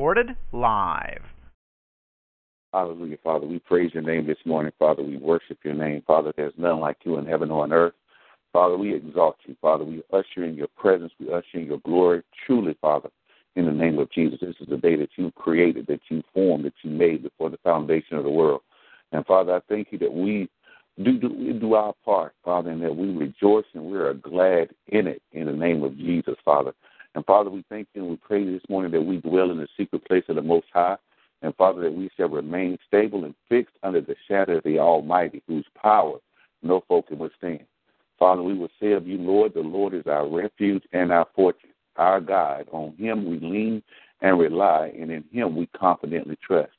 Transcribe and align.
Recorded 0.00 0.34
live. 0.52 1.20
Hallelujah, 2.72 3.18
Father. 3.22 3.46
We 3.46 3.58
praise 3.58 3.90
your 3.92 4.02
name 4.02 4.26
this 4.26 4.38
morning, 4.46 4.72
Father. 4.78 5.02
We 5.02 5.18
worship 5.18 5.58
your 5.62 5.74
name, 5.74 6.02
Father. 6.06 6.32
There's 6.34 6.54
none 6.56 6.80
like 6.80 6.96
you 7.04 7.18
in 7.18 7.26
heaven 7.26 7.50
or 7.50 7.64
on 7.64 7.72
earth. 7.74 7.92
Father, 8.50 8.78
we 8.78 8.94
exalt 8.94 9.36
you, 9.44 9.54
Father. 9.60 9.84
We 9.84 10.02
usher 10.10 10.44
in 10.44 10.54
your 10.54 10.68
presence. 10.74 11.12
We 11.20 11.30
usher 11.30 11.58
in 11.58 11.66
your 11.66 11.80
glory. 11.80 12.22
Truly, 12.46 12.78
Father, 12.80 13.10
in 13.56 13.66
the 13.66 13.72
name 13.72 13.98
of 13.98 14.10
Jesus, 14.10 14.38
this 14.40 14.54
is 14.58 14.68
the 14.70 14.78
day 14.78 14.96
that 14.96 15.10
you 15.16 15.30
created, 15.32 15.86
that 15.88 16.00
you 16.08 16.22
formed, 16.32 16.64
that 16.64 16.72
you 16.80 16.88
made 16.88 17.22
before 17.22 17.50
the 17.50 17.58
foundation 17.58 18.16
of 18.16 18.24
the 18.24 18.30
world. 18.30 18.62
And 19.12 19.26
Father, 19.26 19.54
I 19.54 19.60
thank 19.68 19.88
you 19.90 19.98
that 19.98 20.14
we 20.14 20.48
do, 21.04 21.18
do, 21.18 21.58
do 21.60 21.74
our 21.74 21.92
part, 22.06 22.32
Father, 22.42 22.70
and 22.70 22.82
that 22.82 22.96
we 22.96 23.12
rejoice 23.12 23.66
and 23.74 23.84
we 23.84 23.98
are 23.98 24.14
glad 24.14 24.70
in 24.88 25.06
it 25.06 25.20
in 25.32 25.44
the 25.44 25.52
name 25.52 25.82
of 25.82 25.94
Jesus, 25.98 26.36
Father. 26.42 26.72
And 27.14 27.24
Father, 27.26 27.50
we 27.50 27.64
thank 27.68 27.88
you 27.94 28.02
and 28.02 28.10
we 28.10 28.16
pray 28.16 28.44
this 28.44 28.62
morning 28.68 28.92
that 28.92 29.02
we 29.02 29.16
dwell 29.18 29.50
in 29.50 29.58
the 29.58 29.68
secret 29.76 30.04
place 30.06 30.24
of 30.28 30.36
the 30.36 30.42
Most 30.42 30.66
High. 30.72 30.96
And 31.42 31.54
Father, 31.56 31.82
that 31.82 31.94
we 31.94 32.10
shall 32.16 32.28
remain 32.28 32.78
stable 32.86 33.24
and 33.24 33.34
fixed 33.48 33.74
under 33.82 34.00
the 34.00 34.14
shadow 34.28 34.58
of 34.58 34.64
the 34.64 34.78
Almighty, 34.78 35.42
whose 35.46 35.64
power 35.80 36.18
no 36.62 36.84
folk 36.86 37.08
can 37.08 37.18
withstand. 37.18 37.64
Father, 38.18 38.42
we 38.42 38.54
will 38.54 38.68
say 38.78 38.92
of 38.92 39.08
you, 39.08 39.16
Lord, 39.16 39.54
the 39.54 39.60
Lord 39.60 39.94
is 39.94 40.06
our 40.06 40.28
refuge 40.28 40.82
and 40.92 41.10
our 41.10 41.26
fortress, 41.34 41.72
our 41.96 42.20
God. 42.20 42.68
On 42.70 42.94
him 42.96 43.24
we 43.24 43.40
lean 43.40 43.82
and 44.20 44.38
rely, 44.38 44.92
and 44.98 45.10
in 45.10 45.24
him 45.32 45.56
we 45.56 45.66
confidently 45.68 46.36
trust. 46.46 46.72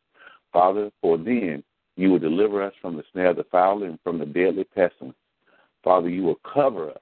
Father, 0.54 0.92
for 1.02 1.18
then 1.18 1.64
you 1.96 2.12
will 2.12 2.20
deliver 2.20 2.62
us 2.62 2.74
from 2.80 2.96
the 2.96 3.04
snare 3.12 3.30
of 3.30 3.38
the 3.38 3.44
fowler 3.46 3.88
and 3.88 4.00
from 4.04 4.20
the 4.20 4.26
deadly 4.26 4.64
pestilence. 4.64 5.18
Father, 5.84 6.10
you 6.10 6.22
will 6.22 6.40
cover 6.54 6.92
us 6.92 7.02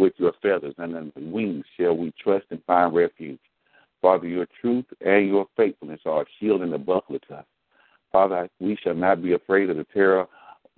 with 0.00 0.14
your 0.16 0.32
feathers, 0.42 0.74
and 0.78 0.96
under 0.96 1.12
the 1.14 1.26
wings 1.26 1.64
shall 1.78 1.96
we 1.96 2.12
trust 2.22 2.46
and 2.50 2.64
find 2.66 2.94
refuge. 2.94 3.38
Father, 4.00 4.26
your 4.26 4.46
truth 4.60 4.86
and 5.02 5.28
your 5.28 5.46
faithfulness 5.56 6.00
are 6.06 6.22
a 6.22 6.26
shield 6.38 6.62
and 6.62 6.72
a 6.72 6.78
buckler 6.78 7.18
to 7.28 7.34
us. 7.36 7.44
Father, 8.10 8.48
we 8.58 8.76
shall 8.82 8.94
not 8.94 9.22
be 9.22 9.34
afraid 9.34 9.68
of 9.68 9.76
the 9.76 9.86
terror 9.92 10.26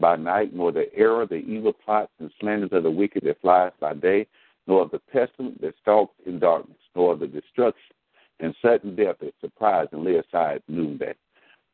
by 0.00 0.16
night, 0.16 0.52
nor 0.52 0.72
the 0.72 0.92
error, 0.94 1.24
the 1.24 1.36
evil 1.36 1.72
plots 1.72 2.10
and 2.18 2.32
slanders 2.40 2.70
of 2.72 2.82
the 2.82 2.90
wicked 2.90 3.22
that 3.24 3.40
flies 3.40 3.70
by 3.80 3.94
day, 3.94 4.26
nor 4.66 4.82
of 4.82 4.90
the 4.90 4.98
pestilence 4.98 5.56
that 5.60 5.74
stalks 5.80 6.14
in 6.26 6.40
darkness, 6.40 6.76
nor 6.96 7.12
of 7.12 7.20
the 7.20 7.26
destruction 7.26 7.94
and 8.40 8.54
sudden 8.60 8.96
death 8.96 9.16
that 9.20 9.34
surprise 9.40 9.86
and 9.92 10.02
lay 10.04 10.16
aside 10.16 10.62
noonday. 10.66 11.14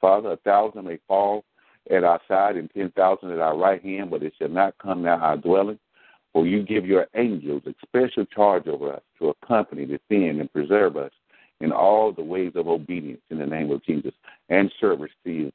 Father, 0.01 0.33
a 0.33 0.37
thousand 0.37 0.85
may 0.85 0.99
fall 1.09 1.45
at 1.91 2.05
our 2.05 2.21
side 2.29 2.57
and 2.57 2.71
ten 2.75 2.91
thousand 2.91 3.31
at 3.31 3.41
our 3.41 3.57
right 3.57 3.83
hand, 3.83 4.11
but 4.11 4.23
it 4.23 4.35
shall 4.39 4.51
not 4.51 4.77
come 4.79 5.03
near 5.03 5.13
our 5.15 5.39
dwelling. 5.39 5.79
For 6.39 6.47
you 6.47 6.63
give 6.63 6.87
your 6.87 7.09
angels 7.17 7.65
a 7.67 7.75
special 7.85 8.25
charge 8.25 8.69
over 8.69 8.93
us 8.93 9.03
to 9.19 9.31
accompany, 9.31 9.87
defend, 9.87 10.41
and 10.41 10.53
preserve 10.53 10.97
us 10.97 11.11
in 11.61 11.73
all 11.73 12.13
the 12.13 12.23
ways 12.23 12.53
of 12.55 12.69
obedience 12.69 13.23
in 13.31 13.41
the 13.41 13.47
name 13.47 13.73
of 13.73 13.85
Jesus 13.85 14.13
and 14.49 14.73
service 14.81 15.11
to 15.25 15.33
you. 15.33 15.53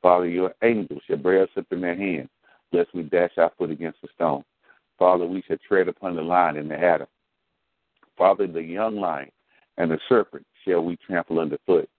Father, 0.00 0.26
your 0.26 0.54
angels 0.64 1.02
shall 1.06 1.18
bear 1.18 1.42
us 1.42 1.50
up 1.58 1.66
in 1.70 1.82
their 1.82 1.94
hands, 1.94 2.30
lest 2.72 2.94
we 2.94 3.02
dash 3.02 3.32
our 3.36 3.52
foot 3.58 3.70
against 3.70 3.98
a 4.04 4.08
stone. 4.14 4.42
Father, 4.98 5.26
we 5.26 5.42
shall 5.42 5.58
tread 5.68 5.86
upon 5.86 6.16
the 6.16 6.22
lion 6.22 6.56
and 6.56 6.70
the 6.70 6.78
adder. 6.78 7.08
Father, 8.16 8.46
the 8.46 8.62
young 8.62 8.96
lion 8.96 9.30
and 9.76 9.90
the 9.90 9.98
serpent 10.08 10.46
shall 10.66 10.80
we 10.80 10.96
trample 10.96 11.40
underfoot. 11.40 11.90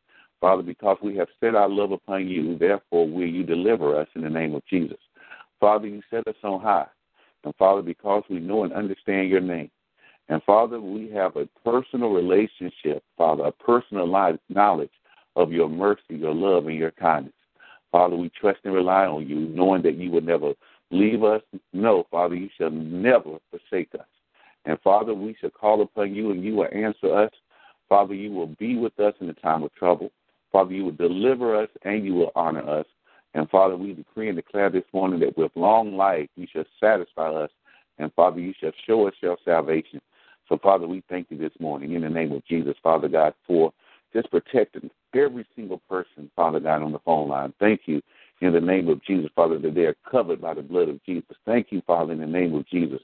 Father, 0.42 0.64
because 0.64 0.98
we 1.04 1.16
have 1.18 1.28
set 1.40 1.54
our 1.54 1.70
love 1.70 1.92
upon 1.92 2.28
you, 2.28 2.58
therefore 2.58 3.08
will 3.08 3.28
you 3.28 3.44
deliver 3.44 3.96
us 3.96 4.08
in 4.16 4.24
the 4.24 4.30
name 4.32 4.56
of 4.56 4.66
Jesus. 4.66 4.98
Father, 5.60 5.86
you 5.86 6.02
set 6.10 6.28
us 6.28 6.36
on 6.44 6.60
high. 6.60 6.88
And 7.44 7.56
Father, 7.56 7.82
because 7.82 8.24
we 8.30 8.40
know 8.40 8.64
and 8.64 8.74
understand 8.74 9.30
your 9.30 9.42
name. 9.42 9.70
And 10.30 10.42
Father, 10.44 10.80
we 10.80 11.10
have 11.10 11.36
a 11.36 11.48
personal 11.66 12.10
relationship, 12.10 13.04
Father, 13.18 13.44
a 13.44 13.52
personal 13.52 14.08
knowledge 14.50 14.92
of 15.36 15.52
your 15.52 15.70
mercy, 15.70 16.02
your 16.10 16.34
love, 16.34 16.68
and 16.68 16.78
your 16.78 16.92
kindness. 16.92 17.34
Father, 17.92 18.16
we 18.16 18.30
trust 18.30 18.60
and 18.64 18.74
rely 18.74 19.06
on 19.06 19.28
you, 19.28 19.36
knowing 19.36 19.82
that 19.84 19.98
you 19.98 20.10
will 20.10 20.22
never 20.22 20.54
leave 20.92 21.24
us. 21.24 21.42
No, 21.74 22.08
Father, 22.10 22.36
you 22.36 22.50
shall 22.58 22.72
never 22.72 23.38
forsake 23.52 23.94
us. 23.96 24.08
And 24.66 24.80
Father, 24.82 25.14
we 25.14 25.36
shall 25.40 25.50
call 25.50 25.82
upon 25.82 26.16
you 26.16 26.32
and 26.32 26.44
you 26.44 26.56
will 26.56 26.70
answer 26.74 27.14
us. 27.14 27.32
Father, 27.90 28.14
you 28.14 28.32
will 28.32 28.48
be 28.48 28.78
with 28.78 28.98
us 29.00 29.14
in 29.20 29.28
the 29.28 29.34
time 29.34 29.64
of 29.64 29.74
trouble. 29.76 30.10
Father, 30.52 30.74
you 30.74 30.86
will 30.86 30.92
deliver 30.92 31.62
us 31.62 31.70
and 31.84 32.06
you 32.06 32.14
will 32.14 32.32
honor 32.36 32.68
us. 32.68 32.86
And 33.34 33.50
Father, 33.50 33.76
we 33.76 33.94
decree 33.94 34.30
and 34.30 34.36
declare 34.36 34.70
this 34.70 34.84
morning 34.94 35.20
that 35.22 35.38
with 35.38 35.52
long 35.56 35.98
life 35.98 36.30
you 36.36 36.48
shall 36.52 36.66
satisfy 36.80 37.30
us. 37.30 37.50
And 37.98 38.14
Father, 38.14 38.40
you 38.40 38.54
shall 38.60 38.72
show 38.86 39.08
us 39.08 39.14
your 39.22 39.38
salvation. 39.46 40.02
So, 40.50 40.58
Father, 40.58 40.88
we 40.88 41.04
thank 41.10 41.28
you 41.30 41.38
this 41.38 41.54
morning 41.60 41.94
in 41.94 42.02
the 42.02 42.10
name 42.10 42.32
of 42.32 42.46
Jesus, 42.46 42.76
Father 42.84 43.08
God, 43.08 43.34
for 43.48 43.72
just 44.14 44.30
protecting 44.30 44.90
every 45.16 45.46
single 45.56 45.82
person, 45.90 46.30
Father 46.36 46.60
God, 46.60 46.84
on 46.84 46.92
the 46.92 47.00
phone 47.00 47.30
line. 47.30 47.54
Thank 47.60 47.82
you 47.86 48.02
in 48.42 48.52
the 48.52 48.62
name 48.62 48.90
of 48.90 49.04
Jesus, 49.04 49.30
Father, 49.36 49.58
that 49.60 49.74
they 49.74 49.86
are 49.86 49.96
covered 50.10 50.42
by 50.42 50.54
the 50.54 50.62
blood 50.62 50.90
of 50.90 51.04
Jesus. 51.06 51.36
Thank 51.46 51.68
you, 51.72 51.82
Father, 51.88 52.14
in 52.14 52.20
the 52.20 52.28
name 52.28 52.54
of 52.54 52.68
Jesus, 52.68 53.00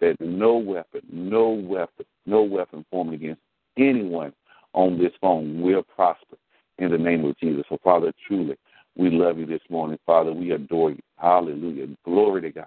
that 0.00 0.16
no 0.20 0.56
weapon, 0.56 1.02
no 1.10 1.50
weapon, 1.50 2.06
no 2.26 2.42
weapon 2.42 2.84
formed 2.90 3.14
against 3.14 3.40
anyone 3.78 4.32
on 4.72 4.98
this 4.98 5.12
phone 5.20 5.60
will 5.60 5.82
prosper 5.82 6.36
in 6.78 6.90
the 6.90 6.98
name 6.98 7.24
of 7.24 7.38
Jesus. 7.38 7.64
So, 7.68 7.78
Father, 7.82 8.12
truly, 8.26 8.56
we 8.96 9.10
love 9.10 9.38
you 9.38 9.46
this 9.46 9.62
morning. 9.68 9.98
Father, 10.04 10.32
we 10.32 10.52
adore 10.52 10.90
you. 10.90 11.02
Hallelujah. 11.16 11.88
Glory 12.04 12.42
to 12.42 12.50
God. 12.50 12.66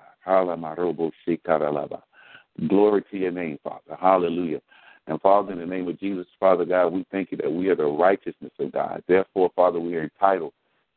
Glory 2.68 3.04
to 3.12 3.18
your 3.18 3.32
name, 3.32 3.60
Father. 3.64 3.98
Hallelujah. 4.00 4.62
And 5.08 5.20
Father, 5.22 5.52
in 5.52 5.60
the 5.60 5.66
name 5.66 5.88
of 5.88 6.00
Jesus, 6.00 6.28
Father 6.40 6.66
God, 6.66 6.88
we 6.88 7.06
thank 7.12 7.32
you 7.32 7.38
that 7.38 7.52
we 7.52 7.68
are 7.68 7.76
the 7.76 7.84
righteousness 7.84 8.54
of 8.60 8.72
God. 8.72 9.04
Therefore, 9.08 9.52
Father, 9.56 9.80
we 9.80 9.96
are 9.96 10.04
entitled 10.04 10.54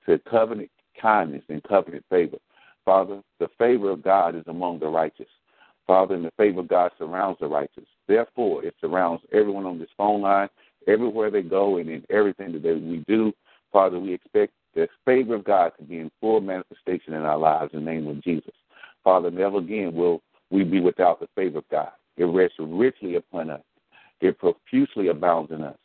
to 0.07 0.19
covenant 0.31 0.71
kindness 1.01 1.43
and 1.49 1.63
covenant 1.65 2.05
favor. 2.09 2.39
Father, 2.85 3.21
the 3.41 3.49
favor 3.59 3.91
of 3.91 4.03
God 4.03 4.37
is 4.37 4.45
among 4.47 4.79
the 4.79 4.87
righteous. 4.87 5.27
Father, 5.87 6.15
and 6.15 6.25
the 6.25 6.33
favor 6.37 6.61
of 6.61 6.69
God 6.69 6.93
surrounds 6.99 7.39
the 7.41 7.49
righteous. 7.49 7.85
Therefore, 8.07 8.65
it 8.65 8.75
surrounds 8.81 9.23
everyone 9.33 9.67
on 9.67 9.79
this 9.79 9.89
phone 9.97 10.23
line, 10.23 10.49
everywhere 10.87 11.31
they 11.31 11.43
go, 11.43 11.79
and 11.79 11.89
in 11.89 12.05
everything 12.11 12.53
that 12.53 12.63
we 12.63 13.05
do. 13.09 13.33
Father, 13.73 13.99
we 13.99 14.15
expect 14.15 14.53
the 14.77 14.89
favor 15.07 15.35
of 15.35 15.45
God 15.45 15.73
to 15.79 15.85
be 15.85 15.99
in 15.99 16.11
full 16.21 16.41
manifestation 16.41 17.15
in 17.15 17.23
our 17.23 17.39
lives 17.39 17.73
in 17.73 17.85
the 17.85 17.91
name 17.91 18.07
of 18.07 18.23
Jesus. 18.23 18.53
Father, 19.03 19.31
never 19.31 19.59
again 19.59 19.95
will 19.95 20.23
we 20.51 20.63
be 20.65 20.81
without 20.81 21.19
the 21.19 21.29
favor 21.35 21.59
of 21.59 21.69
God. 21.71 21.91
It 22.19 22.25
rests 22.25 22.59
richly 22.61 23.17
upon 23.17 23.51
us. 23.51 23.63
It 24.21 24.39
profusely 24.39 25.09
abounds 25.09 25.51
in 25.51 25.63
us. 25.63 25.79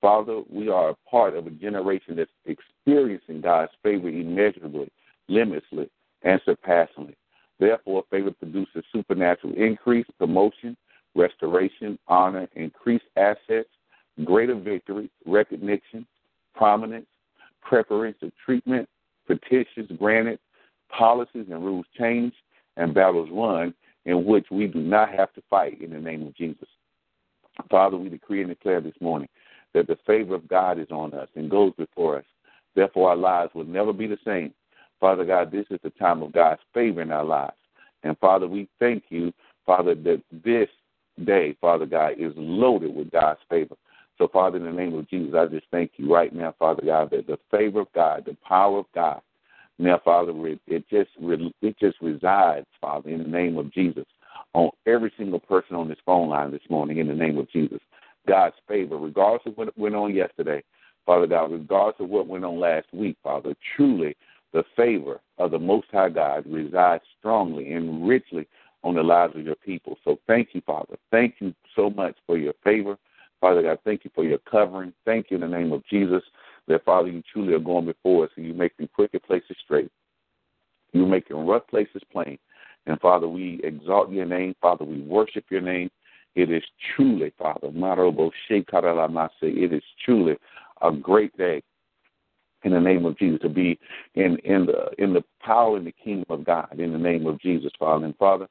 Father, 0.00 0.42
we 0.48 0.68
are 0.68 0.90
a 0.90 1.10
part 1.10 1.36
of 1.36 1.46
a 1.46 1.50
generation 1.50 2.16
that's 2.16 2.30
experiencing 2.44 3.40
God's 3.40 3.72
favor 3.82 4.08
immeasurably, 4.08 4.90
limitlessly, 5.28 5.90
and 6.22 6.40
surpassingly. 6.44 7.16
Therefore, 7.58 8.04
favor 8.10 8.30
produces 8.30 8.84
supernatural 8.92 9.54
increase, 9.54 10.06
promotion, 10.18 10.76
restoration, 11.16 11.98
honor, 12.06 12.48
increased 12.54 13.06
assets, 13.16 13.68
greater 14.24 14.54
victory, 14.54 15.10
recognition, 15.24 16.06
prominence, 16.54 17.06
preferential 17.66 18.30
treatment, 18.44 18.88
petitions 19.26 19.90
granted, 19.98 20.38
policies 20.88 21.46
and 21.50 21.64
rules 21.64 21.86
changed, 21.98 22.36
and 22.76 22.94
battles 22.94 23.28
won 23.30 23.74
in 24.04 24.24
which 24.24 24.46
we 24.50 24.66
do 24.66 24.80
not 24.80 25.12
have 25.12 25.32
to 25.34 25.42
fight 25.50 25.80
in 25.80 25.90
the 25.90 25.98
name 25.98 26.26
of 26.26 26.34
Jesus. 26.34 26.68
Father, 27.70 27.96
we 27.96 28.08
decree 28.08 28.40
and 28.40 28.50
declare 28.50 28.80
this 28.80 28.94
morning 29.00 29.28
that 29.74 29.86
the 29.86 29.98
favor 30.06 30.34
of 30.34 30.46
God 30.46 30.78
is 30.78 30.90
on 30.90 31.12
us 31.14 31.28
and 31.34 31.50
goes 31.50 31.72
before 31.76 32.18
us. 32.18 32.24
Therefore, 32.74 33.10
our 33.10 33.16
lives 33.16 33.54
will 33.54 33.64
never 33.64 33.92
be 33.92 34.06
the 34.06 34.18
same. 34.24 34.52
Father 35.00 35.24
God, 35.24 35.50
this 35.50 35.66
is 35.70 35.80
the 35.82 35.90
time 35.90 36.22
of 36.22 36.32
God's 36.32 36.60
favor 36.72 37.02
in 37.02 37.10
our 37.10 37.24
lives. 37.24 37.56
And 38.02 38.16
Father, 38.18 38.46
we 38.46 38.68
thank 38.78 39.04
you, 39.08 39.32
Father, 39.64 39.94
that 39.94 40.22
this 40.44 40.68
day, 41.24 41.56
Father 41.60 41.86
God, 41.86 42.12
is 42.18 42.32
loaded 42.36 42.94
with 42.94 43.10
God's 43.10 43.40
favor. 43.48 43.74
So, 44.18 44.28
Father, 44.28 44.56
in 44.56 44.64
the 44.64 44.72
name 44.72 44.94
of 44.94 45.08
Jesus, 45.08 45.34
I 45.34 45.46
just 45.46 45.66
thank 45.70 45.92
you 45.96 46.12
right 46.12 46.34
now, 46.34 46.54
Father 46.58 46.82
God, 46.84 47.10
that 47.10 47.26
the 47.26 47.38
favor 47.50 47.80
of 47.80 47.92
God, 47.94 48.24
the 48.26 48.36
power 48.46 48.78
of 48.78 48.86
God, 48.94 49.20
now, 49.78 50.00
Father, 50.02 50.32
it 50.66 50.88
just 50.88 51.10
it 51.18 51.78
just 51.78 52.00
resides, 52.00 52.66
Father, 52.80 53.10
in 53.10 53.18
the 53.18 53.28
name 53.28 53.58
of 53.58 53.72
Jesus, 53.72 54.06
on 54.54 54.70
every 54.86 55.12
single 55.18 55.38
person 55.38 55.76
on 55.76 55.88
this 55.88 55.98
phone 56.06 56.30
line 56.30 56.50
this 56.50 56.62
morning 56.70 56.96
in 56.96 57.08
the 57.08 57.14
name 57.14 57.36
of 57.36 57.50
Jesus. 57.50 57.80
God's 58.26 58.56
favor, 58.66 58.96
regardless 58.96 59.42
of 59.46 59.56
what 59.56 59.76
went 59.78 59.94
on 59.94 60.14
yesterday, 60.14 60.62
Father 61.04 61.26
God, 61.26 61.52
regardless 61.52 62.00
of 62.00 62.08
what 62.08 62.26
went 62.26 62.44
on 62.44 62.58
last 62.58 62.86
week, 62.92 63.16
Father, 63.22 63.54
truly 63.76 64.16
the 64.52 64.64
favor 64.76 65.20
of 65.38 65.50
the 65.50 65.58
Most 65.58 65.88
High 65.92 66.08
God 66.08 66.44
resides 66.46 67.04
strongly 67.18 67.72
and 67.72 68.08
richly 68.08 68.48
on 68.82 68.94
the 68.94 69.02
lives 69.02 69.36
of 69.36 69.44
your 69.44 69.56
people. 69.56 69.98
So 70.04 70.18
thank 70.26 70.48
you, 70.54 70.62
Father. 70.62 70.96
Thank 71.10 71.34
you 71.40 71.54
so 71.74 71.90
much 71.90 72.16
for 72.26 72.38
your 72.38 72.54
favor. 72.64 72.96
Father 73.40 73.62
God, 73.62 73.78
thank 73.84 74.04
you 74.04 74.10
for 74.14 74.24
your 74.24 74.38
covering. 74.50 74.92
Thank 75.04 75.30
you 75.30 75.36
in 75.36 75.42
the 75.42 75.48
name 75.48 75.72
of 75.72 75.84
Jesus 75.86 76.22
that, 76.68 76.84
Father, 76.84 77.08
you 77.08 77.22
truly 77.32 77.54
are 77.54 77.58
going 77.58 77.86
before 77.86 78.24
us 78.24 78.30
and 78.36 78.46
you 78.46 78.54
make 78.54 78.76
the 78.76 78.88
crooked 78.88 79.22
places 79.22 79.56
straight. 79.64 79.90
You're 80.92 81.06
making 81.06 81.46
rough 81.46 81.66
places 81.68 82.02
plain. 82.10 82.38
And 82.86 83.00
Father, 83.00 83.28
we 83.28 83.60
exalt 83.64 84.10
your 84.10 84.26
name. 84.26 84.54
Father, 84.60 84.84
we 84.84 85.00
worship 85.00 85.44
your 85.50 85.60
name. 85.60 85.90
It 86.34 86.50
is 86.50 86.62
truly, 86.94 87.32
Father, 87.38 87.70
it 87.72 89.72
is 89.72 89.82
truly 90.04 90.36
a 90.82 90.92
great 90.92 91.36
day 91.36 91.62
in 92.64 92.72
the 92.72 92.80
name 92.80 93.06
of 93.06 93.18
Jesus 93.18 93.40
to 93.42 93.48
be 93.48 93.78
in 94.14 94.36
in 94.44 94.66
the 94.66 94.90
in 94.98 95.14
the 95.14 95.24
power 95.40 95.76
and 95.76 95.86
the 95.86 95.92
kingdom 95.92 96.26
of 96.28 96.44
God 96.44 96.78
in 96.78 96.92
the 96.92 96.98
name 96.98 97.26
of 97.26 97.40
Jesus, 97.40 97.72
Father. 97.78 98.04
And 98.04 98.16
Father, 98.16 98.48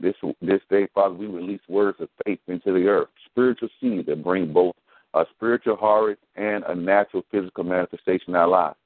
this 0.00 0.14
this 0.40 0.60
day, 0.70 0.88
Father, 0.94 1.14
we 1.14 1.26
release 1.26 1.60
words 1.68 2.00
of 2.00 2.08
faith 2.24 2.40
into 2.46 2.72
the 2.72 2.86
earth, 2.86 3.08
spiritual 3.30 3.68
seeds 3.80 4.06
that 4.06 4.24
bring 4.24 4.52
both 4.52 4.74
a 5.14 5.24
spiritual 5.34 5.76
harvest 5.76 6.20
and 6.36 6.64
a 6.64 6.74
natural 6.74 7.24
physical 7.30 7.64
manifestation 7.64 8.30
in 8.30 8.36
our 8.36 8.48
lives. 8.48 8.76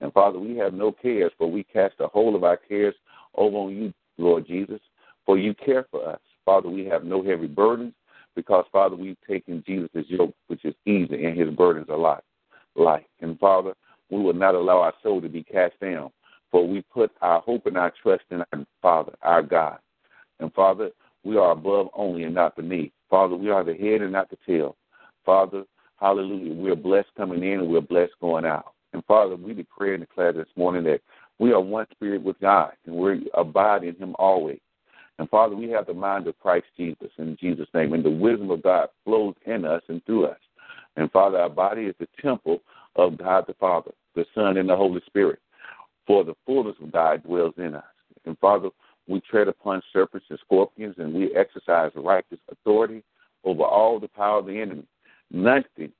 And 0.00 0.12
Father, 0.12 0.38
we 0.38 0.56
have 0.56 0.74
no 0.74 0.92
cares, 0.92 1.32
for 1.38 1.50
we 1.50 1.62
cast 1.62 1.98
the 1.98 2.08
whole 2.08 2.34
of 2.34 2.44
our 2.44 2.56
cares 2.56 2.94
over 3.34 3.56
on 3.56 3.76
you, 3.76 3.92
Lord 4.18 4.46
Jesus, 4.46 4.80
for 5.26 5.38
you 5.38 5.54
care 5.54 5.86
for 5.90 6.08
us. 6.08 6.20
Father, 6.44 6.68
we 6.68 6.84
have 6.86 7.04
no 7.04 7.22
heavy 7.22 7.46
burdens 7.46 7.92
because, 8.34 8.64
Father, 8.72 8.96
we've 8.96 9.16
taken 9.28 9.62
Jesus' 9.66 10.06
yoke, 10.08 10.34
which 10.46 10.64
is 10.64 10.74
easy, 10.86 11.24
and 11.24 11.38
his 11.38 11.50
burdens 11.50 11.88
are 11.88 11.98
light. 11.98 12.22
light. 12.74 13.06
And 13.20 13.38
Father, 13.38 13.74
we 14.10 14.20
will 14.20 14.32
not 14.32 14.54
allow 14.54 14.78
our 14.80 14.94
soul 15.02 15.20
to 15.20 15.28
be 15.28 15.42
cast 15.42 15.78
down, 15.80 16.10
for 16.50 16.66
we 16.66 16.82
put 16.82 17.12
our 17.20 17.40
hope 17.40 17.66
and 17.66 17.76
our 17.76 17.92
trust 18.02 18.24
in 18.30 18.42
our 18.52 18.66
Father, 18.82 19.12
our 19.22 19.42
God. 19.42 19.78
And 20.40 20.52
Father, 20.54 20.90
we 21.24 21.36
are 21.36 21.52
above 21.52 21.88
only 21.94 22.24
and 22.24 22.34
not 22.34 22.56
beneath. 22.56 22.92
Father, 23.08 23.36
we 23.36 23.50
are 23.50 23.64
the 23.64 23.74
head 23.74 24.00
and 24.00 24.12
not 24.12 24.30
the 24.30 24.38
tail. 24.46 24.76
Father, 25.24 25.64
hallelujah, 26.00 26.54
we're 26.54 26.76
blessed 26.76 27.08
coming 27.16 27.42
in 27.42 27.60
and 27.60 27.68
we're 27.68 27.80
blessed 27.80 28.12
going 28.20 28.44
out. 28.44 28.72
And 28.92 29.04
Father, 29.04 29.36
we 29.36 29.54
declare 29.54 29.94
and 29.94 30.02
declare 30.02 30.32
this 30.32 30.48
morning 30.56 30.84
that 30.84 31.00
we 31.38 31.52
are 31.52 31.60
one 31.60 31.86
spirit 31.92 32.22
with 32.22 32.40
God 32.40 32.72
and 32.86 32.94
we 32.94 33.30
abide 33.34 33.84
in 33.84 33.96
Him 33.96 34.16
always. 34.18 34.60
And 35.18 35.28
Father, 35.28 35.54
we 35.54 35.68
have 35.70 35.86
the 35.86 35.94
mind 35.94 36.26
of 36.26 36.38
Christ 36.38 36.66
Jesus 36.78 37.10
in 37.18 37.36
Jesus' 37.38 37.68
name, 37.74 37.92
and 37.92 38.02
the 38.02 38.10
wisdom 38.10 38.50
of 38.50 38.62
God 38.62 38.88
flows 39.04 39.34
in 39.44 39.66
us 39.66 39.82
and 39.88 40.02
through 40.06 40.26
us. 40.26 40.38
And 40.96 41.12
Father, 41.12 41.38
our 41.38 41.50
body 41.50 41.82
is 41.82 41.94
the 42.00 42.08
temple 42.22 42.62
of 42.96 43.18
God 43.18 43.44
the 43.46 43.54
Father, 43.54 43.92
the 44.14 44.24
Son, 44.34 44.56
and 44.56 44.68
the 44.68 44.76
Holy 44.76 45.02
Spirit. 45.04 45.38
For 46.06 46.24
the 46.24 46.34
fullness 46.46 46.76
of 46.82 46.90
God 46.90 47.22
dwells 47.22 47.54
in 47.58 47.74
us. 47.74 47.84
And 48.24 48.38
Father, 48.38 48.70
we 49.08 49.20
tread 49.20 49.48
upon 49.48 49.82
serpents 49.92 50.26
and 50.30 50.38
scorpions, 50.44 50.94
and 50.98 51.12
we 51.12 51.34
exercise 51.34 51.90
righteous 51.94 52.38
authority 52.50 53.02
over 53.44 53.62
all 53.62 53.98
the 53.98 54.08
power 54.08 54.38
of 54.38 54.46
the 54.46 54.60
enemy. 54.60 54.84
Nothing 55.30 55.92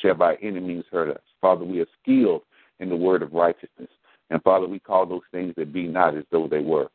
shall 0.00 0.14
by 0.14 0.36
any 0.36 0.60
means 0.60 0.84
hurt 0.90 1.10
us. 1.10 1.22
Father, 1.40 1.64
we 1.64 1.80
are 1.80 1.86
skilled 2.00 2.42
in 2.80 2.88
the 2.88 2.96
word 2.96 3.22
of 3.22 3.32
righteousness. 3.32 3.90
And 4.30 4.42
Father, 4.42 4.66
we 4.66 4.78
call 4.78 5.06
those 5.06 5.22
things 5.30 5.54
that 5.56 5.72
be 5.72 5.86
not 5.86 6.16
as 6.16 6.24
though 6.30 6.48
they 6.48 6.60
were. 6.60 6.88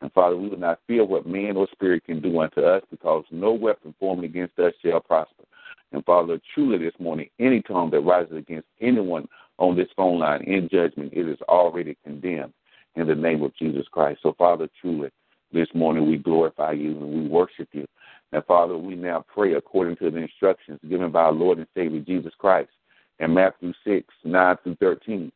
And 0.00 0.12
Father, 0.12 0.36
we 0.36 0.48
will 0.48 0.58
not 0.58 0.80
fear 0.86 1.04
what 1.04 1.26
man 1.26 1.56
or 1.56 1.68
spirit 1.72 2.04
can 2.04 2.20
do 2.20 2.40
unto 2.40 2.62
us, 2.62 2.82
because 2.90 3.24
no 3.30 3.52
weapon 3.52 3.94
formed 4.00 4.24
against 4.24 4.58
us 4.58 4.72
shall 4.82 5.00
prosper. 5.00 5.44
And 5.92 6.04
Father, 6.04 6.40
truly 6.54 6.78
this 6.78 6.98
morning, 6.98 7.28
any 7.38 7.62
tongue 7.62 7.90
that 7.90 8.00
rises 8.00 8.36
against 8.36 8.68
anyone 8.80 9.28
on 9.58 9.76
this 9.76 9.88
phone 9.96 10.18
line 10.18 10.42
in 10.42 10.68
judgment, 10.70 11.12
it 11.12 11.28
is 11.28 11.38
already 11.42 11.96
condemned 12.04 12.54
in 12.96 13.06
the 13.06 13.14
name 13.14 13.42
of 13.42 13.54
Jesus 13.56 13.86
Christ. 13.90 14.20
So, 14.22 14.34
Father, 14.36 14.68
truly, 14.80 15.10
this 15.52 15.68
morning 15.74 16.08
we 16.08 16.16
glorify 16.16 16.72
you 16.72 16.90
and 16.90 17.22
we 17.22 17.28
worship 17.28 17.68
you. 17.72 17.86
And 18.32 18.44
Father, 18.44 18.76
we 18.76 18.94
now 18.94 19.24
pray 19.32 19.54
according 19.54 19.96
to 19.96 20.10
the 20.10 20.18
instructions 20.18 20.78
given 20.88 21.10
by 21.10 21.22
our 21.22 21.32
Lord 21.32 21.58
and 21.58 21.66
Savior 21.74 22.00
Jesus 22.00 22.32
Christ 22.38 22.70
in 23.18 23.34
Matthew 23.34 23.72
6, 23.84 24.06
9 24.24 24.56
through 24.62 24.76
13. 24.76 25.32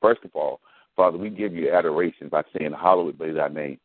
First 0.00 0.24
of 0.24 0.30
all, 0.34 0.60
Father, 0.96 1.18
we 1.18 1.30
give 1.30 1.54
you 1.54 1.72
adoration 1.72 2.28
by 2.28 2.42
saying, 2.56 2.72
Hallowed 2.72 3.18
be 3.18 3.32
thy 3.32 3.48
name. 3.48 3.78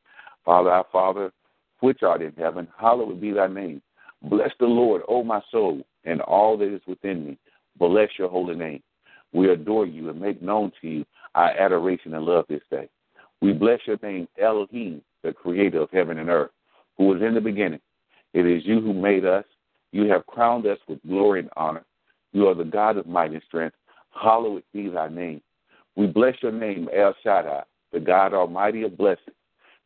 Father, 0.44 0.69
our 0.72 0.86
Father, 0.92 1.31
which 1.80 2.04
art 2.04 2.22
in 2.22 2.33
heaven, 2.38 2.68
hallowed 2.80 3.19
be 3.19 3.31
thy 3.31 3.48
name. 3.48 3.81
Bless 4.24 4.51
the 4.60 4.66
Lord, 4.66 5.01
O 5.07 5.24
my 5.24 5.42
soul, 5.51 5.81
and 6.04 6.22
all 6.22 6.57
that 6.57 6.74
is 6.74 6.81
within 6.88 7.25
me. 7.25 7.38
Bless 7.77 8.10
your 8.18 8.30
holy 8.30 8.56
name. 8.56 8.81
We 9.36 9.50
adore 9.50 9.86
you 9.86 10.10
and 10.10 10.20
make 10.22 10.42
known 10.42 10.72
to 10.80 10.88
you 10.88 11.06
our 11.36 11.50
adoration 11.50 12.14
and 12.14 12.24
love 12.24 12.46
this 12.48 12.62
day. 12.72 12.88
We 13.42 13.52
bless 13.52 13.82
your 13.86 13.98
name, 14.02 14.30
Elohim, 14.42 15.02
the 15.24 15.34
creator 15.34 15.82
of 15.82 15.92
heaven 15.92 16.20
and 16.20 16.30
earth, 16.30 16.52
who 16.98 17.08
was 17.08 17.22
in 17.22 17.34
the 17.34 17.42
beginning. 17.42 17.82
It 18.34 18.46
is 18.46 18.66
you 18.66 18.80
who 18.80 18.94
made 18.94 19.26
us. 19.26 19.44
You 19.92 20.10
have 20.10 20.26
crowned 20.26 20.66
us 20.66 20.78
with 20.88 21.04
glory 21.06 21.42
and 21.42 21.50
honor. 21.58 21.84
You 22.32 22.48
are 22.48 22.56
the 22.56 22.64
God 22.64 22.96
of 22.96 23.08
might 23.08 23.32
and 23.32 23.42
strength. 23.46 23.76
Hallowed 24.12 24.64
be 24.74 24.88
thy 24.88 25.10
name. 25.10 25.42
We 25.98 26.08
bless 26.08 26.36
your 26.42 26.54
name, 26.54 26.88
El 26.96 27.14
Shaddai, 27.22 27.64
the 27.92 28.00
God 28.00 28.34
Almighty 28.34 28.84
of 28.84 28.98
blessing. 28.98 29.34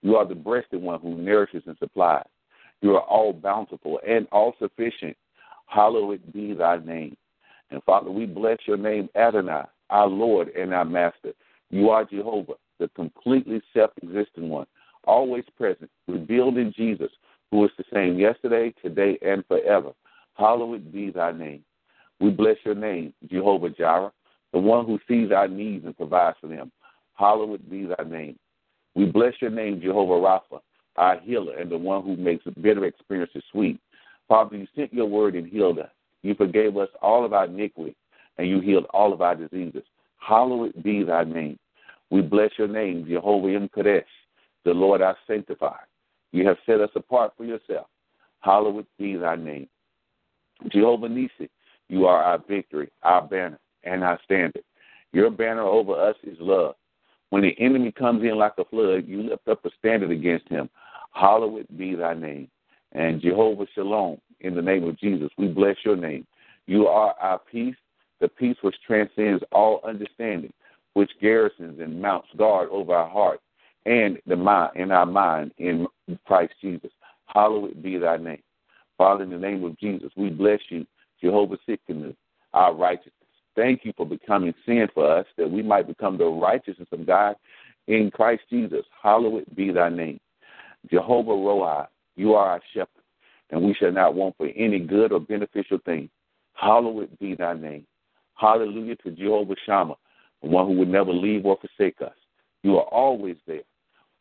You 0.04 0.16
are 0.18 0.28
the 0.28 0.36
breasted 0.36 0.80
one 0.80 1.00
who 1.00 1.16
nourishes 1.16 1.64
and 1.66 1.78
supplies. 1.80 2.28
You 2.82 2.96
are 2.98 3.04
all 3.04 3.34
bountiful 3.34 4.00
and 4.08 4.28
all 4.32 4.54
sufficient. 4.60 5.18
Hallowed 5.66 6.22
be 6.32 6.54
thy 6.54 6.78
name. 6.78 7.18
And 7.72 7.84
Father, 7.84 8.12
we 8.12 8.26
bless 8.26 8.58
your 8.66 8.78
name, 8.78 9.10
Adonai, 9.16 9.64
our 9.90 10.08
Lord 10.08 10.50
and 10.50 10.74
our 10.74 10.86
Master. 10.86 11.34
You 11.70 11.90
are 11.90 12.06
Jehovah, 12.06 12.54
the 12.80 12.88
completely 12.90 13.62
self 13.74 13.92
existent 14.04 14.48
one, 14.48 14.66
always 15.04 15.44
present, 15.58 15.90
revealed 16.08 16.58
in 16.58 16.74
Jesus, 16.76 17.12
who 17.52 17.64
is 17.66 17.72
the 17.78 17.84
same 17.94 18.18
yesterday, 18.18 18.74
today, 18.82 19.18
and 19.22 19.46
forever. 19.48 19.92
Hallowed 20.36 20.92
be 20.92 21.12
thy 21.12 21.32
name. 21.32 21.64
We 22.20 22.32
bless 22.32 22.58
your 22.66 22.76
name, 22.76 23.14
Jehovah 23.30 23.70
Jireh, 23.70 24.12
the 24.54 24.60
one 24.60 24.86
who 24.86 25.00
sees 25.08 25.32
our 25.32 25.48
needs 25.48 25.86
and 25.86 25.96
provides 25.96 26.38
for 26.42 26.48
them. 26.48 26.72
Hallowed 27.14 27.70
be 27.70 27.86
thy 27.86 28.04
name. 28.04 28.38
We 28.96 29.06
bless 29.06 29.34
your 29.42 29.52
name, 29.52 29.82
Jehovah 29.82 30.14
Rapha, 30.14 30.62
our 30.96 31.20
healer 31.20 31.58
and 31.58 31.72
the 31.72 31.78
one 31.78 32.04
who 32.04 32.18
makes 32.18 32.44
bitter 32.62 32.86
experiences 32.86 33.44
sweet. 33.52 33.80
Father, 34.28 34.58
you 34.58 34.68
sent 34.76 34.94
your 34.94 35.06
word 35.06 35.36
and 35.36 35.48
healed 35.48 35.80
us. 35.80 35.90
You 36.22 36.36
forgave 36.36 36.78
us 36.78 36.90
all 37.02 37.26
of 37.26 37.34
our 37.34 37.46
iniquity, 37.46 37.96
and 38.38 38.48
you 38.48 38.60
healed 38.60 38.86
all 38.92 39.14
of 39.14 39.22
our 39.22 39.36
diseases. 39.36 39.84
Hallowed 40.18 40.84
be 40.84 41.04
thy 41.04 41.24
name. 41.24 41.58
We 42.10 42.22
bless 42.22 42.52
your 42.58 42.68
name, 42.68 43.06
Jehovah 43.08 43.48
M'Kaddesh, 43.48 44.04
the 44.66 44.74
Lord 44.74 45.02
our 45.02 45.18
sanctifier. 45.28 45.88
You 46.32 46.48
have 46.48 46.58
set 46.66 46.82
us 46.82 46.90
apart 46.96 47.34
for 47.38 47.46
yourself. 47.46 47.88
Hallowed 48.42 48.86
be 48.98 49.16
thy 49.16 49.36
name. 49.36 49.68
Jehovah 50.70 51.08
Nissi, 51.08 51.50
you 51.88 52.06
are 52.06 52.22
our 52.24 52.40
victory, 52.48 52.92
our 53.04 53.22
banner, 53.26 53.60
and 53.84 54.04
our 54.04 54.20
standard. 54.26 54.64
Your 55.14 55.30
banner 55.30 55.64
over 55.64 55.94
us 55.94 56.16
is 56.24 56.38
love. 56.40 56.76
When 57.30 57.42
the 57.44 57.56
enemy 57.60 57.92
comes 57.92 58.24
in 58.24 58.38
like 58.38 58.54
a 58.58 58.66
flood, 58.66 59.08
you 59.08 59.24
lift 59.24 59.48
up 59.48 59.64
a 59.66 59.70
standard 59.78 60.12
against 60.12 60.48
him. 60.50 60.70
Hallowed 61.14 61.68
be 61.78 61.96
thy 61.96 62.14
name. 62.14 62.50
And 62.92 63.22
Jehovah 63.22 63.68
Shalom, 63.74 64.20
in 64.42 64.56
the 64.56 64.62
name 64.62 64.84
of 64.88 64.98
Jesus, 64.98 65.30
we 65.38 65.48
bless 65.48 65.76
your 65.84 65.96
name. 65.96 66.26
You 66.66 66.88
are 66.88 67.16
our 67.20 67.40
peace, 67.40 67.76
the 68.20 68.28
peace 68.28 68.58
which 68.62 68.76
transcends 68.86 69.44
all 69.52 69.82
understanding, 69.84 70.54
which 70.94 71.12
garrisons 71.22 71.80
and 71.80 72.02
mounts 72.02 72.28
guard 72.38 72.70
over 72.72 72.94
our 72.94 73.10
heart 73.10 73.42
and 73.86 74.20
the 74.28 74.36
mind 74.36 74.72
in 74.76 74.92
our 74.92 75.06
mind 75.06 75.52
in 75.58 75.88
Christ 76.26 76.54
Jesus. 76.62 76.92
Hallowed 77.26 77.82
be 77.82 77.98
thy 77.98 78.18
name. 78.18 78.42
Father, 78.98 79.24
in 79.24 79.30
the 79.30 79.38
name 79.38 79.64
of 79.64 79.78
Jesus, 79.78 80.12
we 80.18 80.30
bless 80.30 80.60
you, 80.70 80.86
Jehovah 81.22 81.58
Tsidkenu, 81.68 82.16
our 82.54 82.74
righteousness. 82.74 83.14
Thank 83.56 83.86
you 83.86 83.94
for 83.96 84.06
becoming 84.06 84.54
sin 84.66 84.88
for 84.94 85.10
us, 85.10 85.26
that 85.38 85.50
we 85.50 85.62
might 85.62 85.88
become 85.88 86.18
the 86.18 86.26
righteousness 86.26 86.88
of 86.92 87.06
God 87.06 87.36
in 87.88 88.12
Christ 88.12 88.44
Jesus. 88.50 88.86
Hallowed 89.02 89.46
be 89.56 89.72
thy 89.72 89.90
name. 89.90 90.20
Jehovah 90.90 91.32
Roi, 91.32 91.86
you 92.16 92.34
are 92.34 92.52
our 92.52 92.62
shepherd, 92.74 92.99
and 93.52 93.64
we 93.64 93.74
shall 93.74 93.92
not 93.92 94.16
want 94.16 94.36
for 94.38 94.48
any 94.56 94.80
good 94.80 95.12
or 95.12 95.20
beneficial 95.20 95.80
thing. 95.86 96.10
Hallowed 96.54 97.10
be 97.20 97.36
thy 97.36 97.54
name. 97.54 97.86
Hallelujah 98.36 98.96
to 98.98 99.12
Jehovah 99.12 99.56
Shammah, 99.66 99.96
the 100.42 100.50
one 100.50 100.68
who 100.68 100.74
would 100.74 100.90
never 100.90 101.12
leave 101.12 101.46
or 101.46 101.58
forsake 101.58 102.02
us. 102.02 102.16
You 102.64 102.78
are 102.78 102.86
always 102.86 103.38
there. 103.48 103.62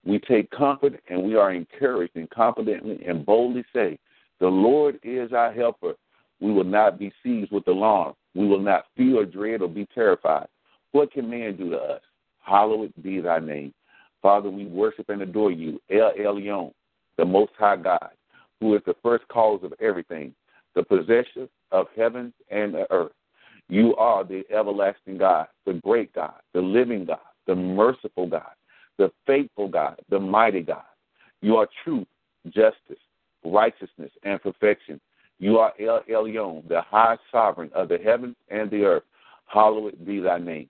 We 0.04 0.18
take 0.18 0.50
comfort 0.50 1.00
and 1.08 1.22
we 1.22 1.36
are 1.36 1.52
encouraged 1.52 2.16
and 2.16 2.30
confidently 2.30 3.04
and 3.06 3.26
boldly 3.26 3.64
say, 3.74 3.98
The 4.40 4.46
Lord 4.46 4.98
is 5.02 5.32
our 5.32 5.52
helper. 5.52 5.94
We 6.40 6.52
will 6.52 6.64
not 6.64 6.98
be 6.98 7.12
seized 7.22 7.50
with 7.50 7.66
alarm. 7.66 8.14
We 8.34 8.46
will 8.46 8.60
not 8.60 8.86
fear 8.96 9.20
or 9.20 9.24
dread 9.24 9.60
or 9.60 9.68
be 9.68 9.86
terrified. 9.94 10.46
What 10.92 11.12
can 11.12 11.28
man 11.28 11.56
do 11.56 11.70
to 11.70 11.76
us? 11.76 12.00
Hallowed 12.40 12.92
be 13.02 13.20
thy 13.20 13.40
name. 13.40 13.74
Father, 14.22 14.50
we 14.50 14.66
worship 14.66 15.08
and 15.10 15.22
adore 15.22 15.50
you, 15.50 15.80
El 15.90 16.12
Elyon, 16.14 16.72
the 17.16 17.24
Most 17.24 17.52
High 17.58 17.76
God, 17.76 18.10
who 18.60 18.74
is 18.74 18.82
the 18.86 18.96
first 19.02 19.26
cause 19.28 19.60
of 19.62 19.72
everything, 19.80 20.34
the 20.74 20.82
possessor 20.82 21.48
of 21.70 21.86
heaven 21.96 22.32
and 22.50 22.74
the 22.74 22.90
earth. 22.90 23.12
You 23.68 23.94
are 23.96 24.24
the 24.24 24.44
everlasting 24.50 25.18
God, 25.18 25.48
the 25.66 25.74
great 25.74 26.12
God, 26.14 26.34
the 26.54 26.60
living 26.60 27.04
God, 27.04 27.18
the 27.46 27.54
merciful 27.54 28.26
God, 28.26 28.50
the 28.96 29.12
faithful 29.26 29.68
God, 29.68 30.00
the 30.08 30.18
mighty 30.18 30.62
God. 30.62 30.82
You 31.42 31.56
are 31.56 31.68
truth, 31.84 32.06
justice, 32.46 32.98
righteousness, 33.44 34.10
and 34.22 34.40
perfection. 34.42 35.00
You 35.38 35.58
are 35.58 35.72
El 35.78 36.02
Elyon, 36.10 36.66
the 36.68 36.80
high 36.80 37.16
sovereign 37.30 37.70
of 37.74 37.88
the 37.88 37.98
heavens 37.98 38.36
and 38.48 38.70
the 38.70 38.84
earth. 38.84 39.04
Hallowed 39.46 40.04
be 40.04 40.20
thy 40.20 40.38
name. 40.38 40.68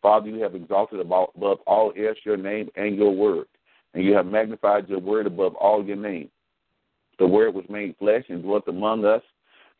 Father, 0.00 0.28
you 0.28 0.40
have 0.42 0.54
exalted 0.54 1.00
above 1.00 1.58
all 1.66 1.92
else 1.96 2.18
your 2.24 2.36
name 2.36 2.68
and 2.76 2.96
your 2.96 3.14
word, 3.14 3.46
and 3.94 4.04
you 4.04 4.14
have 4.14 4.26
magnified 4.26 4.88
your 4.88 5.00
word 5.00 5.26
above 5.26 5.54
all 5.56 5.84
your 5.84 5.96
name. 5.96 6.30
The 7.18 7.26
word 7.26 7.54
was 7.54 7.64
made 7.68 7.96
flesh 7.98 8.24
and 8.28 8.42
dwelt 8.42 8.68
among 8.68 9.04
us, 9.04 9.22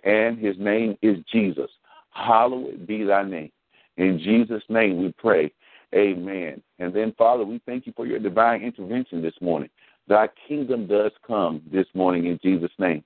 and 0.05 0.39
his 0.39 0.57
name 0.59 0.97
is 1.03 1.19
Jesus. 1.31 1.71
Hallowed 2.11 2.87
be 2.87 3.05
thy 3.05 3.23
name. 3.23 3.53
In 3.97 4.19
Jesus' 4.19 4.63
name 4.69 5.03
we 5.03 5.13
pray. 5.19 5.53
Amen. 5.95 6.63
And 6.79 6.93
then, 6.95 7.15
Father, 7.17 7.45
we 7.45 7.61
thank 7.65 7.87
you 7.87 7.93
for 7.97 8.07
your 8.07 8.19
divine 8.19 8.63
intervention 8.63 9.23
this 9.23 9.35
morning. 9.41 9.71
Thy 10.07 10.29
kingdom 10.47 10.87
does 10.87 11.13
come 11.27 11.63
this 11.73 11.87
morning 11.95 12.27
in 12.27 12.39
Jesus' 12.43 12.73
name. 12.79 13.05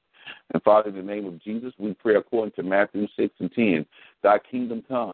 And 0.52 0.62
Father, 0.62 0.90
in 0.90 0.96
the 0.96 1.02
name 1.02 1.26
of 1.26 1.42
Jesus, 1.42 1.72
we 1.78 1.94
pray 1.94 2.16
according 2.16 2.52
to 2.52 2.62
Matthew 2.62 3.06
6 3.16 3.34
and 3.40 3.52
10, 3.52 3.86
Thy 4.22 4.38
kingdom 4.38 4.82
come. 4.86 5.12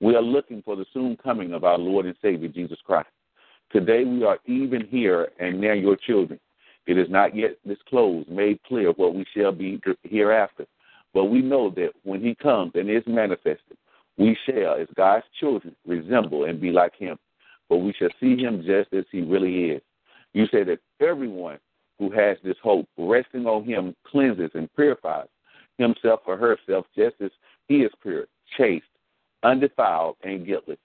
We 0.00 0.14
are 0.14 0.22
looking 0.22 0.62
for 0.62 0.76
the 0.76 0.86
soon 0.92 1.16
coming 1.16 1.52
of 1.52 1.64
our 1.64 1.78
Lord 1.78 2.06
and 2.06 2.16
Savior, 2.20 2.48
Jesus 2.48 2.78
Christ. 2.84 3.08
Today 3.72 4.04
we 4.04 4.24
are 4.24 4.38
even 4.46 4.86
here 4.86 5.30
and 5.38 5.60
now 5.60 5.72
your 5.72 5.96
children. 5.96 6.38
It 6.86 6.98
is 6.98 7.08
not 7.10 7.34
yet 7.34 7.56
disclosed, 7.66 8.28
made 8.28 8.62
clear 8.64 8.92
what 8.92 9.14
we 9.14 9.24
shall 9.36 9.52
be 9.52 9.80
hereafter. 10.02 10.66
But 11.12 11.24
we 11.24 11.42
know 11.42 11.70
that 11.70 11.92
when 12.04 12.22
he 12.22 12.34
comes 12.34 12.72
and 12.74 12.90
is 12.90 13.02
manifested, 13.06 13.76
we 14.18 14.36
shall, 14.46 14.74
as 14.74 14.86
God's 14.96 15.24
children, 15.38 15.74
resemble 15.86 16.44
and 16.44 16.60
be 16.60 16.70
like 16.70 16.94
him. 16.96 17.18
But 17.68 17.78
we 17.78 17.92
shall 17.92 18.08
see 18.20 18.36
him 18.36 18.62
just 18.64 18.92
as 18.92 19.04
he 19.10 19.22
really 19.22 19.70
is. 19.70 19.82
You 20.32 20.46
say 20.46 20.62
that 20.64 20.78
everyone 21.00 21.58
who 21.98 22.10
has 22.10 22.36
this 22.44 22.56
hope, 22.62 22.86
resting 22.96 23.46
on 23.46 23.64
him, 23.64 23.94
cleanses 24.06 24.50
and 24.54 24.72
purifies 24.74 25.28
himself 25.78 26.20
or 26.26 26.36
herself 26.36 26.86
just 26.96 27.16
as 27.20 27.30
he 27.68 27.76
is 27.82 27.90
pure, 28.02 28.26
chaste, 28.56 28.84
undefiled, 29.42 30.16
and 30.22 30.46
guiltless. 30.46 30.78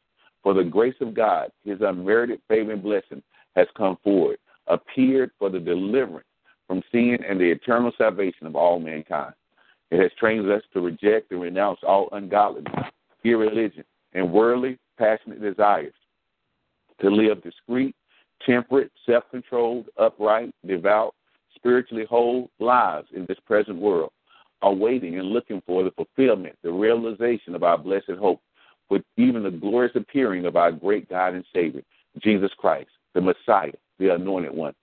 For 0.44 0.54
the 0.54 0.64
grace 0.64 0.96
of 1.02 1.14
God, 1.14 1.52
his 1.64 1.80
unmerited 1.82 2.42
favor 2.48 2.72
and 2.72 2.82
blessing, 2.82 3.22
has 3.56 3.68
come 3.76 3.98
forward, 4.04 4.38
appeared 4.72 5.32
for 5.38 5.50
the 5.50 5.60
deliverance 5.60 6.26
from 6.68 6.82
sin 6.92 7.20
and 7.28 7.40
the 7.40 7.52
eternal 7.52 7.92
salvation 7.98 8.48
of 8.48 8.56
all 8.56 8.80
mankind. 8.80 9.34
It 9.92 10.00
has 10.00 10.12
trained 10.18 10.50
us 10.50 10.64
to 10.74 10.80
reject 10.80 11.32
and 11.32 11.42
renounce 11.42 11.80
all 11.86 12.08
ungodliness, 12.14 12.74
irreligion, 13.24 13.84
and 14.14 14.32
worldly, 14.32 14.80
passionate 14.98 15.42
desires, 15.42 15.94
to 17.02 17.10
live 17.10 17.44
discreet, 17.44 17.96
temperate, 18.46 18.92
self 19.06 19.26
controlled, 19.32 19.88
upright, 19.98 20.54
devout, 20.66 21.14
spiritually 21.56 22.06
whole 22.10 22.50
lives 22.60 23.08
in 23.14 23.26
this 23.28 23.40
present 23.46 23.78
world, 23.78 24.12
awaiting 24.62 25.20
and 25.20 25.28
looking 25.28 25.62
for 25.68 25.84
the 25.84 25.92
fulfillment, 25.92 26.56
the 26.64 26.72
realization 26.72 27.54
of 27.54 27.64
our 27.64 27.78
blessed 27.78 28.18
hope, 28.18 28.42
with 28.90 29.04
even 29.18 29.44
the 29.44 29.52
glorious 29.52 29.96
appearing 29.96 30.46
of 30.46 30.56
our 30.56 30.72
great 30.72 31.10
God 31.10 31.34
and 31.34 31.46
Savior, 31.54 31.82
Jesus 32.20 32.52
Christ, 32.58 32.90
the 33.14 33.22
Messiah, 33.22 33.72
the 34.02 34.14
Anointed 34.14 34.54
One. 34.54 34.74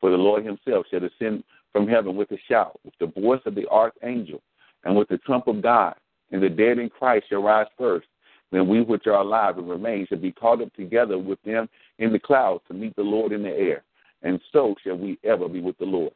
For 0.00 0.10
the 0.10 0.16
Lord 0.16 0.44
Himself 0.44 0.86
shall 0.90 1.00
descend 1.00 1.42
from 1.72 1.88
heaven 1.88 2.16
with 2.16 2.30
a 2.30 2.38
shout, 2.48 2.78
with 2.84 2.94
the 3.00 3.20
voice 3.20 3.40
of 3.46 3.54
the 3.54 3.66
archangel, 3.68 4.42
and 4.84 4.96
with 4.96 5.08
the 5.08 5.18
trump 5.18 5.46
of 5.46 5.62
God, 5.62 5.94
and 6.30 6.42
the 6.42 6.48
dead 6.48 6.78
in 6.78 6.88
Christ 6.88 7.26
shall 7.28 7.42
rise 7.42 7.66
first. 7.76 8.06
Then 8.52 8.68
we 8.68 8.80
which 8.80 9.06
are 9.06 9.20
alive 9.20 9.58
and 9.58 9.68
remain 9.68 10.06
shall 10.06 10.18
be 10.18 10.32
caught 10.32 10.62
up 10.62 10.72
together 10.74 11.18
with 11.18 11.42
them 11.42 11.68
in 11.98 12.12
the 12.12 12.18
clouds 12.18 12.62
to 12.68 12.74
meet 12.74 12.94
the 12.94 13.02
Lord 13.02 13.32
in 13.32 13.42
the 13.42 13.50
air. 13.50 13.82
And 14.22 14.40
so 14.52 14.74
shall 14.82 14.96
we 14.96 15.18
ever 15.24 15.48
be 15.48 15.60
with 15.60 15.76
the 15.78 15.84
Lord. 15.84 16.12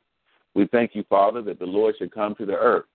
We 0.55 0.67
thank 0.67 0.95
you, 0.95 1.05
Father, 1.09 1.43
that 1.43 1.59
the 1.59 1.67
Lord 1.67 1.97
shall 1.99 2.09
come 2.09 2.35
to 2.37 2.47
the 2.47 2.57
earth, 2.57 2.87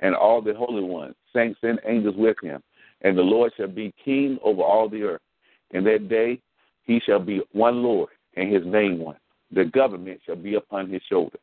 and 0.00 0.14
all 0.14 0.40
the 0.40 0.54
holy 0.54 0.82
ones, 0.82 1.14
saints 1.32 1.58
and 1.62 1.80
angels 1.86 2.16
with 2.16 2.36
him. 2.42 2.62
And 3.02 3.16
the 3.16 3.22
Lord 3.22 3.52
shall 3.56 3.68
be 3.68 3.94
king 4.04 4.38
over 4.42 4.62
all 4.62 4.88
the 4.88 5.02
earth. 5.02 5.22
In 5.70 5.84
that 5.84 6.08
day 6.08 6.40
he 6.84 7.00
shall 7.00 7.20
be 7.20 7.42
one 7.52 7.82
Lord, 7.82 8.10
and 8.36 8.52
his 8.52 8.64
name 8.64 8.98
one. 8.98 9.16
The 9.52 9.64
government 9.66 10.20
shall 10.24 10.36
be 10.36 10.54
upon 10.54 10.90
his 10.90 11.02
shoulder. 11.08 11.38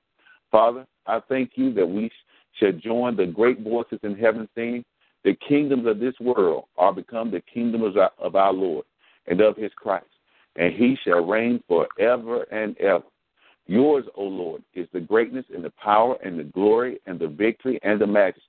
Father, 0.51 0.85
I 1.07 1.21
thank 1.29 1.51
you 1.55 1.73
that 1.73 1.87
we 1.87 2.11
shall 2.59 2.73
join 2.73 3.15
the 3.15 3.25
great 3.25 3.61
voices 3.61 3.99
in 4.03 4.17
heaven 4.17 4.47
saying, 4.55 4.83
The 5.23 5.35
kingdoms 5.47 5.87
of 5.87 5.99
this 5.99 6.15
world 6.19 6.65
are 6.77 6.93
become 6.93 7.31
the 7.31 7.41
kingdoms 7.41 7.95
of 7.95 7.97
our, 7.97 8.11
of 8.19 8.35
our 8.35 8.53
Lord 8.53 8.85
and 9.27 9.39
of 9.41 9.55
his 9.55 9.71
Christ, 9.75 10.05
and 10.55 10.73
he 10.73 10.97
shall 11.03 11.25
reign 11.25 11.63
forever 11.67 12.43
and 12.51 12.77
ever. 12.79 13.05
Yours, 13.67 14.05
O 14.15 14.23
Lord, 14.23 14.63
is 14.73 14.87
the 14.91 14.99
greatness 14.99 15.45
and 15.53 15.63
the 15.63 15.71
power 15.81 16.17
and 16.23 16.37
the 16.37 16.43
glory 16.43 16.99
and 17.05 17.19
the 17.19 17.27
victory 17.27 17.79
and 17.83 18.01
the 18.01 18.07
majesty. 18.07 18.41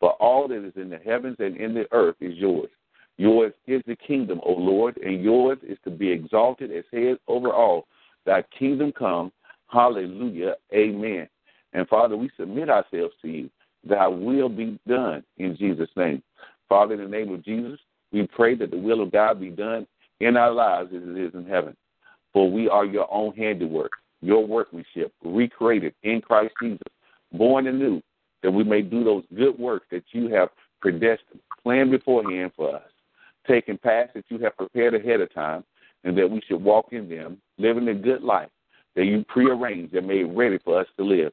For 0.00 0.12
all 0.12 0.48
that 0.48 0.64
is 0.64 0.72
in 0.76 0.88
the 0.88 0.98
heavens 0.98 1.36
and 1.38 1.56
in 1.56 1.74
the 1.74 1.86
earth 1.92 2.16
is 2.20 2.34
yours. 2.36 2.70
Yours 3.16 3.52
is 3.66 3.82
the 3.86 3.96
kingdom, 3.96 4.40
O 4.44 4.52
Lord, 4.52 4.96
and 4.98 5.22
yours 5.22 5.58
is 5.62 5.78
to 5.84 5.90
be 5.90 6.10
exalted 6.10 6.72
as 6.72 6.84
head 6.92 7.16
over 7.28 7.52
all. 7.52 7.86
Thy 8.26 8.42
kingdom 8.58 8.92
come. 8.92 9.30
Hallelujah. 9.68 10.54
Amen. 10.74 11.28
And 11.72 11.88
Father, 11.88 12.16
we 12.16 12.30
submit 12.38 12.70
ourselves 12.70 13.14
to 13.22 13.28
you. 13.28 13.50
Thy 13.88 14.08
will 14.08 14.48
be 14.48 14.78
done 14.88 15.22
in 15.38 15.56
Jesus' 15.56 15.90
name. 15.96 16.22
Father, 16.68 16.94
in 16.94 17.00
the 17.00 17.16
name 17.16 17.32
of 17.32 17.44
Jesus, 17.44 17.78
we 18.12 18.26
pray 18.26 18.54
that 18.56 18.70
the 18.70 18.78
will 18.78 19.02
of 19.02 19.12
God 19.12 19.40
be 19.40 19.50
done 19.50 19.86
in 20.20 20.36
our 20.36 20.52
lives 20.52 20.90
as 20.94 21.02
it 21.02 21.18
is 21.18 21.34
in 21.34 21.46
heaven. 21.46 21.76
For 22.32 22.50
we 22.50 22.68
are 22.68 22.84
your 22.84 23.12
own 23.12 23.34
handiwork, 23.34 23.92
your 24.22 24.46
workmanship, 24.46 25.12
recreated 25.24 25.94
in 26.02 26.20
Christ 26.20 26.54
Jesus, 26.60 26.80
born 27.32 27.66
anew, 27.66 28.00
that 28.42 28.50
we 28.50 28.64
may 28.64 28.82
do 28.82 29.04
those 29.04 29.24
good 29.36 29.58
works 29.58 29.86
that 29.90 30.04
you 30.12 30.28
have 30.28 30.48
predestined, 30.80 31.40
planned 31.62 31.90
beforehand 31.90 32.52
for 32.56 32.76
us, 32.76 32.82
taking 33.46 33.78
paths 33.78 34.10
that 34.14 34.24
you 34.28 34.38
have 34.38 34.56
prepared 34.56 34.94
ahead 34.94 35.20
of 35.20 35.32
time, 35.32 35.64
and 36.04 36.16
that 36.18 36.30
we 36.30 36.40
should 36.46 36.62
walk 36.62 36.88
in 36.92 37.08
them, 37.08 37.38
living 37.58 37.88
a 37.88 37.94
good 37.94 38.22
life 38.22 38.50
that 38.94 39.06
you 39.06 39.24
prearranged 39.28 39.94
and 39.94 40.06
made 40.06 40.24
ready 40.24 40.58
for 40.64 40.78
us 40.78 40.86
to 40.96 41.04
live. 41.04 41.32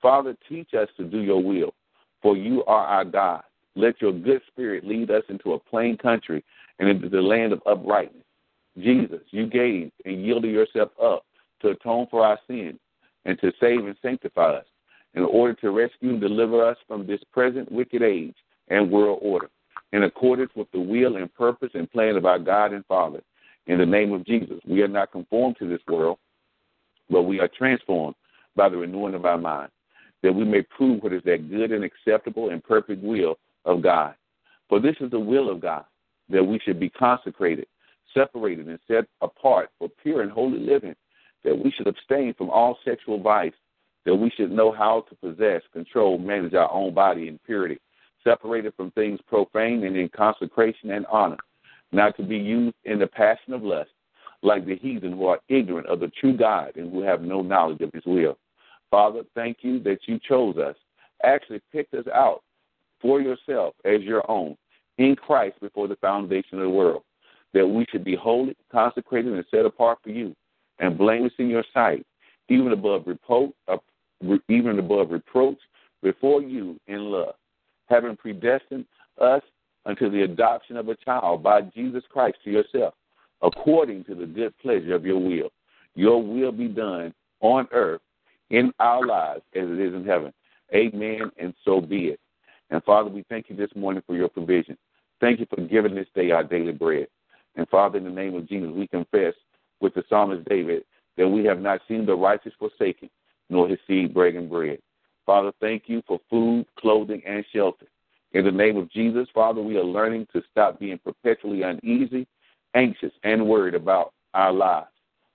Father, 0.00 0.36
teach 0.48 0.74
us 0.74 0.88
to 0.96 1.04
do 1.04 1.20
your 1.20 1.42
will, 1.42 1.74
for 2.22 2.36
you 2.36 2.64
are 2.64 2.86
our 2.86 3.04
God. 3.04 3.42
Let 3.76 4.00
your 4.00 4.12
good 4.12 4.40
spirit 4.48 4.84
lead 4.84 5.10
us 5.10 5.22
into 5.28 5.52
a 5.52 5.58
plain 5.58 5.96
country 5.96 6.44
and 6.78 6.88
into 6.88 7.08
the 7.08 7.20
land 7.20 7.52
of 7.52 7.62
uprightness. 7.66 8.24
Jesus, 8.78 9.20
you 9.30 9.46
gave 9.46 9.90
and 10.04 10.24
yielded 10.24 10.50
yourself 10.50 10.90
up 11.02 11.24
to 11.62 11.70
atone 11.70 12.06
for 12.10 12.24
our 12.24 12.38
sins 12.46 12.78
and 13.24 13.38
to 13.40 13.52
save 13.60 13.84
and 13.84 13.96
sanctify 14.00 14.52
us 14.52 14.66
in 15.14 15.24
order 15.24 15.54
to 15.54 15.70
rescue 15.70 16.10
and 16.10 16.20
deliver 16.20 16.64
us 16.64 16.76
from 16.86 17.06
this 17.06 17.20
present 17.32 17.70
wicked 17.70 18.02
age 18.02 18.36
and 18.68 18.90
world 18.90 19.18
order 19.22 19.50
in 19.92 20.02
accordance 20.02 20.50
with 20.54 20.70
the 20.72 20.80
will 20.80 21.16
and 21.16 21.32
purpose 21.34 21.70
and 21.74 21.90
plan 21.90 22.16
of 22.16 22.26
our 22.26 22.38
God 22.38 22.72
and 22.72 22.84
Father. 22.86 23.22
In 23.66 23.78
the 23.78 23.86
name 23.86 24.12
of 24.12 24.24
Jesus, 24.24 24.60
we 24.66 24.82
are 24.82 24.88
not 24.88 25.12
conformed 25.12 25.56
to 25.58 25.68
this 25.68 25.80
world, 25.88 26.18
but 27.10 27.22
we 27.22 27.40
are 27.40 27.48
transformed 27.48 28.14
by 28.56 28.68
the 28.68 28.76
renewing 28.76 29.14
of 29.14 29.24
our 29.24 29.38
mind 29.38 29.70
that 30.22 30.32
we 30.32 30.44
may 30.44 30.62
prove 30.62 31.02
what 31.02 31.12
is 31.12 31.22
that 31.24 31.50
good 31.50 31.72
and 31.72 31.84
acceptable 31.84 32.50
and 32.50 32.62
perfect 32.62 33.02
will 33.02 33.38
of 33.64 33.82
God. 33.82 34.14
For 34.68 34.80
this 34.80 34.96
is 35.00 35.10
the 35.10 35.20
will 35.20 35.50
of 35.50 35.60
God, 35.60 35.84
that 36.28 36.44
we 36.44 36.58
should 36.58 36.80
be 36.80 36.90
consecrated, 36.90 37.66
separated, 38.12 38.68
and 38.68 38.78
set 38.88 39.04
apart 39.22 39.70
for 39.78 39.88
pure 40.02 40.22
and 40.22 40.30
holy 40.30 40.58
living, 40.58 40.94
that 41.44 41.56
we 41.56 41.70
should 41.70 41.86
abstain 41.86 42.34
from 42.34 42.50
all 42.50 42.78
sexual 42.84 43.20
vice, 43.20 43.52
that 44.04 44.14
we 44.14 44.30
should 44.30 44.50
know 44.50 44.72
how 44.72 45.04
to 45.08 45.14
possess, 45.16 45.62
control, 45.72 46.18
manage 46.18 46.54
our 46.54 46.72
own 46.72 46.92
body 46.92 47.28
in 47.28 47.38
purity, 47.46 47.78
separated 48.28 48.74
from 48.76 48.90
things 48.90 49.20
profane 49.26 49.84
and 49.84 49.96
in 49.96 50.08
consecration 50.10 50.90
and 50.90 51.06
honor, 51.06 51.38
not 51.92 52.16
to 52.16 52.22
be 52.22 52.36
used 52.36 52.76
in 52.84 52.98
the 52.98 53.06
passion 53.06 53.54
of 53.54 53.62
lust, 53.62 53.90
like 54.42 54.66
the 54.66 54.76
heathen 54.76 55.12
who 55.12 55.26
are 55.26 55.40
ignorant 55.48 55.86
of 55.86 56.00
the 56.00 56.10
true 56.20 56.36
God 56.36 56.76
and 56.76 56.92
who 56.92 57.02
have 57.02 57.22
no 57.22 57.40
knowledge 57.42 57.80
of 57.80 57.92
his 57.92 58.04
will. 58.06 58.36
Father, 58.90 59.22
thank 59.34 59.58
you 59.62 59.80
that 59.80 60.00
you 60.06 60.18
chose 60.28 60.56
us, 60.56 60.76
actually 61.24 61.60
picked 61.72 61.94
us 61.94 62.06
out 62.14 62.42
for 63.00 63.20
yourself 63.20 63.74
as 63.84 64.02
your 64.02 64.28
own 64.30 64.56
in 64.98 65.16
Christ 65.16 65.60
before 65.60 65.88
the 65.88 65.96
foundation 65.96 66.58
of 66.58 66.64
the 66.64 66.70
world, 66.70 67.02
that 67.54 67.66
we 67.66 67.86
should 67.90 68.04
be 68.04 68.16
holy, 68.16 68.56
consecrated, 68.70 69.32
and 69.32 69.44
set 69.50 69.64
apart 69.64 69.98
for 70.02 70.10
you, 70.10 70.34
and 70.80 70.98
blameless 70.98 71.32
in 71.38 71.48
your 71.48 71.64
sight, 71.72 72.04
even 72.48 72.72
above 72.72 73.04
reproach, 73.06 73.52
uh, 73.68 73.76
even 74.48 74.78
above 74.78 75.10
reproach 75.10 75.58
before 76.02 76.42
you 76.42 76.78
in 76.88 77.10
love, 77.10 77.34
having 77.88 78.16
predestined 78.16 78.84
us 79.20 79.42
unto 79.86 80.10
the 80.10 80.22
adoption 80.22 80.76
of 80.76 80.88
a 80.88 80.96
child 80.96 81.42
by 81.42 81.62
Jesus 81.62 82.04
Christ 82.10 82.36
to 82.44 82.50
yourself, 82.50 82.94
according 83.42 84.04
to 84.04 84.14
the 84.14 84.26
good 84.26 84.56
pleasure 84.58 84.94
of 84.94 85.06
your 85.06 85.18
will. 85.18 85.50
Your 85.94 86.22
will 86.22 86.52
be 86.52 86.68
done 86.68 87.14
on 87.40 87.66
earth 87.72 88.00
in 88.50 88.72
our 88.78 89.04
lives 89.04 89.42
as 89.54 89.64
it 89.64 89.80
is 89.80 89.94
in 89.94 90.04
heaven. 90.04 90.32
Amen, 90.74 91.30
and 91.38 91.54
so 91.64 91.80
be 91.80 92.06
it. 92.08 92.20
And 92.70 92.82
Father, 92.84 93.08
we 93.08 93.24
thank 93.28 93.48
you 93.48 93.56
this 93.56 93.70
morning 93.74 94.02
for 94.06 94.14
your 94.14 94.28
provision. 94.28 94.76
Thank 95.20 95.40
you 95.40 95.46
for 95.48 95.60
giving 95.62 95.94
this 95.94 96.06
day 96.14 96.30
our 96.30 96.44
daily 96.44 96.72
bread. 96.72 97.08
And 97.56 97.68
Father, 97.68 97.98
in 97.98 98.04
the 98.04 98.10
name 98.10 98.34
of 98.34 98.48
Jesus, 98.48 98.70
we 98.70 98.86
confess 98.86 99.34
with 99.80 99.94
the 99.94 100.04
psalmist 100.08 100.48
David 100.48 100.84
that 101.16 101.28
we 101.28 101.44
have 101.44 101.60
not 101.60 101.80
seen 101.88 102.06
the 102.06 102.14
righteous 102.14 102.52
forsaken, 102.58 103.08
nor 103.50 103.68
his 103.68 103.78
seed 103.86 104.14
begging 104.14 104.48
bread. 104.48 104.78
Father, 105.28 105.52
thank 105.60 105.82
you 105.88 106.02
for 106.06 106.18
food, 106.30 106.64
clothing, 106.78 107.20
and 107.26 107.44
shelter. 107.54 107.84
In 108.32 108.46
the 108.46 108.50
name 108.50 108.78
of 108.78 108.90
Jesus, 108.90 109.28
Father, 109.34 109.60
we 109.60 109.76
are 109.76 109.84
learning 109.84 110.26
to 110.32 110.40
stop 110.50 110.80
being 110.80 110.98
perpetually 111.04 111.60
uneasy, 111.60 112.26
anxious, 112.74 113.12
and 113.24 113.46
worried 113.46 113.74
about 113.74 114.14
our 114.32 114.54
lives, 114.54 114.88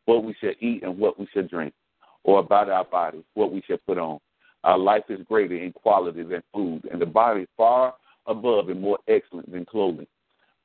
what 0.05 0.23
we 0.23 0.35
shall 0.41 0.55
eat 0.59 0.81
and 0.81 0.97
what 0.97 1.19
we 1.19 1.27
shall 1.31 1.47
drink, 1.47 1.75
or 2.23 2.39
about 2.39 2.71
our 2.71 2.85
bodies, 2.85 3.21
what 3.35 3.51
we 3.51 3.61
shall 3.67 3.77
put 3.85 3.99
on. 3.99 4.17
Our 4.63 4.79
life 4.79 5.03
is 5.09 5.19
greater 5.27 5.57
in 5.57 5.71
quality 5.73 6.23
than 6.23 6.41
food, 6.51 6.89
and 6.91 6.99
the 6.99 7.05
body 7.05 7.45
far 7.55 7.93
above 8.25 8.69
and 8.69 8.81
more 8.81 8.97
excellent 9.07 9.51
than 9.51 9.63
clothing. 9.63 10.07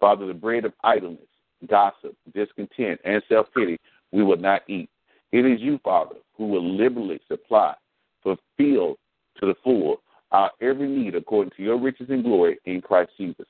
Father, 0.00 0.26
the 0.26 0.32
bread 0.32 0.64
of 0.64 0.72
idleness, 0.84 1.28
gossip, 1.68 2.16
discontent, 2.32 2.98
and 3.04 3.22
self 3.28 3.48
pity 3.54 3.78
we 4.10 4.22
will 4.22 4.38
not 4.38 4.62
eat. 4.70 4.88
It 5.32 5.44
is 5.44 5.60
you, 5.60 5.78
Father, 5.84 6.16
who 6.38 6.46
will 6.46 6.64
liberally 6.64 7.20
supply, 7.28 7.74
fulfill 8.22 8.96
to 9.38 9.46
the 9.46 9.54
full 9.62 10.00
our 10.30 10.50
every 10.60 10.88
need 10.88 11.14
according 11.14 11.52
to 11.56 11.62
your 11.62 11.78
riches 11.78 12.08
and 12.10 12.22
glory 12.22 12.58
in 12.66 12.80
Christ 12.80 13.10
Jesus. 13.16 13.46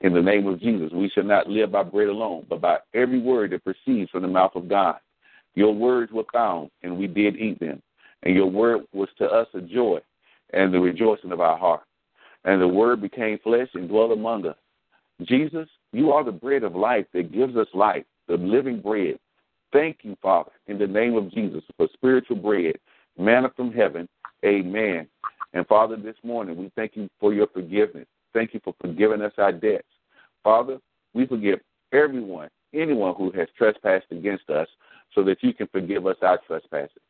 In 0.00 0.12
the 0.12 0.22
name 0.22 0.46
of 0.46 0.60
Jesus, 0.60 0.92
we 0.92 1.08
shall 1.08 1.24
not 1.24 1.48
live 1.48 1.72
by 1.72 1.82
bread 1.82 2.08
alone, 2.08 2.46
but 2.48 2.60
by 2.60 2.78
every 2.94 3.18
word 3.18 3.50
that 3.50 3.64
proceeds 3.64 4.10
from 4.10 4.22
the 4.22 4.28
mouth 4.28 4.52
of 4.54 4.68
God. 4.68 4.96
Your 5.54 5.74
words 5.74 6.12
were 6.12 6.24
found, 6.32 6.70
and 6.82 6.96
we 6.96 7.06
did 7.06 7.36
eat 7.36 7.58
them. 7.58 7.82
And 8.22 8.34
your 8.34 8.50
word 8.50 8.82
was 8.92 9.08
to 9.18 9.24
us 9.24 9.48
a 9.54 9.60
joy 9.60 9.98
and 10.52 10.72
the 10.72 10.78
rejoicing 10.78 11.32
of 11.32 11.40
our 11.40 11.58
heart. 11.58 11.82
And 12.44 12.60
the 12.60 12.68
word 12.68 13.00
became 13.00 13.38
flesh 13.42 13.68
and 13.74 13.88
dwelt 13.88 14.12
among 14.12 14.46
us. 14.46 14.56
Jesus, 15.22 15.68
you 15.92 16.12
are 16.12 16.22
the 16.22 16.32
bread 16.32 16.62
of 16.62 16.76
life 16.76 17.06
that 17.12 17.32
gives 17.32 17.56
us 17.56 17.66
life, 17.74 18.04
the 18.28 18.36
living 18.36 18.80
bread. 18.80 19.18
Thank 19.72 19.98
you, 20.02 20.16
Father, 20.22 20.52
in 20.66 20.78
the 20.78 20.86
name 20.86 21.14
of 21.16 21.32
Jesus, 21.32 21.62
for 21.76 21.88
spiritual 21.92 22.36
bread, 22.36 22.76
manna 23.18 23.50
from 23.56 23.72
heaven. 23.72 24.08
Amen. 24.44 25.08
And 25.52 25.66
Father, 25.66 25.96
this 25.96 26.16
morning 26.22 26.56
we 26.56 26.70
thank 26.76 26.96
you 26.96 27.08
for 27.18 27.32
your 27.32 27.46
forgiveness. 27.48 28.06
Thank 28.34 28.54
you 28.54 28.60
for 28.62 28.74
forgiving 28.80 29.22
us 29.22 29.32
our 29.38 29.52
debts. 29.52 29.86
Father, 30.44 30.78
we 31.14 31.26
forgive 31.26 31.60
everyone, 31.92 32.48
anyone 32.74 33.14
who 33.16 33.30
has 33.32 33.48
trespassed 33.56 34.06
against 34.10 34.48
us, 34.50 34.68
so 35.14 35.24
that 35.24 35.42
you 35.42 35.54
can 35.54 35.66
forgive 35.68 36.06
us 36.06 36.16
our 36.22 36.38
trespasses. 36.46 37.02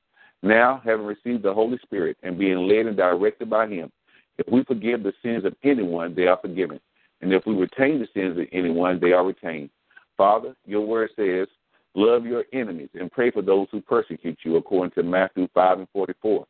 Now, 0.43 0.81
having 0.85 1.05
received 1.05 1.43
the 1.43 1.53
Holy 1.53 1.79
Spirit 1.83 2.17
and 2.23 2.39
being 2.39 2.69
led 2.69 2.87
and 2.87 2.97
directed 2.97 3.51
by 3.51 3.67
Him, 3.67 3.91
if 4.39 4.47
we 4.51 4.63
forgive 4.65 5.03
the 5.03 5.13
sins 5.23 5.45
of 5.45 5.55
anyone, 5.65 6.15
they 6.15 6.29
are 6.29 6.39
forgiven. 6.41 6.81
And 7.21 7.33
if 7.33 7.45
we 7.45 7.55
retain 7.55 7.99
the 7.99 8.09
sins 8.15 8.39
of 8.39 8.47
anyone, 8.53 9.01
they 9.01 9.13
are 9.13 9.27
retained. 9.27 9.71
Father, 10.17 10.55
your 10.65 10.87
word 10.87 11.11
says, 11.17 11.49
love 11.95 12.25
your 12.25 12.45
enemies 12.53 12.91
and 12.95 13.11
pray 13.11 13.33
for 13.33 13.43
those 13.43 13.67
who 13.73 13.81
persecute 13.81 14.39
you, 14.45 14.57
according 14.57 14.93
to 14.93 15.03
Matthew 15.03 15.49
5 15.53 15.79
and 15.81 15.89
44. 15.93 16.47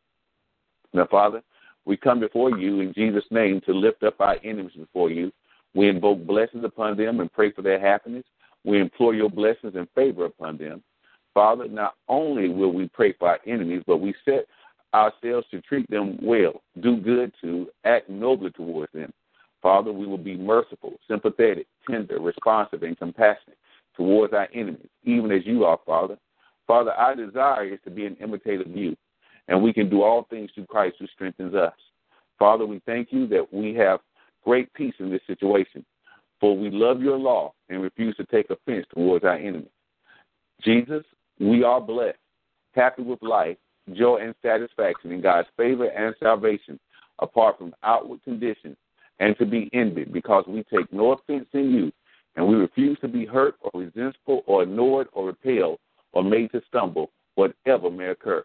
Now, 0.92 1.06
Father, 1.10 1.42
we 1.84 1.96
come 1.96 2.20
before 2.20 2.58
you 2.58 2.80
in 2.80 2.92
Jesus' 2.92 3.24
name 3.30 3.60
to 3.62 3.72
lift 3.72 4.02
up 4.02 4.20
our 4.20 4.36
enemies 4.44 4.72
before 4.76 5.10
you. 5.10 5.32
We 5.74 5.88
invoke 5.88 6.26
blessings 6.26 6.64
upon 6.64 6.96
them 6.96 7.20
and 7.20 7.32
pray 7.32 7.52
for 7.52 7.62
their 7.62 7.80
happiness. 7.80 8.24
We 8.64 8.80
implore 8.80 9.14
your 9.14 9.30
blessings 9.30 9.74
and 9.74 9.88
favor 9.94 10.24
upon 10.24 10.58
them. 10.58 10.82
Father, 11.34 11.68
not 11.68 11.94
only 12.08 12.48
will 12.48 12.72
we 12.72 12.88
pray 12.88 13.12
for 13.12 13.28
our 13.28 13.38
enemies, 13.46 13.82
but 13.86 13.98
we 13.98 14.14
set 14.24 14.46
ourselves 14.94 15.46
to 15.50 15.60
treat 15.60 15.88
them 15.90 16.18
well, 16.22 16.62
do 16.80 16.96
good 16.96 17.32
to, 17.42 17.68
act 17.84 18.08
nobly 18.08 18.50
towards 18.50 18.92
them. 18.92 19.12
Father, 19.62 19.92
we 19.92 20.06
will 20.06 20.18
be 20.18 20.36
merciful, 20.36 20.94
sympathetic, 21.08 21.66
tender, 21.88 22.20
responsive, 22.20 22.82
and 22.82 22.98
compassionate 22.98 23.58
towards 23.96 24.32
our 24.32 24.48
enemies, 24.54 24.88
even 25.04 25.30
as 25.32 25.44
you 25.44 25.64
are, 25.64 25.78
Father. 25.84 26.16
Father, 26.66 26.92
our 26.92 27.14
desire 27.14 27.64
is 27.64 27.80
to 27.84 27.90
be 27.90 28.06
an 28.06 28.16
imitator 28.16 28.62
of 28.62 28.76
you 28.76 28.96
and 29.48 29.62
we 29.62 29.72
can 29.72 29.88
do 29.90 30.02
all 30.02 30.26
things 30.30 30.50
through 30.54 30.66
Christ 30.66 30.96
who 30.98 31.06
strengthens 31.08 31.54
us. 31.54 31.72
Father, 32.38 32.66
we 32.66 32.80
thank 32.86 33.08
you 33.10 33.26
that 33.28 33.52
we 33.52 33.74
have 33.74 34.00
great 34.44 34.72
peace 34.74 34.94
in 34.98 35.10
this 35.10 35.22
situation, 35.26 35.84
for 36.38 36.56
we 36.56 36.70
love 36.70 37.02
your 37.02 37.18
law 37.18 37.52
and 37.68 37.82
refuse 37.82 38.16
to 38.16 38.24
take 38.26 38.50
offense 38.50 38.86
towards 38.94 39.24
our 39.24 39.34
enemies. 39.34 39.68
Jesus, 40.62 41.04
we 41.40 41.64
are 41.64 41.80
blessed, 41.80 42.18
happy 42.72 43.02
with 43.02 43.22
life, 43.22 43.56
joy, 43.94 44.18
and 44.22 44.34
satisfaction 44.42 45.12
in 45.12 45.20
God's 45.20 45.48
favor 45.56 45.86
and 45.86 46.14
salvation, 46.20 46.78
apart 47.18 47.58
from 47.58 47.74
outward 47.82 48.22
conditions, 48.24 48.76
and 49.18 49.36
to 49.38 49.46
be 49.46 49.68
envied 49.72 50.12
because 50.12 50.44
we 50.46 50.62
take 50.64 50.92
no 50.92 51.12
offense 51.12 51.46
in 51.52 51.70
you, 51.70 51.92
and 52.36 52.46
we 52.46 52.54
refuse 52.54 52.98
to 53.00 53.08
be 53.08 53.26
hurt 53.26 53.56
or 53.60 53.80
resentful 53.80 54.42
or 54.46 54.62
annoyed 54.62 55.08
or 55.12 55.26
repelled 55.26 55.78
or 56.12 56.22
made 56.22 56.52
to 56.52 56.60
stumble, 56.68 57.10
whatever 57.34 57.90
may 57.90 58.06
occur. 58.06 58.44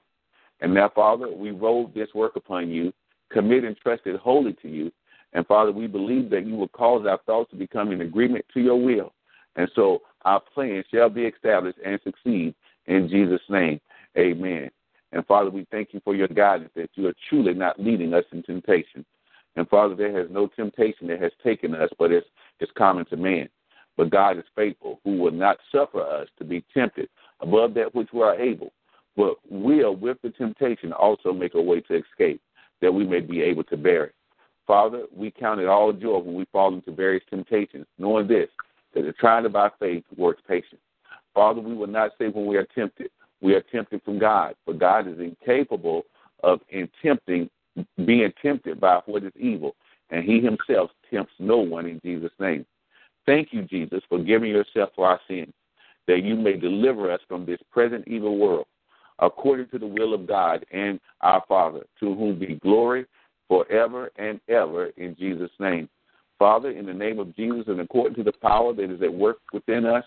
And 0.63 0.73
now, 0.73 0.89
Father, 0.95 1.29
we 1.29 1.51
roll 1.51 1.91
this 1.93 2.07
work 2.15 2.37
upon 2.37 2.69
you, 2.69 2.93
commit 3.29 3.65
and 3.65 3.75
trust 3.75 4.03
it 4.05 4.15
wholly 4.15 4.53
to 4.61 4.69
you. 4.69 4.91
And 5.33 5.45
Father, 5.45 5.73
we 5.73 5.87
believe 5.87 6.29
that 6.29 6.47
you 6.47 6.55
will 6.55 6.69
cause 6.69 7.05
our 7.05 7.19
thoughts 7.25 7.51
to 7.51 7.57
become 7.57 7.91
in 7.91 7.99
agreement 7.99 8.45
to 8.53 8.61
your 8.61 8.81
will. 8.81 9.11
And 9.57 9.69
so 9.75 10.03
our 10.23 10.39
plan 10.39 10.83
shall 10.89 11.09
be 11.09 11.23
established 11.23 11.79
and 11.85 11.99
succeed 12.05 12.55
in 12.87 13.09
Jesus' 13.09 13.41
name. 13.49 13.81
Amen. 14.17 14.71
And 15.11 15.25
Father, 15.25 15.49
we 15.49 15.67
thank 15.69 15.89
you 15.93 15.99
for 16.01 16.15
your 16.15 16.29
guidance 16.29 16.71
that 16.77 16.91
you 16.95 17.07
are 17.07 17.13
truly 17.29 17.53
not 17.53 17.77
leading 17.77 18.13
us 18.13 18.23
in 18.31 18.41
temptation. 18.41 19.05
And 19.57 19.67
Father, 19.67 19.95
there 19.95 20.17
has 20.17 20.31
no 20.31 20.47
temptation 20.47 21.07
that 21.07 21.21
has 21.21 21.33
taken 21.43 21.75
us, 21.75 21.89
but 21.99 22.13
it's, 22.13 22.25
it's 22.61 22.71
common 22.77 23.05
to 23.07 23.17
man. 23.17 23.49
But 23.97 24.11
God 24.11 24.37
is 24.37 24.45
faithful, 24.55 25.01
who 25.03 25.17
will 25.17 25.31
not 25.31 25.57
suffer 25.73 26.01
us 26.01 26.29
to 26.39 26.45
be 26.45 26.63
tempted 26.73 27.09
above 27.41 27.73
that 27.73 27.93
which 27.93 28.13
we 28.13 28.21
are 28.21 28.39
able, 28.39 28.71
but 29.15 29.35
will, 29.49 29.95
with 29.95 30.17
the 30.23 30.29
temptation, 30.31 30.91
also 30.91 31.33
make 31.33 31.53
a 31.53 31.61
way 31.61 31.81
to 31.81 31.95
escape, 31.95 32.41
that 32.81 32.93
we 32.93 33.05
may 33.05 33.19
be 33.19 33.41
able 33.41 33.63
to 33.65 33.77
bear 33.77 34.05
it. 34.05 34.15
Father, 34.65 35.03
we 35.15 35.29
count 35.29 35.59
it 35.59 35.67
all 35.67 35.91
joy 35.91 36.19
when 36.19 36.35
we 36.35 36.45
fall 36.51 36.73
into 36.73 36.91
various 36.91 37.23
temptations, 37.29 37.85
knowing 37.97 38.27
this, 38.27 38.49
that 38.93 39.03
the 39.03 39.13
trying 39.13 39.45
of 39.45 39.55
our 39.55 39.71
faith 39.79 40.03
works 40.17 40.41
patience. 40.47 40.81
Father, 41.33 41.61
we 41.61 41.73
will 41.73 41.87
not 41.87 42.11
say 42.17 42.27
when 42.27 42.45
we 42.45 42.55
are 42.55 42.67
tempted, 42.75 43.09
we 43.41 43.53
are 43.53 43.61
tempted 43.61 44.01
from 44.03 44.19
God, 44.19 44.55
for 44.65 44.73
God 44.73 45.07
is 45.07 45.19
incapable 45.19 46.03
of 46.43 46.61
in 46.69 46.89
tempting, 47.01 47.49
being 48.05 48.31
tempted 48.41 48.79
by 48.79 49.01
what 49.05 49.23
is 49.23 49.33
evil, 49.35 49.75
and 50.09 50.23
He 50.23 50.39
Himself 50.39 50.91
tempts 51.11 51.33
no 51.39 51.57
one 51.57 51.85
in 51.85 51.99
Jesus' 52.03 52.31
name. 52.39 52.65
Thank 53.25 53.49
you, 53.51 53.63
Jesus, 53.63 54.01
for 54.09 54.19
giving 54.19 54.49
yourself 54.49 54.89
for 54.95 55.07
our 55.07 55.19
sins, 55.27 55.53
that 56.07 56.23
you 56.23 56.35
may 56.35 56.53
deliver 56.53 57.11
us 57.11 57.21
from 57.27 57.45
this 57.45 57.59
present 57.71 58.07
evil 58.07 58.37
world 58.37 58.65
according 59.19 59.67
to 59.69 59.79
the 59.79 59.87
will 59.87 60.13
of 60.13 60.27
God 60.27 60.65
and 60.71 60.99
our 61.21 61.43
Father, 61.47 61.85
to 61.99 62.15
whom 62.15 62.39
be 62.39 62.55
glory 62.55 63.05
forever 63.47 64.11
and 64.17 64.39
ever 64.49 64.87
in 64.97 65.15
Jesus' 65.17 65.51
name. 65.59 65.89
Father, 66.39 66.71
in 66.71 66.85
the 66.85 66.93
name 66.93 67.19
of 67.19 67.35
Jesus 67.35 67.65
and 67.67 67.79
according 67.79 68.15
to 68.15 68.23
the 68.23 68.37
power 68.41 68.73
that 68.73 68.91
is 68.91 69.01
at 69.01 69.13
work 69.13 69.37
within 69.53 69.85
us, 69.85 70.03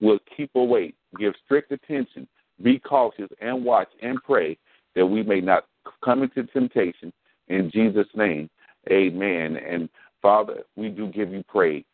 we'll 0.00 0.18
keep 0.36 0.50
awake, 0.54 0.94
give 1.18 1.34
strict 1.44 1.72
attention, 1.72 2.28
be 2.62 2.78
cautious, 2.78 3.28
and 3.40 3.64
watch 3.64 3.88
and 4.02 4.18
pray 4.22 4.56
that 4.94 5.06
we 5.06 5.22
may 5.22 5.40
not 5.40 5.66
come 6.04 6.22
into 6.22 6.44
temptation. 6.44 7.12
In 7.48 7.70
Jesus' 7.70 8.06
name, 8.14 8.50
amen. 8.90 9.56
And 9.56 9.88
Father, 10.22 10.64
we 10.76 10.90
do 10.90 11.08
give 11.08 11.32
you 11.32 11.42
praise, 11.48 11.84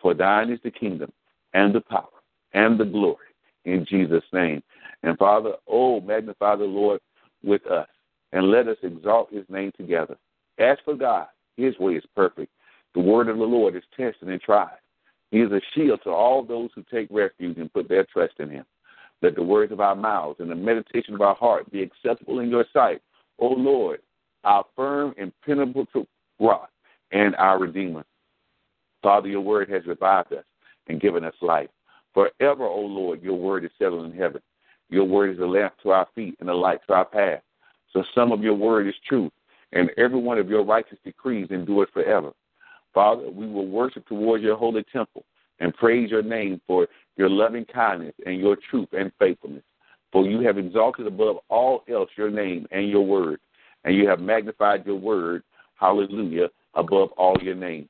for 0.00 0.14
thine 0.14 0.50
is 0.50 0.58
the 0.64 0.70
kingdom 0.70 1.12
and 1.52 1.74
the 1.74 1.80
power 1.80 2.08
and 2.52 2.78
the 2.78 2.84
glory 2.84 3.26
in 3.64 3.84
Jesus' 3.88 4.24
name. 4.32 4.62
And 5.04 5.18
Father, 5.18 5.52
oh, 5.68 6.00
magnify 6.00 6.56
the 6.56 6.64
Lord 6.64 6.98
with 7.42 7.66
us, 7.66 7.88
and 8.32 8.50
let 8.50 8.68
us 8.68 8.78
exalt 8.82 9.30
his 9.30 9.44
name 9.50 9.70
together. 9.76 10.16
As 10.58 10.78
for 10.82 10.94
God, 10.94 11.26
his 11.58 11.78
way 11.78 11.92
is 11.92 12.04
perfect. 12.16 12.50
The 12.94 13.00
word 13.00 13.28
of 13.28 13.36
the 13.36 13.44
Lord 13.44 13.76
is 13.76 13.82
tested 13.94 14.28
and 14.28 14.40
tried. 14.40 14.78
He 15.30 15.40
is 15.40 15.52
a 15.52 15.60
shield 15.74 16.00
to 16.04 16.10
all 16.10 16.42
those 16.42 16.70
who 16.74 16.82
take 16.90 17.08
refuge 17.10 17.58
and 17.58 17.72
put 17.72 17.86
their 17.86 18.06
trust 18.10 18.34
in 18.38 18.48
him. 18.48 18.64
Let 19.20 19.34
the 19.34 19.42
words 19.42 19.72
of 19.72 19.80
our 19.80 19.94
mouths 19.94 20.40
and 20.40 20.50
the 20.50 20.54
meditation 20.54 21.14
of 21.14 21.20
our 21.20 21.34
heart 21.34 21.70
be 21.70 21.82
acceptable 21.82 22.40
in 22.40 22.48
your 22.48 22.64
sight, 22.72 23.02
O 23.38 23.48
Lord, 23.48 24.00
our 24.44 24.64
firm 24.74 25.14
and 25.18 25.32
impenetrable 25.46 26.06
rock 26.40 26.70
and 27.12 27.36
our 27.36 27.58
Redeemer. 27.58 28.04
Father, 29.02 29.28
your 29.28 29.42
word 29.42 29.68
has 29.68 29.84
revived 29.86 30.32
us 30.32 30.44
and 30.88 31.00
given 31.00 31.24
us 31.24 31.34
life. 31.42 31.68
Forever, 32.14 32.64
O 32.64 32.80
Lord, 32.80 33.22
your 33.22 33.36
word 33.36 33.64
is 33.64 33.70
settled 33.78 34.06
in 34.06 34.18
heaven. 34.18 34.40
Your 34.90 35.04
word 35.04 35.30
is 35.34 35.40
a 35.40 35.46
lamp 35.46 35.74
to 35.82 35.90
our 35.90 36.06
feet 36.14 36.36
and 36.40 36.48
a 36.48 36.54
light 36.54 36.80
to 36.86 36.94
our 36.94 37.04
path. 37.04 37.40
So 37.92 38.04
some 38.14 38.32
of 38.32 38.42
your 38.42 38.54
word 38.54 38.88
is 38.88 38.94
truth, 39.08 39.32
and 39.72 39.90
every 39.96 40.18
one 40.18 40.38
of 40.38 40.48
your 40.48 40.64
righteous 40.64 40.98
decrees 41.04 41.48
endures 41.50 41.88
forever. 41.92 42.32
Father, 42.92 43.30
we 43.30 43.46
will 43.46 43.66
worship 43.66 44.06
towards 44.06 44.44
your 44.44 44.56
holy 44.56 44.84
temple 44.92 45.24
and 45.60 45.74
praise 45.74 46.10
your 46.10 46.22
name 46.22 46.60
for 46.66 46.86
your 47.16 47.28
loving 47.28 47.64
kindness 47.64 48.14
and 48.26 48.38
your 48.38 48.56
truth 48.70 48.88
and 48.92 49.12
faithfulness. 49.18 49.62
For 50.12 50.24
you 50.24 50.40
have 50.40 50.58
exalted 50.58 51.06
above 51.06 51.38
all 51.48 51.82
else 51.88 52.10
your 52.16 52.30
name 52.30 52.66
and 52.70 52.88
your 52.88 53.04
word, 53.04 53.40
and 53.84 53.96
you 53.96 54.08
have 54.08 54.20
magnified 54.20 54.86
your 54.86 54.96
word, 54.96 55.42
hallelujah, 55.74 56.48
above 56.74 57.10
all 57.12 57.36
your 57.42 57.56
name. 57.56 57.88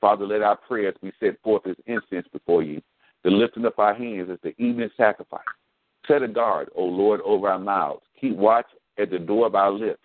Father, 0.00 0.26
let 0.26 0.42
our 0.42 0.56
prayers 0.56 0.94
be 1.02 1.12
set 1.20 1.40
forth 1.42 1.66
as 1.66 1.76
incense 1.86 2.26
before 2.32 2.62
you, 2.62 2.80
the 3.24 3.30
lifting 3.30 3.66
up 3.66 3.78
our 3.78 3.94
hands 3.94 4.30
as 4.30 4.38
the 4.42 4.54
evening 4.62 4.90
sacrifice. 4.96 5.40
Set 6.08 6.22
a 6.22 6.28
guard, 6.28 6.68
O 6.74 6.84
Lord, 6.84 7.20
over 7.24 7.48
our 7.48 7.58
mouths. 7.58 8.02
Keep 8.20 8.36
watch 8.36 8.66
at 8.98 9.10
the 9.10 9.18
door 9.18 9.46
of 9.46 9.54
our 9.54 9.70
lips. 9.70 10.00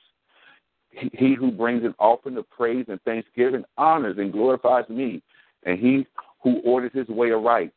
He 0.90 1.36
who 1.36 1.52
brings 1.52 1.84
an 1.84 1.96
offering 2.00 2.38
of 2.38 2.50
praise 2.50 2.86
and 2.90 3.02
thanksgiving 3.04 3.64
honors 3.78 4.18
and 4.18 4.32
glorifies 4.32 4.90
me, 4.90 5.22
and 5.64 5.80
he 5.80 6.06
who 6.44 6.60
orders 6.66 6.92
his 6.94 7.08
way 7.08 7.30
aright, 7.30 7.72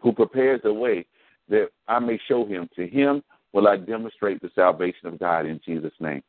who 0.00 0.12
prepares 0.12 0.60
the 0.62 0.72
way 0.72 1.06
that 1.48 1.68
I 1.88 1.98
may 1.98 2.18
show 2.28 2.44
him. 2.44 2.68
To 2.76 2.86
him 2.86 3.22
will 3.52 3.68
I 3.68 3.76
demonstrate 3.76 4.42
the 4.42 4.50
salvation 4.54 5.06
of 5.06 5.18
God 5.18 5.46
in 5.46 5.60
Jesus' 5.64 5.94
name. 6.00 6.22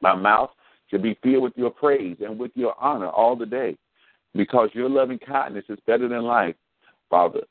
My 0.00 0.14
mouth 0.14 0.50
shall 0.88 1.02
be 1.02 1.18
filled 1.22 1.42
with 1.42 1.52
your 1.56 1.70
praise 1.70 2.16
and 2.20 2.38
with 2.38 2.52
your 2.54 2.74
honor 2.80 3.08
all 3.08 3.36
the 3.36 3.46
day, 3.46 3.76
because 4.34 4.70
your 4.72 4.88
loving 4.88 5.18
kindness 5.18 5.64
is 5.68 5.78
better 5.86 6.08
than 6.08 6.22
life, 6.22 6.54
Father. 7.10 7.42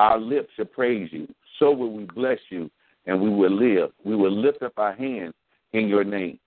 Our 0.00 0.18
lips 0.18 0.50
shall 0.56 0.64
praise 0.64 1.10
you. 1.12 1.28
So 1.58 1.70
will 1.70 1.92
we 1.92 2.04
bless 2.04 2.38
you, 2.50 2.70
and 3.06 3.20
we 3.20 3.30
will 3.30 3.50
live. 3.50 3.90
We 4.04 4.16
will 4.16 4.32
lift 4.32 4.62
up 4.62 4.74
our 4.76 4.94
hands 4.94 5.34
in 5.72 5.88
your 5.88 6.04
name. 6.04 6.38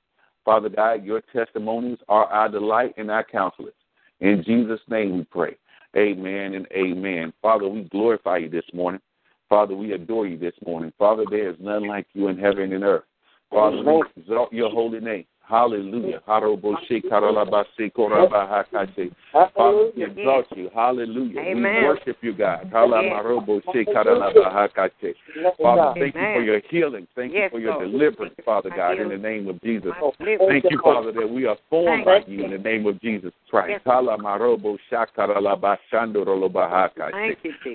Father 0.46 0.70
God, 0.70 1.04
your 1.04 1.22
testimonies 1.34 2.00
are 2.08 2.26
our 2.26 2.50
delight 2.50 2.94
and 2.98 3.12
our 3.12 3.24
counselors. 3.24 3.74
In 4.20 4.44
Jesus' 4.46 4.80
name 4.90 5.18
we 5.18 5.24
pray. 5.26 5.58
Amen 5.96 6.54
and 6.54 6.68
amen. 6.72 7.34
Father, 7.42 7.68
we 7.68 7.84
glorify 7.84 8.38
you 8.38 8.50
this 8.50 8.66
morning. 8.74 9.02
Father, 9.50 9.76
we 9.76 9.94
adore 9.94 10.28
you 10.28 10.38
this 10.38 10.56
morning. 10.66 10.92
Father, 10.98 11.24
there 11.30 11.50
is 11.50 11.58
none 11.60 11.88
like 11.88 12.08
you 12.14 12.28
in 12.28 12.38
heaven 12.38 12.74
and 12.74 12.84
earth. 12.84 13.04
Father, 13.50 13.78
we 13.78 14.04
exalt 14.18 14.52
your 14.52 14.70
holy 14.70 15.00
name. 15.00 15.26
Hallelujah. 15.48 16.22
Father, 19.56 19.92
we 19.96 20.04
exalt 20.04 20.46
you. 20.52 20.70
Hallelujah. 20.74 21.40
Amen. 21.40 21.76
We 21.76 21.84
worship 21.86 22.18
you, 22.22 22.34
God. 22.34 22.68
Father, 25.62 25.94
thank 26.00 26.16
you 26.16 26.22
for 26.34 26.42
your 26.44 26.62
healing. 26.70 27.08
Thank 27.16 27.34
you 27.34 27.50
for 27.50 27.60
your 27.60 27.80
deliverance, 27.80 28.36
Father 28.44 28.70
God, 28.76 29.00
in 29.00 29.10
the 29.10 29.18
name 29.18 29.48
of 29.48 29.62
Jesus. 29.62 29.92
Thank 30.20 30.66
you, 30.70 30.80
Father, 30.84 31.12
that 31.14 31.30
we 31.30 31.46
are 31.46 31.58
formed 31.70 32.06
by 32.06 32.20
you 32.28 32.44
in 32.44 32.52
the 32.52 32.58
name 32.58 32.86
of 32.86 33.00
Jesus 33.02 33.32
Christ. 33.50 33.82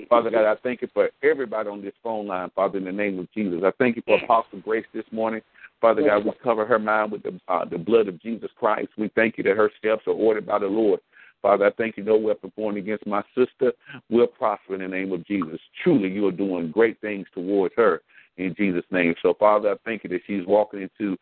Father 0.09 0.29
God, 0.31 0.45
I 0.45 0.55
thank 0.61 0.81
you 0.81 0.87
for 0.93 1.09
everybody 1.23 1.69
on 1.69 1.81
this 1.81 1.93
phone 2.03 2.27
line, 2.27 2.51
Father, 2.55 2.77
in 2.77 2.85
the 2.85 2.91
name 2.91 3.17
of 3.19 3.31
Jesus. 3.33 3.61
I 3.65 3.71
thank 3.79 3.95
you 3.95 4.03
for 4.05 4.17
Apostle 4.23 4.59
Grace 4.61 4.85
this 4.93 5.05
morning. 5.11 5.41
Father 5.83 6.01
God, 6.01 6.23
we 6.23 6.31
cover 6.41 6.65
her 6.65 6.79
mind 6.79 7.11
with 7.11 7.23
the 7.23 7.37
uh, 7.49 7.65
the 7.65 7.77
blood 7.77 8.07
of 8.07 8.17
Jesus 8.21 8.49
Christ. 8.55 8.87
We 8.97 9.11
thank 9.15 9.37
you 9.37 9.43
that 9.43 9.57
her 9.57 9.69
steps 9.77 10.03
are 10.07 10.13
ordered 10.13 10.45
by 10.45 10.59
the 10.59 10.67
Lord. 10.67 11.01
Father, 11.41 11.65
I 11.65 11.71
thank 11.71 11.97
you 11.97 12.05
no 12.05 12.15
weapon 12.15 12.53
formed 12.55 12.77
against 12.77 13.05
my 13.05 13.21
sister 13.35 13.73
will 14.09 14.27
prosper 14.27 14.75
in 14.75 14.79
the 14.79 14.87
name 14.87 15.11
of 15.11 15.27
Jesus. 15.27 15.59
Truly, 15.83 16.07
you 16.07 16.25
are 16.25 16.31
doing 16.31 16.71
great 16.71 17.01
things 17.01 17.27
towards 17.33 17.73
her 17.75 18.01
in 18.37 18.55
Jesus' 18.57 18.85
name. 18.91 19.13
So, 19.21 19.33
Father, 19.37 19.71
I 19.71 19.75
thank 19.83 20.05
you 20.05 20.09
that 20.11 20.21
she's 20.25 20.47
walking 20.47 20.83
into 20.83 21.17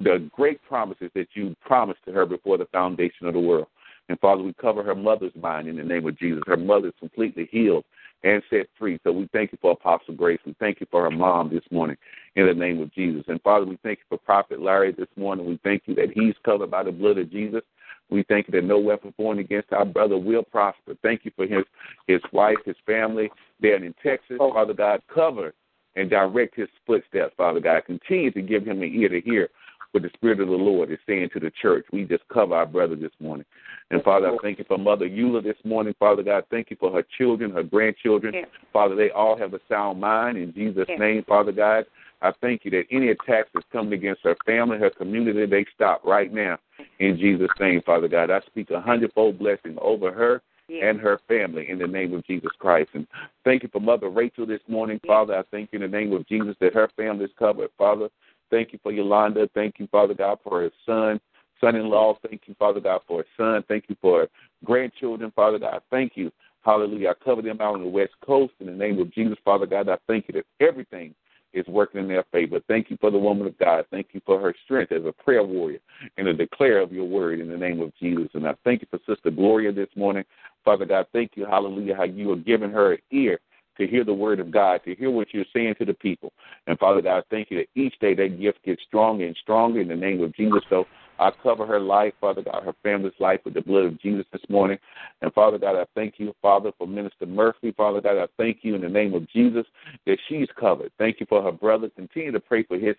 the 0.00 0.26
great 0.32 0.62
promises 0.66 1.10
that 1.14 1.28
you 1.34 1.54
promised 1.60 2.00
to 2.06 2.12
her 2.12 2.24
before 2.24 2.56
the 2.56 2.64
foundation 2.72 3.26
of 3.26 3.34
the 3.34 3.40
world. 3.40 3.66
And 4.08 4.18
Father, 4.20 4.42
we 4.42 4.54
cover 4.54 4.82
her 4.82 4.94
mother's 4.94 5.36
mind 5.38 5.68
in 5.68 5.76
the 5.76 5.84
name 5.84 6.08
of 6.08 6.18
Jesus. 6.18 6.42
Her 6.46 6.56
mother 6.56 6.88
is 6.88 6.94
completely 6.98 7.46
healed 7.52 7.84
and 8.24 8.42
set 8.50 8.66
free. 8.78 8.98
So 9.04 9.12
we 9.12 9.28
thank 9.32 9.52
you 9.52 9.58
for 9.60 9.72
Apostle 9.72 10.14
Grace. 10.14 10.40
We 10.44 10.54
thank 10.58 10.80
you 10.80 10.86
for 10.90 11.02
her 11.04 11.10
mom 11.10 11.50
this 11.50 11.62
morning 11.70 11.96
in 12.36 12.46
the 12.46 12.54
name 12.54 12.80
of 12.80 12.92
Jesus. 12.92 13.24
And 13.28 13.40
Father, 13.42 13.64
we 13.64 13.78
thank 13.82 13.98
you 13.98 14.04
for 14.08 14.18
Prophet 14.18 14.60
Larry 14.60 14.92
this 14.92 15.08
morning. 15.16 15.46
We 15.46 15.60
thank 15.62 15.82
you 15.86 15.94
that 15.96 16.10
he's 16.14 16.34
covered 16.44 16.70
by 16.70 16.82
the 16.82 16.92
blood 16.92 17.18
of 17.18 17.30
Jesus. 17.30 17.62
We 18.10 18.24
thank 18.24 18.48
you 18.48 18.52
that 18.52 18.66
no 18.66 18.78
weapon 18.78 19.12
formed 19.16 19.40
against 19.40 19.72
our 19.72 19.84
brother 19.84 20.16
will 20.16 20.42
prosper. 20.42 20.96
Thank 21.02 21.24
you 21.24 21.30
for 21.36 21.46
his 21.46 21.64
his 22.06 22.20
wife, 22.32 22.56
his 22.64 22.76
family 22.86 23.30
there 23.60 23.82
in 23.82 23.94
Texas. 24.02 24.38
Oh. 24.40 24.52
Father 24.52 24.74
God, 24.74 25.02
cover 25.12 25.52
and 25.94 26.08
direct 26.08 26.56
his 26.56 26.68
footsteps, 26.86 27.34
Father 27.36 27.60
God. 27.60 27.84
Continue 27.86 28.30
to 28.32 28.42
give 28.42 28.66
him 28.66 28.82
an 28.82 28.94
ear 28.94 29.08
to 29.08 29.20
hear 29.20 29.48
what 29.92 30.02
the 30.02 30.10
Spirit 30.14 30.40
of 30.40 30.48
the 30.48 30.54
Lord 30.54 30.90
is 30.90 30.98
saying 31.06 31.30
to 31.32 31.40
the 31.40 31.50
church. 31.62 31.86
We 31.92 32.04
just 32.04 32.26
cover 32.28 32.54
our 32.54 32.66
brother 32.66 32.94
this 32.94 33.12
morning. 33.20 33.46
And 33.90 34.02
Father, 34.02 34.28
I 34.28 34.36
thank 34.42 34.58
you 34.58 34.64
for 34.68 34.78
Mother 34.78 35.08
Eula 35.08 35.42
this 35.42 35.56
morning. 35.64 35.94
Father 35.98 36.22
God, 36.22 36.44
thank 36.50 36.70
you 36.70 36.76
for 36.78 36.92
her 36.92 37.04
children, 37.16 37.50
her 37.50 37.62
grandchildren. 37.62 38.34
Father, 38.72 38.94
they 38.94 39.10
all 39.10 39.36
have 39.38 39.54
a 39.54 39.60
sound 39.68 40.00
mind. 40.00 40.36
In 40.36 40.52
Jesus' 40.52 40.88
name, 40.98 41.24
Father 41.26 41.52
God, 41.52 41.86
I 42.20 42.32
thank 42.40 42.64
you 42.64 42.70
that 42.72 42.84
any 42.90 43.08
attacks 43.08 43.48
that's 43.54 43.66
coming 43.72 43.94
against 43.94 44.22
her 44.24 44.36
family, 44.44 44.78
her 44.78 44.90
community, 44.90 45.46
they 45.46 45.64
stop 45.74 46.04
right 46.04 46.32
now. 46.32 46.58
In 46.98 47.16
Jesus' 47.16 47.48
name, 47.58 47.80
Father 47.86 48.08
God, 48.08 48.30
I 48.30 48.40
speak 48.46 48.70
a 48.70 48.80
hundredfold 48.80 49.38
blessing 49.38 49.76
over 49.80 50.12
her 50.12 50.42
and 50.82 51.00
her 51.00 51.18
family 51.28 51.70
in 51.70 51.78
the 51.78 51.86
name 51.86 52.12
of 52.12 52.26
Jesus 52.26 52.50
Christ. 52.58 52.90
And 52.92 53.06
thank 53.44 53.62
you 53.62 53.70
for 53.72 53.80
Mother 53.80 54.10
Rachel 54.10 54.46
this 54.46 54.60
morning. 54.68 55.00
Father. 55.06 55.34
I 55.38 55.42
thank 55.50 55.72
you 55.72 55.82
in 55.82 55.90
the 55.90 55.96
name 55.96 56.12
of 56.12 56.26
Jesus 56.26 56.56
that 56.60 56.74
her 56.74 56.90
family 56.96 57.24
is 57.24 57.30
covered, 57.38 57.70
Father. 57.78 58.08
Thank 58.50 58.72
you 58.72 58.78
for 58.82 58.92
Yolanda. 58.92 59.48
Thank 59.54 59.78
you, 59.78 59.86
Father 59.88 60.14
God, 60.14 60.38
for 60.42 60.62
her 60.62 60.70
son, 60.86 61.20
son 61.60 61.76
in 61.76 61.88
law. 61.88 62.16
Thank 62.26 62.42
you, 62.46 62.54
Father 62.58 62.80
God, 62.80 63.00
for 63.06 63.18
her 63.18 63.26
son. 63.36 63.64
Thank 63.68 63.84
you 63.88 63.96
for 64.00 64.28
grandchildren, 64.64 65.32
Father 65.34 65.58
God. 65.58 65.82
Thank 65.90 66.12
you. 66.16 66.30
Hallelujah. 66.62 67.10
I 67.10 67.24
cover 67.24 67.42
them 67.42 67.58
out 67.60 67.74
on 67.74 67.82
the 67.82 67.88
West 67.88 68.12
Coast 68.24 68.52
in 68.60 68.66
the 68.66 68.72
name 68.72 69.00
of 69.00 69.12
Jesus, 69.12 69.38
Father 69.44 69.66
God. 69.66 69.88
I 69.88 69.96
thank 70.06 70.26
you 70.28 70.34
that 70.34 70.66
everything 70.66 71.14
is 71.54 71.66
working 71.66 72.00
in 72.00 72.08
their 72.08 72.24
favor. 72.30 72.60
Thank 72.68 72.90
you 72.90 72.98
for 73.00 73.10
the 73.10 73.18
woman 73.18 73.46
of 73.46 73.58
God. 73.58 73.86
Thank 73.90 74.08
you 74.12 74.20
for 74.26 74.38
her 74.40 74.54
strength 74.64 74.92
as 74.92 75.04
a 75.04 75.12
prayer 75.12 75.42
warrior 75.42 75.78
and 76.16 76.28
a 76.28 76.34
declare 76.34 76.80
of 76.80 76.92
your 76.92 77.06
word 77.06 77.40
in 77.40 77.48
the 77.48 77.56
name 77.56 77.80
of 77.80 77.92
Jesus. 77.96 78.28
And 78.34 78.46
I 78.46 78.54
thank 78.64 78.82
you 78.82 78.88
for 78.90 78.98
Sister 79.06 79.30
Gloria 79.30 79.72
this 79.72 79.88
morning. 79.96 80.24
Father 80.64 80.84
God, 80.84 81.06
thank 81.12 81.32
you, 81.36 81.46
hallelujah, 81.46 81.94
how 81.96 82.04
you 82.04 82.32
are 82.32 82.36
giving 82.36 82.70
her 82.70 82.92
an 82.92 82.98
ear 83.10 83.40
to 83.78 83.86
hear 83.86 84.04
the 84.04 84.14
word 84.14 84.40
of 84.40 84.50
God, 84.50 84.80
to 84.84 84.94
hear 84.94 85.10
what 85.10 85.28
you're 85.32 85.44
saying 85.54 85.74
to 85.78 85.84
the 85.84 85.94
people. 85.94 86.32
And 86.66 86.78
Father 86.78 87.00
God, 87.00 87.18
I 87.18 87.22
thank 87.30 87.50
you 87.50 87.58
that 87.58 87.80
each 87.80 87.98
day 88.00 88.14
that 88.14 88.40
gift 88.40 88.64
gets 88.64 88.82
stronger 88.86 89.26
and 89.26 89.36
stronger 89.40 89.80
in 89.80 89.88
the 89.88 89.96
name 89.96 90.22
of 90.22 90.34
Jesus. 90.34 90.60
So 90.68 90.86
I 91.18 91.30
cover 91.42 91.66
her 91.66 91.80
life, 91.80 92.14
Father 92.20 92.42
God, 92.42 92.62
her 92.64 92.74
family's 92.82 93.12
life 93.18 93.40
with 93.44 93.54
the 93.54 93.60
blood 93.60 93.84
of 93.84 94.00
Jesus 94.00 94.24
this 94.32 94.42
morning. 94.48 94.78
And 95.20 95.32
Father 95.32 95.58
God, 95.58 95.76
I 95.76 95.84
thank 95.94 96.14
you, 96.18 96.34
Father, 96.40 96.70
for 96.78 96.86
Minister 96.86 97.26
Murphy. 97.26 97.72
Father 97.76 98.00
God, 98.00 98.18
I 98.18 98.26
thank 98.36 98.58
you 98.62 98.74
in 98.74 98.82
the 98.82 98.88
name 98.88 99.14
of 99.14 99.28
Jesus 99.30 99.66
that 100.06 100.18
she's 100.28 100.48
covered. 100.58 100.92
Thank 100.98 101.20
you 101.20 101.26
for 101.28 101.42
her 101.42 101.52
brother. 101.52 101.88
Continue 101.90 102.32
to 102.32 102.40
pray 102.40 102.62
for 102.62 102.78
his 102.78 102.94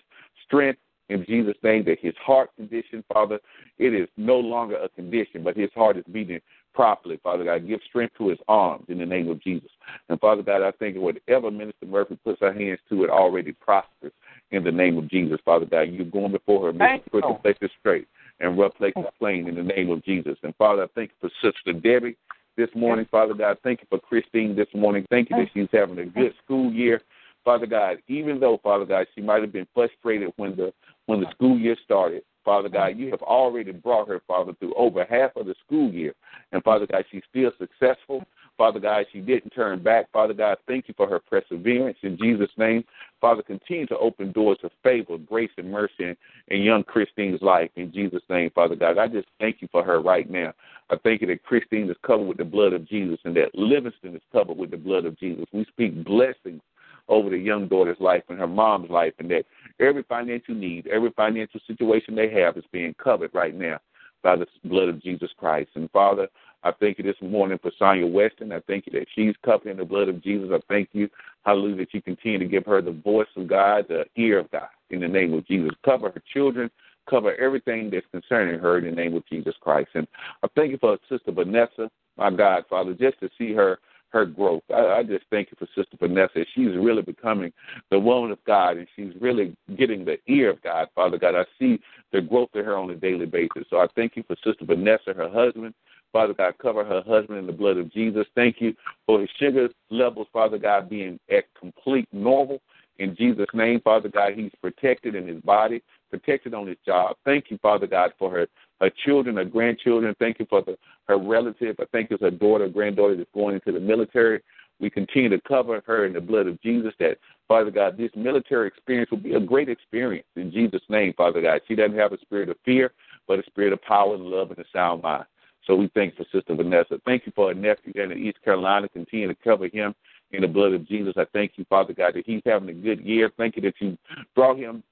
strength 0.45 0.79
in 1.09 1.25
Jesus' 1.25 1.57
name 1.63 1.83
that 1.85 1.99
his 1.99 2.13
heart 2.23 2.49
condition, 2.55 3.03
Father, 3.11 3.39
it 3.77 3.93
is 3.93 4.07
no 4.17 4.37
longer 4.37 4.77
a 4.77 4.89
condition, 4.89 5.43
but 5.43 5.57
his 5.57 5.69
heart 5.75 5.97
is 5.97 6.03
beating 6.11 6.39
properly, 6.73 7.19
Father 7.23 7.43
God. 7.43 7.67
Give 7.67 7.79
strength 7.89 8.15
to 8.17 8.29
his 8.29 8.37
arms 8.47 8.85
in 8.87 8.99
the 8.99 9.05
name 9.05 9.29
of 9.29 9.41
Jesus. 9.41 9.69
And 10.07 10.19
Father 10.19 10.43
God, 10.43 10.61
I 10.61 10.71
think 10.71 10.97
whatever 10.97 11.51
Minister 11.51 11.87
Murphy 11.87 12.17
puts 12.23 12.39
her 12.41 12.53
hands 12.53 12.79
to, 12.89 13.03
it 13.03 13.09
already 13.09 13.51
prospers 13.53 14.13
in 14.51 14.63
the 14.63 14.71
name 14.71 14.97
of 14.97 15.09
Jesus, 15.09 15.39
Father 15.43 15.65
God. 15.65 15.89
You're 15.89 16.05
going 16.05 16.31
before 16.31 16.67
her, 16.67 16.73
making 16.73 17.03
crooked 17.09 17.41
places 17.41 17.71
straight 17.79 18.07
and 18.39 18.57
rough 18.57 18.75
places 18.75 19.03
plain 19.17 19.47
in 19.47 19.55
the 19.55 19.63
name 19.63 19.89
of 19.89 20.03
Jesus. 20.05 20.37
And 20.43 20.55
Father, 20.55 20.83
I 20.83 20.87
thank 20.95 21.11
you 21.11 21.29
for 21.29 21.51
Sister 21.51 21.73
Debbie 21.73 22.15
this 22.55 22.69
morning, 22.75 23.07
Father 23.09 23.33
God. 23.33 23.57
Thank 23.63 23.81
you 23.81 23.87
for 23.89 23.99
Christine 23.99 24.55
this 24.55 24.67
morning. 24.73 25.05
Thank 25.09 25.29
you 25.29 25.37
that 25.37 25.47
she's 25.53 25.69
having 25.71 25.99
a 25.99 26.05
good 26.05 26.33
school 26.43 26.71
year. 26.71 27.01
Father 27.43 27.65
God, 27.65 27.97
even 28.07 28.39
though, 28.39 28.59
Father 28.61 28.85
God, 28.85 29.07
she 29.15 29.21
might 29.21 29.41
have 29.41 29.53
been 29.53 29.67
frustrated 29.73 30.31
when 30.37 30.55
the 30.55 30.73
when 31.05 31.21
the 31.21 31.31
school 31.31 31.57
year 31.57 31.75
started, 31.83 32.21
Father 32.45 32.69
God, 32.69 32.97
you 32.97 33.11
have 33.11 33.21
already 33.21 33.71
brought 33.71 34.07
her, 34.07 34.21
Father, 34.27 34.53
through 34.59 34.73
over 34.75 35.05
half 35.09 35.35
of 35.35 35.45
the 35.45 35.55
school 35.65 35.91
year. 35.91 36.13
And 36.51 36.63
Father 36.63 36.87
God, 36.87 37.03
she's 37.11 37.23
still 37.29 37.51
successful. 37.59 38.23
Father 38.57 38.79
God, 38.79 39.05
she 39.11 39.19
didn't 39.19 39.51
turn 39.51 39.81
back. 39.81 40.11
Father 40.11 40.33
God, 40.33 40.57
thank 40.67 40.87
you 40.87 40.93
for 40.97 41.07
her 41.07 41.19
perseverance 41.19 41.97
in 42.01 42.17
Jesus' 42.17 42.49
name. 42.57 42.83
Father, 43.21 43.41
continue 43.41 43.85
to 43.87 43.97
open 43.97 44.31
doors 44.31 44.57
of 44.63 44.71
favor, 44.83 45.17
grace, 45.17 45.51
and 45.57 45.71
mercy 45.71 45.93
in, 45.99 46.17
in 46.47 46.61
young 46.61 46.83
Christine's 46.83 47.41
life 47.41 47.69
in 47.75 47.91
Jesus' 47.93 48.23
name, 48.29 48.49
Father 48.55 48.75
God. 48.75 48.97
I 48.97 49.07
just 49.07 49.27
thank 49.39 49.61
you 49.61 49.67
for 49.71 49.83
her 49.83 50.01
right 50.01 50.29
now. 50.29 50.53
I 50.89 50.97
thank 51.03 51.21
you 51.21 51.27
that 51.27 51.43
Christine 51.43 51.89
is 51.89 51.97
covered 52.05 52.25
with 52.25 52.37
the 52.37 52.45
blood 52.45 52.73
of 52.73 52.87
Jesus 52.87 53.19
and 53.25 53.35
that 53.35 53.53
Livingston 53.53 54.15
is 54.15 54.21
covered 54.31 54.57
with 54.57 54.71
the 54.71 54.77
blood 54.77 55.05
of 55.05 55.17
Jesus. 55.19 55.45
We 55.53 55.65
speak 55.65 56.03
blessings 56.03 56.61
over 57.09 57.29
the 57.29 57.37
young 57.37 57.67
daughter's 57.67 57.99
life 57.99 58.23
and 58.29 58.39
her 58.39 58.47
mom's 58.47 58.89
life, 58.89 59.13
and 59.19 59.29
that 59.31 59.45
every 59.79 60.03
financial 60.03 60.55
need, 60.55 60.87
every 60.87 61.11
financial 61.11 61.59
situation 61.67 62.15
they 62.15 62.29
have 62.29 62.55
is 62.55 62.63
being 62.71 62.93
covered 63.03 63.31
right 63.33 63.55
now 63.55 63.79
by 64.21 64.35
the 64.35 64.45
blood 64.65 64.89
of 64.89 65.01
Jesus 65.01 65.29
Christ. 65.37 65.71
And 65.75 65.89
Father, 65.91 66.27
I 66.63 66.71
thank 66.71 66.97
you 66.97 67.03
this 67.03 67.15
morning 67.21 67.57
for 67.61 67.71
Sonia 67.79 68.05
Weston. 68.05 68.51
I 68.51 68.59
thank 68.67 68.85
you 68.85 68.99
that 68.99 69.07
she's 69.15 69.33
covered 69.43 69.69
in 69.69 69.77
the 69.77 69.85
blood 69.85 70.09
of 70.09 70.21
Jesus. 70.21 70.49
I 70.53 70.59
thank 70.67 70.89
you, 70.91 71.09
hallelujah, 71.45 71.77
that 71.77 71.93
you 71.93 72.01
continue 72.01 72.37
to 72.37 72.45
give 72.45 72.65
her 72.65 72.81
the 72.81 72.91
voice 72.91 73.27
of 73.37 73.47
God, 73.47 73.85
the 73.87 74.05
ear 74.17 74.39
of 74.39 74.51
God, 74.51 74.67
in 74.89 74.99
the 74.99 75.07
name 75.07 75.33
of 75.33 75.47
Jesus. 75.47 75.71
Cover 75.85 76.11
her 76.11 76.21
children, 76.33 76.69
cover 77.09 77.35
everything 77.35 77.89
that's 77.89 78.05
concerning 78.11 78.59
her 78.59 78.77
in 78.77 78.85
the 78.85 78.91
name 78.91 79.15
of 79.15 79.25
Jesus 79.27 79.55
Christ. 79.61 79.89
And 79.95 80.07
I 80.43 80.47
thank 80.55 80.71
you 80.71 80.77
for 80.77 80.97
Sister 81.09 81.31
Vanessa, 81.31 81.89
my 82.17 82.29
God, 82.29 82.65
Father, 82.69 82.93
just 82.93 83.19
to 83.21 83.29
see 83.37 83.53
her 83.53 83.79
her 84.11 84.25
growth. 84.25 84.63
I, 84.73 84.99
I 84.99 85.03
just 85.03 85.25
thank 85.29 85.49
you 85.51 85.57
for 85.57 85.67
Sister 85.75 85.97
Vanessa. 85.99 86.45
She's 86.55 86.75
really 86.75 87.01
becoming 87.01 87.51
the 87.91 87.99
woman 87.99 88.31
of 88.31 88.43
God, 88.45 88.77
and 88.77 88.87
she's 88.95 89.13
really 89.19 89.55
getting 89.77 90.05
the 90.05 90.17
ear 90.27 90.49
of 90.51 90.61
God, 90.61 90.87
Father 90.95 91.17
God. 91.17 91.35
I 91.35 91.45
see 91.57 91.79
the 92.11 92.21
growth 92.21 92.49
of 92.55 92.65
her 92.65 92.77
on 92.77 92.89
a 92.89 92.95
daily 92.95 93.25
basis. 93.25 93.65
So 93.69 93.77
I 93.77 93.87
thank 93.95 94.15
you 94.15 94.23
for 94.23 94.35
Sister 94.43 94.65
Vanessa, 94.65 95.13
her 95.13 95.29
husband. 95.29 95.73
Father 96.11 96.33
God, 96.33 96.55
cover 96.59 96.83
her 96.83 97.03
husband 97.05 97.37
in 97.37 97.45
the 97.45 97.53
blood 97.53 97.77
of 97.77 97.91
Jesus. 97.93 98.25
Thank 98.33 98.59
you 98.59 98.73
for 99.05 99.21
his 99.21 99.29
sugar 99.39 99.69
levels, 99.91 100.27
Father 100.33 100.57
God, 100.57 100.89
being 100.89 101.19
at 101.31 101.43
complete 101.59 102.07
normal. 102.11 102.61
In 102.99 103.15
Jesus' 103.15 103.47
name, 103.53 103.79
Father 103.81 104.09
God, 104.09 104.33
he's 104.35 104.51
protected 104.61 105.15
in 105.15 105.25
his 105.25 105.41
body, 105.41 105.81
protected 106.11 106.53
on 106.53 106.67
his 106.67 106.77
job. 106.85 107.15
Thank 107.23 107.49
you, 107.49 107.57
Father 107.61 107.87
God, 107.87 108.13
for 108.19 108.29
her 108.29 108.47
her 108.81 108.91
children, 109.05 109.35
her 109.35 109.45
grandchildren. 109.45 110.15
Thank 110.19 110.39
you 110.39 110.47
for 110.49 110.61
the, 110.61 110.77
her 111.07 111.17
relative. 111.17 111.75
I 111.79 111.85
think 111.91 112.11
it's 112.11 112.21
her 112.21 112.31
daughter, 112.31 112.67
granddaughter 112.69 113.15
that's 113.15 113.29
going 113.33 113.55
into 113.55 113.73
the 113.73 113.79
military. 113.79 114.41
We 114.79 114.89
continue 114.89 115.29
to 115.29 115.41
cover 115.41 115.83
her 115.85 116.05
in 116.05 116.13
the 116.13 116.21
blood 116.21 116.47
of 116.47 116.61
Jesus. 116.61 116.93
That 116.99 117.17
Father 117.47 117.71
God, 117.71 117.97
this 117.97 118.11
military 118.15 118.67
experience 118.67 119.11
will 119.11 119.17
be 119.17 119.33
a 119.33 119.39
great 119.39 119.69
experience 119.69 120.27
in 120.35 120.51
Jesus' 120.51 120.81
name, 120.89 121.13
Father 121.13 121.41
God. 121.41 121.61
She 121.67 121.75
doesn't 121.75 121.97
have 121.97 122.13
a 122.13 122.19
spirit 122.19 122.49
of 122.49 122.57
fear, 122.63 122.93
but 123.27 123.39
a 123.39 123.43
spirit 123.43 123.73
of 123.73 123.81
power 123.81 124.15
and 124.15 124.25
love 124.25 124.51
and 124.51 124.59
a 124.59 124.65
sound 124.73 125.03
mind. 125.03 125.25
So 125.65 125.75
we 125.75 125.89
thank 125.93 126.15
for 126.15 126.25
Sister 126.31 126.55
Vanessa. 126.55 126.99
Thank 127.05 127.25
you 127.25 127.33
for 127.35 127.49
her 127.49 127.53
nephew 127.53 127.93
down 127.93 128.11
in 128.11 128.17
East 128.17 128.41
Carolina. 128.43 128.87
Continue 128.89 129.27
to 129.27 129.35
cover 129.35 129.67
him 129.67 129.93
in 130.31 130.41
the 130.41 130.47
blood 130.47 130.73
of 130.73 130.87
Jesus. 130.87 131.13
I 131.17 131.25
thank 131.33 131.53
you, 131.55 131.65
Father 131.69 131.93
God, 131.93 132.13
that 132.15 132.25
he's 132.25 132.41
having 132.45 132.69
a 132.69 132.73
good 132.73 133.01
year. 133.01 133.31
Thank 133.37 133.55
you 133.55 133.61
that 133.63 133.75
you 133.79 133.97
brought 134.35 134.57
him 134.57 134.83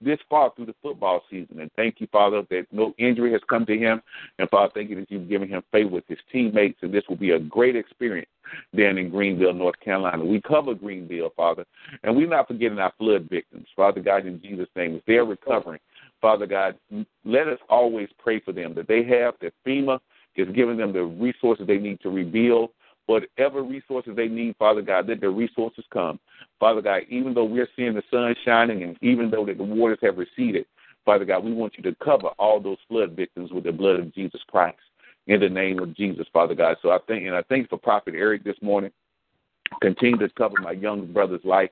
this 0.00 0.18
far 0.28 0.52
through 0.54 0.66
the 0.66 0.74
football 0.82 1.22
season. 1.30 1.60
And 1.60 1.70
thank 1.74 2.00
you, 2.00 2.06
Father, 2.12 2.42
that 2.50 2.66
no 2.70 2.94
injury 2.98 3.32
has 3.32 3.40
come 3.48 3.64
to 3.66 3.78
him. 3.78 4.02
And 4.38 4.48
Father, 4.50 4.70
thank 4.74 4.90
you 4.90 4.96
that 4.96 5.10
you've 5.10 5.28
given 5.28 5.48
him 5.48 5.62
favor 5.72 5.88
with 5.88 6.06
his 6.06 6.18
teammates. 6.30 6.78
And 6.82 6.92
this 6.92 7.04
will 7.08 7.16
be 7.16 7.30
a 7.30 7.38
great 7.38 7.76
experience 7.76 8.28
down 8.76 8.98
in 8.98 9.10
Greenville, 9.10 9.54
North 9.54 9.78
Carolina. 9.80 10.24
We 10.24 10.40
cover 10.42 10.74
Greenville, 10.74 11.32
Father. 11.36 11.64
And 12.02 12.14
we're 12.14 12.28
not 12.28 12.48
forgetting 12.48 12.78
our 12.78 12.92
flood 12.98 13.28
victims. 13.30 13.66
Father 13.74 14.00
God, 14.00 14.26
in 14.26 14.40
Jesus' 14.42 14.68
name, 14.76 14.96
as 14.96 15.02
they're 15.06 15.24
recovering, 15.24 15.80
Father 16.20 16.46
God, 16.46 16.76
let 17.24 17.48
us 17.48 17.58
always 17.68 18.08
pray 18.18 18.40
for 18.40 18.52
them 18.52 18.74
that 18.74 18.88
they 18.88 19.02
have, 19.04 19.34
that 19.40 19.54
FEMA 19.66 19.98
is 20.36 20.48
giving 20.54 20.76
them 20.76 20.92
the 20.92 21.02
resources 21.02 21.66
they 21.66 21.78
need 21.78 22.00
to 22.02 22.10
rebuild 22.10 22.70
whatever 23.06 23.62
resources 23.62 24.14
they 24.16 24.28
need, 24.28 24.56
Father 24.56 24.82
God, 24.82 25.08
let 25.08 25.20
the 25.20 25.28
resources 25.28 25.84
come. 25.92 26.18
Father 26.58 26.82
God, 26.82 27.02
even 27.08 27.34
though 27.34 27.44
we're 27.44 27.68
seeing 27.76 27.94
the 27.94 28.02
sun 28.10 28.34
shining 28.44 28.82
and 28.82 28.96
even 29.00 29.30
though 29.30 29.46
the 29.46 29.54
waters 29.54 29.98
have 30.02 30.18
receded, 30.18 30.66
Father 31.04 31.24
God, 31.24 31.44
we 31.44 31.52
want 31.52 31.74
you 31.76 31.82
to 31.84 31.96
cover 32.04 32.28
all 32.38 32.60
those 32.60 32.78
flood 32.88 33.12
victims 33.12 33.52
with 33.52 33.64
the 33.64 33.72
blood 33.72 34.00
of 34.00 34.14
Jesus 34.14 34.40
Christ. 34.48 34.78
In 35.28 35.40
the 35.40 35.48
name 35.48 35.80
of 35.80 35.96
Jesus, 35.96 36.26
Father 36.32 36.54
God. 36.54 36.76
So 36.82 36.90
I 36.90 36.98
thank 37.08 37.24
and 37.24 37.34
I 37.34 37.42
thank 37.48 37.68
for 37.68 37.78
Prophet 37.78 38.14
Eric 38.14 38.44
this 38.44 38.56
morning. 38.62 38.92
Continue 39.80 40.18
to 40.18 40.28
cover 40.30 40.54
my 40.60 40.70
young 40.70 41.12
brother's 41.12 41.44
life 41.44 41.70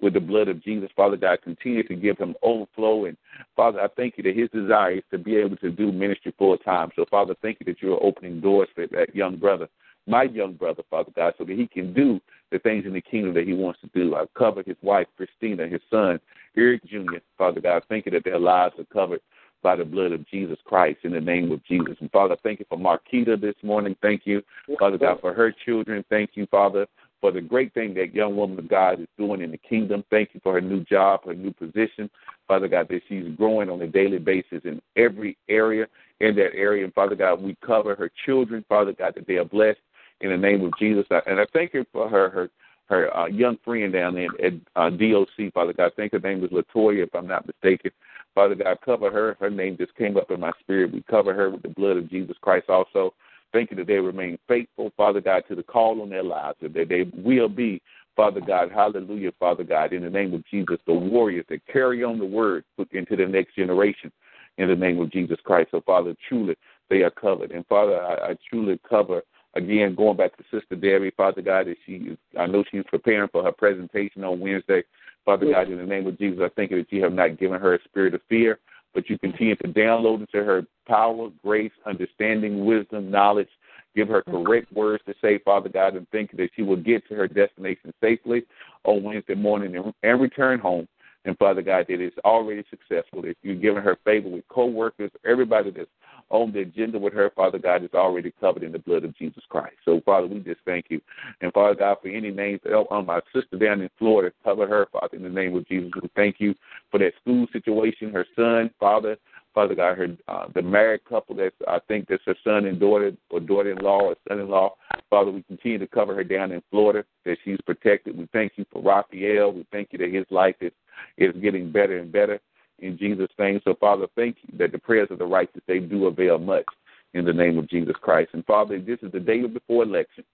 with 0.00 0.14
the 0.14 0.20
blood 0.20 0.48
of 0.48 0.62
Jesus. 0.62 0.88
Father 0.96 1.16
God, 1.16 1.42
continue 1.42 1.86
to 1.86 1.94
give 1.94 2.16
him 2.16 2.34
overflow. 2.42 3.04
And 3.04 3.16
Father, 3.56 3.80
I 3.80 3.88
thank 3.88 4.16
you 4.16 4.22
that 4.24 4.36
his 4.36 4.48
desire 4.50 4.92
is 4.92 5.02
to 5.10 5.18
be 5.18 5.36
able 5.36 5.56
to 5.58 5.70
do 5.70 5.92
ministry 5.92 6.34
full 6.38 6.56
time. 6.58 6.90
So 6.96 7.04
Father, 7.10 7.34
thank 7.42 7.58
you 7.60 7.66
that 7.66 7.82
you're 7.82 8.02
opening 8.02 8.40
doors 8.40 8.68
for 8.74 8.86
that 8.86 9.14
young 9.14 9.36
brother 9.36 9.68
my 10.06 10.24
young 10.24 10.54
brother, 10.54 10.82
Father 10.90 11.12
God, 11.14 11.34
so 11.38 11.44
that 11.44 11.56
he 11.56 11.66
can 11.66 11.92
do 11.92 12.20
the 12.50 12.58
things 12.58 12.84
in 12.86 12.92
the 12.92 13.00
kingdom 13.00 13.34
that 13.34 13.46
he 13.46 13.54
wants 13.54 13.80
to 13.80 13.90
do. 13.94 14.14
I've 14.14 14.32
covered 14.34 14.66
his 14.66 14.76
wife, 14.82 15.06
Christina, 15.16 15.66
his 15.66 15.80
son, 15.90 16.20
Eric 16.56 16.84
Jr., 16.84 17.18
Father 17.38 17.60
God. 17.60 17.82
Thank 17.88 18.06
you 18.06 18.12
that 18.12 18.24
their 18.24 18.38
lives 18.38 18.74
are 18.78 18.84
covered 18.92 19.20
by 19.62 19.74
the 19.74 19.84
blood 19.84 20.12
of 20.12 20.28
Jesus 20.28 20.58
Christ 20.64 20.98
in 21.04 21.12
the 21.12 21.20
name 21.20 21.50
of 21.50 21.64
Jesus. 21.64 21.96
And 22.00 22.10
Father, 22.12 22.36
thank 22.42 22.60
you 22.60 22.66
for 22.68 22.78
Marquita 22.78 23.40
this 23.40 23.54
morning. 23.62 23.96
Thank 24.02 24.22
you, 24.26 24.42
Father 24.78 24.98
God, 24.98 25.20
for 25.20 25.32
her 25.32 25.52
children. 25.64 26.04
Thank 26.10 26.30
you, 26.34 26.46
Father, 26.50 26.86
for 27.22 27.32
the 27.32 27.40
great 27.40 27.72
thing 27.72 27.94
that 27.94 28.14
young 28.14 28.36
woman 28.36 28.58
of 28.58 28.68
God 28.68 29.00
is 29.00 29.06
doing 29.16 29.40
in 29.40 29.50
the 29.50 29.58
kingdom. 29.58 30.04
Thank 30.10 30.34
you 30.34 30.40
for 30.42 30.52
her 30.52 30.60
new 30.60 30.84
job, 30.84 31.24
her 31.24 31.34
new 31.34 31.52
position. 31.52 32.10
Father 32.46 32.68
God, 32.68 32.88
that 32.90 33.00
she's 33.08 33.24
growing 33.38 33.70
on 33.70 33.80
a 33.80 33.86
daily 33.86 34.18
basis 34.18 34.60
in 34.64 34.82
every 34.96 35.38
area 35.48 35.86
in 36.20 36.36
that 36.36 36.54
area. 36.54 36.84
And 36.84 36.92
Father 36.92 37.16
God, 37.16 37.40
we 37.42 37.56
cover 37.64 37.94
her 37.94 38.10
children, 38.26 38.64
Father 38.68 38.92
God, 38.92 39.14
that 39.16 39.26
they 39.26 39.36
are 39.36 39.46
blessed 39.46 39.80
in 40.20 40.30
the 40.30 40.36
name 40.36 40.64
of 40.64 40.72
Jesus. 40.78 41.06
And 41.26 41.40
I 41.40 41.46
thank 41.52 41.74
you 41.74 41.84
for 41.92 42.08
her 42.08 42.30
her 42.30 42.50
her 42.86 43.16
uh, 43.16 43.26
young 43.26 43.56
friend 43.64 43.92
down 43.92 44.14
there 44.14 44.28
at 44.44 44.52
uh, 44.76 44.90
DOC, 44.90 45.52
Father 45.54 45.72
God. 45.72 45.86
I 45.86 45.96
think 45.96 46.12
her 46.12 46.18
name 46.18 46.42
was 46.42 46.50
Latoya, 46.50 47.04
if 47.04 47.14
I'm 47.14 47.26
not 47.26 47.46
mistaken. 47.46 47.90
Father 48.34 48.54
God, 48.54 48.76
cover 48.84 49.10
her. 49.10 49.36
Her 49.40 49.50
name 49.50 49.76
just 49.78 49.94
came 49.94 50.16
up 50.16 50.30
in 50.30 50.40
my 50.40 50.52
spirit. 50.60 50.92
We 50.92 51.02
cover 51.08 51.32
her 51.32 51.50
with 51.50 51.62
the 51.62 51.68
blood 51.68 51.96
of 51.96 52.10
Jesus 52.10 52.36
Christ 52.42 52.68
also. 52.68 53.14
Thank 53.52 53.70
you 53.70 53.76
that 53.76 53.86
they 53.86 53.94
remain 53.94 54.38
faithful, 54.48 54.92
Father 54.96 55.20
God, 55.20 55.44
to 55.48 55.54
the 55.54 55.62
call 55.62 56.02
on 56.02 56.10
their 56.10 56.24
lives, 56.24 56.58
and 56.60 56.74
that 56.74 56.88
they 56.88 57.04
will 57.16 57.48
be, 57.48 57.80
Father 58.16 58.40
God, 58.40 58.70
hallelujah, 58.72 59.30
Father 59.38 59.62
God, 59.62 59.92
in 59.92 60.02
the 60.02 60.10
name 60.10 60.34
of 60.34 60.44
Jesus, 60.50 60.78
the 60.86 60.92
warriors 60.92 61.46
that 61.48 61.64
carry 61.66 62.02
on 62.02 62.18
the 62.18 62.24
word 62.24 62.64
into 62.90 63.16
the 63.16 63.26
next 63.26 63.54
generation 63.54 64.10
in 64.58 64.68
the 64.68 64.74
name 64.74 65.00
of 65.00 65.10
Jesus 65.10 65.38
Christ. 65.44 65.70
So, 65.70 65.80
Father, 65.86 66.14
truly, 66.28 66.56
they 66.90 67.02
are 67.02 67.10
covered. 67.10 67.52
And, 67.52 67.64
Father, 67.66 68.02
I, 68.02 68.30
I 68.30 68.36
truly 68.50 68.78
cover 68.88 69.22
Again, 69.56 69.94
going 69.94 70.16
back 70.16 70.36
to 70.36 70.44
Sister 70.50 70.74
Debbie, 70.74 71.12
Father 71.16 71.42
God, 71.42 71.66
that 71.66 71.76
she 71.86 72.16
I 72.38 72.46
know 72.46 72.64
she's 72.70 72.82
preparing 72.88 73.28
for 73.28 73.44
her 73.44 73.52
presentation 73.52 74.24
on 74.24 74.40
Wednesday. 74.40 74.82
Father 75.24 75.50
God, 75.50 75.70
in 75.70 75.78
the 75.78 75.86
name 75.86 76.06
of 76.06 76.18
Jesus, 76.18 76.40
I 76.42 76.48
thank 76.54 76.70
you 76.70 76.78
that 76.78 76.92
you 76.92 77.02
have 77.02 77.12
not 77.12 77.38
given 77.38 77.60
her 77.60 77.74
a 77.74 77.82
spirit 77.84 78.14
of 78.14 78.20
fear, 78.28 78.58
but 78.92 79.08
you 79.08 79.18
continue 79.18 79.56
to 79.56 79.68
download 79.68 80.20
into 80.20 80.44
her 80.44 80.66
power, 80.86 81.30
grace, 81.42 81.72
understanding, 81.86 82.64
wisdom, 82.64 83.10
knowledge. 83.10 83.48
Give 83.96 84.08
her 84.08 84.22
correct 84.22 84.72
words 84.72 85.02
to 85.06 85.14
say, 85.22 85.38
Father 85.38 85.68
God, 85.68 85.94
and 85.94 86.06
thank 86.10 86.32
you 86.32 86.38
that 86.38 86.50
she 86.56 86.62
will 86.62 86.76
get 86.76 87.06
to 87.08 87.14
her 87.14 87.28
destination 87.28 87.94
safely 88.00 88.42
on 88.84 89.04
Wednesday 89.04 89.36
morning 89.36 89.76
and, 89.76 89.94
and 90.02 90.20
return 90.20 90.58
home. 90.58 90.88
And 91.24 91.38
Father 91.38 91.62
God, 91.62 91.86
that 91.88 92.00
it's 92.00 92.18
already 92.24 92.64
successful. 92.68 93.22
That 93.22 93.36
you've 93.42 93.62
given 93.62 93.82
her 93.82 93.96
favor 94.04 94.28
with 94.28 94.46
co-workers, 94.48 95.10
everybody 95.24 95.70
that's 95.70 95.88
on 96.30 96.52
the 96.52 96.60
agenda 96.60 96.98
with 96.98 97.12
her, 97.12 97.30
Father 97.34 97.58
God, 97.58 97.84
is 97.84 97.90
already 97.94 98.32
covered 98.40 98.62
in 98.62 98.72
the 98.72 98.78
blood 98.78 99.04
of 99.04 99.16
Jesus 99.16 99.42
Christ. 99.48 99.76
So, 99.84 100.00
Father, 100.04 100.26
we 100.26 100.40
just 100.40 100.60
thank 100.64 100.86
you. 100.88 101.00
And, 101.40 101.52
Father 101.52 101.74
God, 101.74 101.98
for 102.02 102.08
any 102.08 102.30
names 102.30 102.60
on 102.66 102.86
oh, 102.90 103.02
my 103.02 103.20
sister 103.34 103.56
down 103.56 103.80
in 103.80 103.90
Florida, 103.98 104.34
cover 104.42 104.66
her, 104.66 104.88
Father, 104.92 105.16
in 105.16 105.22
the 105.22 105.28
name 105.28 105.56
of 105.56 105.66
Jesus. 105.68 105.90
We 106.00 106.10
thank 106.16 106.36
you 106.38 106.54
for 106.90 106.98
that 106.98 107.12
school 107.20 107.46
situation, 107.52 108.10
her 108.12 108.26
son, 108.36 108.70
Father. 108.78 109.16
Father 109.54 109.76
God, 109.76 109.96
her 109.96 110.08
uh, 110.26 110.46
the 110.52 110.62
married 110.62 111.04
couple 111.04 111.36
that's 111.36 111.54
I 111.68 111.78
think 111.86 112.08
that's 112.08 112.24
her 112.26 112.34
son 112.42 112.66
and 112.66 112.80
daughter 112.80 113.12
or 113.30 113.38
daughter-in-law 113.38 114.00
or 114.00 114.16
son-in-law. 114.28 114.74
Father, 115.08 115.30
we 115.30 115.44
continue 115.44 115.78
to 115.78 115.86
cover 115.86 116.12
her 116.12 116.24
down 116.24 116.50
in 116.50 116.60
Florida 116.72 117.04
that 117.24 117.36
she's 117.44 117.60
protected. 117.64 118.18
We 118.18 118.28
thank 118.32 118.54
you 118.56 118.66
for 118.72 118.82
Raphael. 118.82 119.52
We 119.52 119.64
thank 119.70 119.90
you 119.92 119.98
that 119.98 120.12
his 120.12 120.26
life 120.30 120.56
is 120.60 120.72
is 121.18 121.32
getting 121.40 121.70
better 121.70 121.98
and 121.98 122.10
better 122.10 122.40
in 122.78 122.98
Jesus' 122.98 123.30
name. 123.38 123.60
So, 123.64 123.74
Father, 123.78 124.06
thank 124.16 124.36
you 124.42 124.58
that 124.58 124.72
the 124.72 124.78
prayers 124.78 125.08
of 125.10 125.18
the 125.18 125.24
righteous, 125.24 125.62
they 125.66 125.78
do 125.78 126.06
avail 126.06 126.38
much 126.38 126.66
in 127.14 127.24
the 127.24 127.32
name 127.32 127.58
of 127.58 127.68
Jesus 127.68 127.94
Christ. 128.00 128.30
And, 128.32 128.44
Father, 128.44 128.78
this 128.78 128.98
is 129.02 129.12
the 129.12 129.20
day 129.20 129.46
before 129.46 129.84
election. 129.84 130.24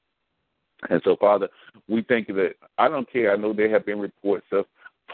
And 0.88 1.00
so, 1.04 1.16
Father, 1.16 1.48
we 1.88 2.02
thank 2.08 2.28
you 2.28 2.34
that 2.34 2.54
I 2.78 2.88
don't 2.88 3.10
care. 3.12 3.32
I 3.32 3.36
know 3.36 3.52
there 3.52 3.70
have 3.70 3.84
been 3.84 4.00
reports 4.00 4.46
of 4.52 4.64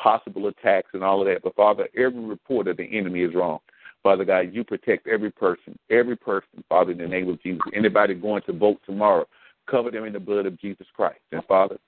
possible 0.00 0.46
attacks 0.46 0.90
and 0.92 1.02
all 1.02 1.20
of 1.20 1.26
that, 1.26 1.42
but, 1.42 1.56
Father, 1.56 1.88
every 1.96 2.20
report 2.20 2.68
of 2.68 2.76
the 2.76 2.84
enemy 2.84 3.22
is 3.22 3.34
wrong. 3.34 3.58
Father 4.02 4.24
God, 4.24 4.54
you 4.54 4.62
protect 4.62 5.08
every 5.08 5.32
person, 5.32 5.76
every 5.90 6.16
person, 6.16 6.62
Father, 6.68 6.92
in 6.92 6.98
the 6.98 7.08
name 7.08 7.28
of 7.28 7.42
Jesus. 7.42 7.60
Anybody 7.74 8.14
going 8.14 8.42
to 8.46 8.52
vote 8.52 8.80
tomorrow, 8.86 9.26
cover 9.68 9.90
them 9.90 10.04
in 10.04 10.12
the 10.12 10.20
blood 10.20 10.46
of 10.46 10.60
Jesus 10.60 10.86
Christ. 10.94 11.18
And 11.32 11.42
Father, 11.46 11.78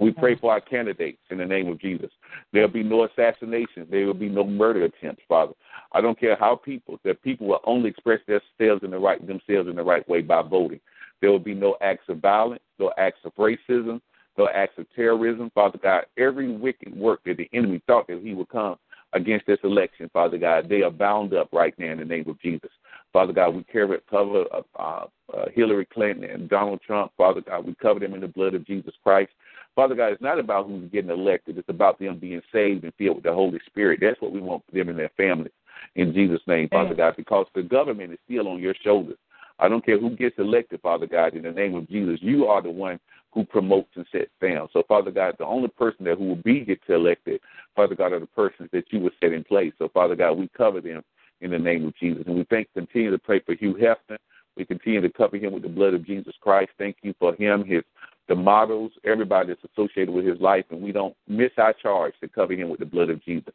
we 0.00 0.10
pray 0.12 0.36
for 0.36 0.52
our 0.52 0.60
candidates 0.60 1.18
in 1.30 1.38
the 1.38 1.44
name 1.44 1.68
of 1.68 1.78
Jesus. 1.80 2.10
There'll 2.52 2.68
be 2.68 2.82
no 2.82 3.04
assassinations. 3.04 3.88
There 3.90 4.06
will 4.06 4.14
be 4.14 4.28
no 4.28 4.44
murder 4.44 4.84
attempts, 4.84 5.22
Father. 5.28 5.52
I 5.92 6.00
don't 6.00 6.18
care 6.18 6.36
how 6.36 6.56
people 6.56 6.98
that 7.04 7.22
people 7.22 7.46
will 7.46 7.60
only 7.64 7.90
express 7.90 8.20
themselves 8.26 8.82
in 8.82 8.90
the 8.90 8.98
right 8.98 9.24
themselves 9.26 9.68
in 9.68 9.76
the 9.76 9.82
right 9.82 10.08
way 10.08 10.22
by 10.22 10.42
voting. 10.42 10.80
There 11.20 11.30
will 11.30 11.38
be 11.38 11.54
no 11.54 11.76
acts 11.80 12.08
of 12.08 12.18
violence, 12.18 12.62
no 12.78 12.92
acts 12.96 13.20
of 13.24 13.34
racism, 13.34 14.00
no 14.38 14.48
acts 14.54 14.78
of 14.78 14.86
terrorism, 14.96 15.50
Father 15.54 15.78
God. 15.82 16.04
Every 16.16 16.50
wicked 16.50 16.96
work 16.96 17.20
that 17.26 17.36
the 17.36 17.50
enemy 17.52 17.82
thought 17.86 18.06
that 18.08 18.22
he 18.22 18.34
would 18.34 18.48
come 18.48 18.76
against 19.12 19.46
this 19.46 19.58
election, 19.64 20.08
Father 20.12 20.38
God, 20.38 20.68
they 20.68 20.82
are 20.82 20.90
bound 20.90 21.34
up 21.34 21.48
right 21.52 21.74
now 21.78 21.92
in 21.92 21.98
the 21.98 22.04
name 22.04 22.28
of 22.28 22.40
Jesus. 22.40 22.70
Father 23.12 23.32
God, 23.32 23.54
we 23.54 23.64
cover, 23.64 23.98
cover 24.08 24.44
uh, 24.78 25.06
uh, 25.34 25.46
Hillary 25.52 25.86
Clinton 25.92 26.30
and 26.30 26.48
Donald 26.48 26.80
Trump. 26.86 27.12
Father 27.16 27.40
God, 27.40 27.66
we 27.66 27.74
cover 27.82 27.98
them 27.98 28.14
in 28.14 28.20
the 28.20 28.28
blood 28.28 28.54
of 28.54 28.66
Jesus 28.66 28.94
Christ. 29.02 29.32
Father 29.74 29.94
God, 29.94 30.12
it's 30.12 30.22
not 30.22 30.38
about 30.38 30.66
who's 30.66 30.90
getting 30.90 31.10
elected. 31.10 31.58
It's 31.58 31.68
about 31.68 31.98
them 31.98 32.18
being 32.18 32.42
saved 32.52 32.84
and 32.84 32.92
filled 32.94 33.16
with 33.16 33.24
the 33.24 33.32
Holy 33.32 33.60
Spirit. 33.66 34.00
That's 34.02 34.20
what 34.20 34.32
we 34.32 34.40
want 34.40 34.64
for 34.66 34.76
them 34.76 34.88
and 34.88 34.98
their 34.98 35.10
families. 35.16 35.52
In 35.94 36.12
Jesus' 36.12 36.42
name, 36.46 36.68
Father 36.68 36.94
God, 36.94 37.14
because 37.16 37.46
the 37.54 37.62
government 37.62 38.12
is 38.12 38.18
still 38.26 38.48
on 38.48 38.60
your 38.60 38.74
shoulders. 38.82 39.16
I 39.58 39.68
don't 39.68 39.84
care 39.84 40.00
who 40.00 40.10
gets 40.16 40.38
elected, 40.38 40.80
Father 40.80 41.06
God, 41.06 41.34
in 41.34 41.42
the 41.42 41.52
name 41.52 41.74
of 41.74 41.88
Jesus. 41.88 42.18
You 42.22 42.46
are 42.46 42.62
the 42.62 42.70
one 42.70 42.98
who 43.32 43.44
promotes 43.44 43.90
and 43.94 44.06
sets 44.10 44.30
down. 44.40 44.68
So, 44.72 44.82
Father 44.88 45.10
God, 45.10 45.36
the 45.38 45.44
only 45.44 45.68
person 45.68 46.04
that 46.06 46.18
who 46.18 46.24
will 46.24 46.36
be 46.36 46.60
get 46.60 46.80
elected, 46.88 47.40
Father 47.76 47.94
God, 47.94 48.12
are 48.12 48.20
the 48.20 48.26
persons 48.26 48.70
that 48.72 48.84
you 48.90 49.00
will 49.00 49.10
set 49.20 49.32
in 49.32 49.44
place. 49.44 49.72
So, 49.78 49.88
Father 49.88 50.16
God, 50.16 50.32
we 50.32 50.48
cover 50.56 50.80
them 50.80 51.02
in 51.40 51.50
the 51.50 51.58
name 51.58 51.86
of 51.86 51.96
Jesus. 51.96 52.24
And 52.26 52.36
we 52.36 52.44
thank 52.50 52.72
continue 52.74 53.10
to 53.10 53.18
pray 53.18 53.40
for 53.40 53.54
Hugh 53.54 53.74
Hefner. 53.74 54.18
We 54.56 54.64
continue 54.64 55.00
to 55.00 55.10
cover 55.10 55.36
him 55.36 55.52
with 55.52 55.62
the 55.62 55.68
blood 55.68 55.94
of 55.94 56.06
Jesus 56.06 56.34
Christ. 56.40 56.70
Thank 56.76 56.96
you 57.02 57.14
for 57.18 57.34
him, 57.34 57.64
his 57.64 57.82
the 58.30 58.36
models, 58.36 58.92
everybody 59.04 59.48
that's 59.48 59.72
associated 59.72 60.14
with 60.14 60.24
his 60.24 60.40
life, 60.40 60.64
and 60.70 60.80
we 60.80 60.92
don't 60.92 61.16
miss 61.26 61.50
our 61.58 61.72
charge 61.72 62.14
to 62.20 62.28
cover 62.28 62.52
him 62.52 62.68
with 62.68 62.78
the 62.78 62.86
blood 62.86 63.10
of 63.10 63.20
Jesus. 63.24 63.52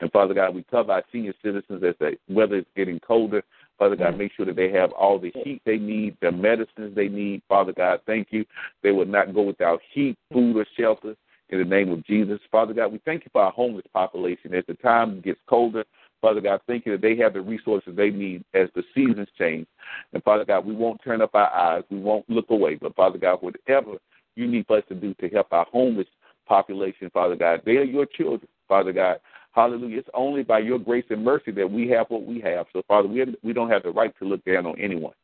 And 0.00 0.10
Father 0.10 0.34
God, 0.34 0.52
we 0.52 0.64
cover 0.64 0.90
our 0.90 1.04
senior 1.12 1.32
citizens 1.44 1.80
as 1.84 1.94
they, 2.00 2.18
weather 2.28 2.56
is 2.56 2.64
getting 2.74 2.98
colder, 2.98 3.44
Father 3.78 3.94
God, 3.94 4.18
make 4.18 4.32
sure 4.36 4.44
that 4.44 4.56
they 4.56 4.72
have 4.72 4.90
all 4.92 5.20
the 5.20 5.30
heat 5.44 5.62
they 5.64 5.76
need, 5.76 6.16
the 6.20 6.32
medicines 6.32 6.96
they 6.96 7.06
need. 7.06 7.40
Father 7.48 7.72
God, 7.72 8.00
thank 8.04 8.28
you. 8.30 8.44
They 8.82 8.90
will 8.90 9.06
not 9.06 9.32
go 9.32 9.42
without 9.42 9.80
heat, 9.92 10.16
food, 10.32 10.56
or 10.56 10.66
shelter 10.76 11.14
in 11.50 11.58
the 11.60 11.64
name 11.64 11.92
of 11.92 12.04
Jesus. 12.04 12.40
Father 12.50 12.74
God, 12.74 12.92
we 12.92 12.98
thank 13.04 13.24
you 13.24 13.30
for 13.32 13.42
our 13.42 13.52
homeless 13.52 13.86
population. 13.92 14.54
As 14.54 14.64
the 14.66 14.74
time 14.74 15.20
gets 15.20 15.38
colder, 15.46 15.84
Father 16.20 16.40
God, 16.40 16.60
thank 16.66 16.86
you 16.86 16.92
that 16.92 17.02
they 17.02 17.16
have 17.16 17.34
the 17.34 17.40
resources 17.40 17.94
they 17.94 18.10
need 18.10 18.44
as 18.54 18.68
the 18.74 18.82
seasons 18.94 19.28
change. 19.38 19.66
And 20.12 20.24
Father 20.24 20.44
God, 20.44 20.64
we 20.64 20.74
won't 20.74 21.00
turn 21.04 21.20
up 21.20 21.34
our 21.34 21.52
eyes. 21.54 21.84
We 21.90 22.00
won't 22.00 22.28
look 22.28 22.50
away. 22.50 22.74
But 22.74 22.96
Father 22.96 23.18
God, 23.18 23.38
whatever 23.42 23.98
you 24.36 24.46
need 24.46 24.66
for 24.66 24.78
us 24.78 24.84
to 24.88 24.94
do 24.94 25.14
to 25.14 25.28
help 25.28 25.52
our 25.52 25.66
homeless 25.66 26.06
population, 26.46 27.10
Father 27.10 27.36
God, 27.36 27.62
they 27.64 27.76
are 27.76 27.84
your 27.84 28.06
children, 28.06 28.48
Father 28.68 28.92
God. 28.92 29.18
Hallelujah. 29.52 29.98
It's 29.98 30.08
only 30.14 30.42
by 30.42 30.58
your 30.58 30.78
grace 30.78 31.06
and 31.10 31.24
mercy 31.24 31.50
that 31.52 31.70
we 31.70 31.88
have 31.88 32.06
what 32.08 32.24
we 32.24 32.40
have. 32.42 32.66
So, 32.72 32.82
Father, 32.86 33.08
we, 33.08 33.20
have, 33.20 33.28
we 33.42 33.52
don't 33.52 33.70
have 33.70 33.82
the 33.82 33.90
right 33.90 34.12
to 34.18 34.24
look 34.26 34.44
down 34.44 34.66
on 34.66 34.78
anyone. 34.78 35.14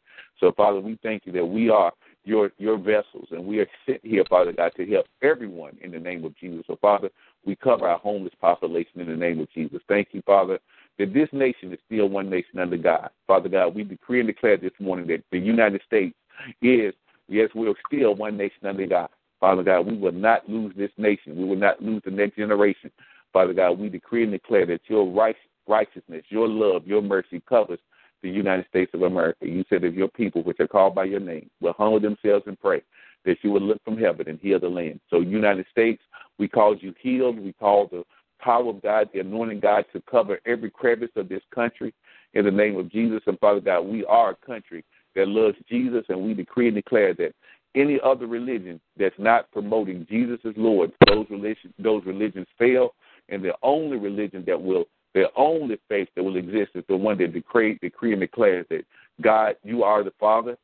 So, 0.40 0.52
Father, 0.52 0.80
we 0.80 0.98
thank 1.02 1.26
you 1.26 1.32
that 1.32 1.44
we 1.44 1.68
are 1.70 1.92
your 2.24 2.52
your 2.58 2.78
vessels, 2.78 3.28
and 3.30 3.44
we 3.44 3.60
are 3.60 3.66
sent 3.84 4.00
here, 4.04 4.24
Father 4.28 4.52
God, 4.52 4.72
to 4.76 4.86
help 4.86 5.06
everyone 5.22 5.76
in 5.82 5.90
the 5.90 5.98
name 5.98 6.24
of 6.24 6.36
Jesus. 6.36 6.64
So, 6.66 6.78
Father, 6.80 7.10
we 7.44 7.56
cover 7.56 7.88
our 7.88 7.98
homeless 7.98 8.32
population 8.40 9.00
in 9.00 9.08
the 9.08 9.16
name 9.16 9.40
of 9.40 9.50
Jesus. 9.52 9.80
Thank 9.88 10.08
you, 10.12 10.22
Father, 10.24 10.58
that 10.98 11.12
this 11.12 11.28
nation 11.32 11.72
is 11.72 11.78
still 11.86 12.08
one 12.08 12.30
nation 12.30 12.58
under 12.60 12.76
God. 12.76 13.10
Father 13.26 13.48
God, 13.48 13.74
we 13.74 13.82
decree 13.82 14.20
and 14.20 14.28
declare 14.28 14.56
this 14.56 14.72
morning 14.78 15.06
that 15.08 15.24
the 15.32 15.38
United 15.38 15.82
States 15.84 16.14
is, 16.60 16.94
yes, 17.32 17.50
we're 17.54 17.74
still 17.86 18.14
one 18.14 18.36
nation 18.36 18.66
under 18.66 18.86
God. 18.86 19.08
Father 19.40 19.62
God, 19.62 19.86
we 19.86 19.96
will 19.96 20.12
not 20.12 20.48
lose 20.48 20.72
this 20.76 20.90
nation. 20.96 21.36
We 21.36 21.44
will 21.44 21.56
not 21.56 21.82
lose 21.82 22.02
the 22.04 22.12
next 22.12 22.36
generation. 22.36 22.90
Father 23.32 23.52
God, 23.52 23.78
we 23.78 23.88
decree 23.88 24.22
and 24.22 24.32
declare 24.32 24.66
that 24.66 24.82
your 24.86 25.34
righteousness, 25.66 26.24
your 26.28 26.48
love, 26.48 26.86
your 26.86 27.02
mercy 27.02 27.42
covers 27.48 27.80
the 28.22 28.30
United 28.30 28.66
States 28.68 28.92
of 28.94 29.02
America. 29.02 29.46
You 29.46 29.64
said 29.68 29.82
if 29.82 29.94
your 29.94 30.08
people, 30.08 30.44
which 30.44 30.60
are 30.60 30.68
called 30.68 30.94
by 30.94 31.04
your 31.04 31.18
name, 31.18 31.50
will 31.60 31.72
humble 31.72 31.98
themselves 31.98 32.44
and 32.46 32.60
pray, 32.60 32.82
that 33.24 33.38
you 33.42 33.50
will 33.50 33.62
look 33.62 33.82
from 33.84 33.96
heaven 33.96 34.28
and 34.28 34.38
heal 34.38 34.60
the 34.60 34.68
land. 34.68 35.00
So, 35.10 35.20
United 35.20 35.66
States, 35.70 36.02
we 36.38 36.46
call 36.46 36.76
you 36.76 36.94
healed. 37.00 37.40
We 37.40 37.52
call 37.54 37.88
the 37.88 38.04
power 38.40 38.70
of 38.70 38.82
God, 38.82 39.08
the 39.12 39.20
anointing 39.20 39.60
God 39.60 39.86
to 39.92 40.02
cover 40.08 40.38
every 40.46 40.70
crevice 40.70 41.10
of 41.16 41.28
this 41.28 41.42
country 41.52 41.92
in 42.34 42.44
the 42.44 42.50
name 42.50 42.76
of 42.76 42.90
Jesus. 42.90 43.22
And 43.26 43.38
Father 43.40 43.60
God, 43.60 43.82
we 43.82 44.04
are 44.04 44.30
a 44.30 44.46
country 44.46 44.84
that 45.14 45.28
loves 45.28 45.56
Jesus, 45.68 46.04
and 46.08 46.22
we 46.22 46.34
decree 46.34 46.68
and 46.68 46.76
declare 46.76 47.14
that 47.14 47.34
any 47.74 47.98
other 48.04 48.26
religion 48.26 48.80
that's 48.98 49.18
not 49.18 49.50
promoting 49.50 50.06
Jesus 50.10 50.38
as 50.44 50.54
Lord, 50.56 50.92
those 51.06 51.26
religions, 51.30 51.72
those 51.78 52.04
religions 52.04 52.46
fail, 52.58 52.94
and 53.28 53.42
the 53.42 53.54
only 53.62 53.96
religion 53.96 54.44
that 54.46 54.60
will, 54.60 54.84
the 55.14 55.26
only 55.36 55.78
faith 55.88 56.08
that 56.16 56.22
will 56.22 56.36
exist 56.36 56.72
is 56.74 56.84
the 56.88 56.96
one 56.96 57.18
that 57.18 57.32
decree, 57.32 57.78
decree 57.80 58.12
and 58.12 58.20
declares 58.20 58.66
that 58.70 58.84
God, 59.20 59.56
you 59.62 59.82
are 59.84 60.02
the 60.02 60.12
Father, 60.18 60.56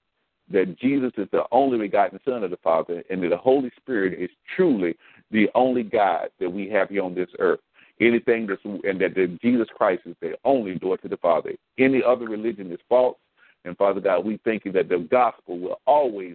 that 0.51 0.79
Jesus 0.79 1.13
is 1.17 1.29
the 1.31 1.45
only 1.53 1.79
begotten 1.79 2.19
Son 2.25 2.43
of 2.43 2.51
the 2.51 2.57
Father, 2.59 3.03
and 3.11 3.23
that 3.23 3.29
the 3.29 3.37
Holy 3.37 3.71
Spirit 3.77 4.19
is 4.19 4.31
truly 4.57 4.97
the 5.31 5.49
only 5.55 5.83
God 5.83 6.29
that 6.41 6.51
we 6.51 6.69
have 6.71 6.89
here 6.89 7.03
on 7.03 7.15
this 7.15 7.29
earth. 7.39 7.61
Anything 8.01 8.47
that's 8.47 8.63
and 8.65 9.01
that, 9.01 9.15
that 9.15 9.39
Jesus 9.43 9.67
Christ 9.77 10.03
is 10.07 10.15
the 10.21 10.35
only 10.45 10.77
door 10.77 10.97
to 10.99 11.09
the 11.09 11.17
Father. 11.17 11.53
Any 11.79 12.01
other 12.03 12.27
religion 12.27 12.71
is 12.71 12.79
false. 12.89 13.17
And 13.69 13.77
Father 13.77 14.01
God, 14.01 14.25
we 14.25 14.41
thank 14.45 14.65
you 14.65 14.73
that 14.73 14.89
the 14.89 15.07
gospel 15.11 15.59
will 15.59 15.81
always 15.87 16.35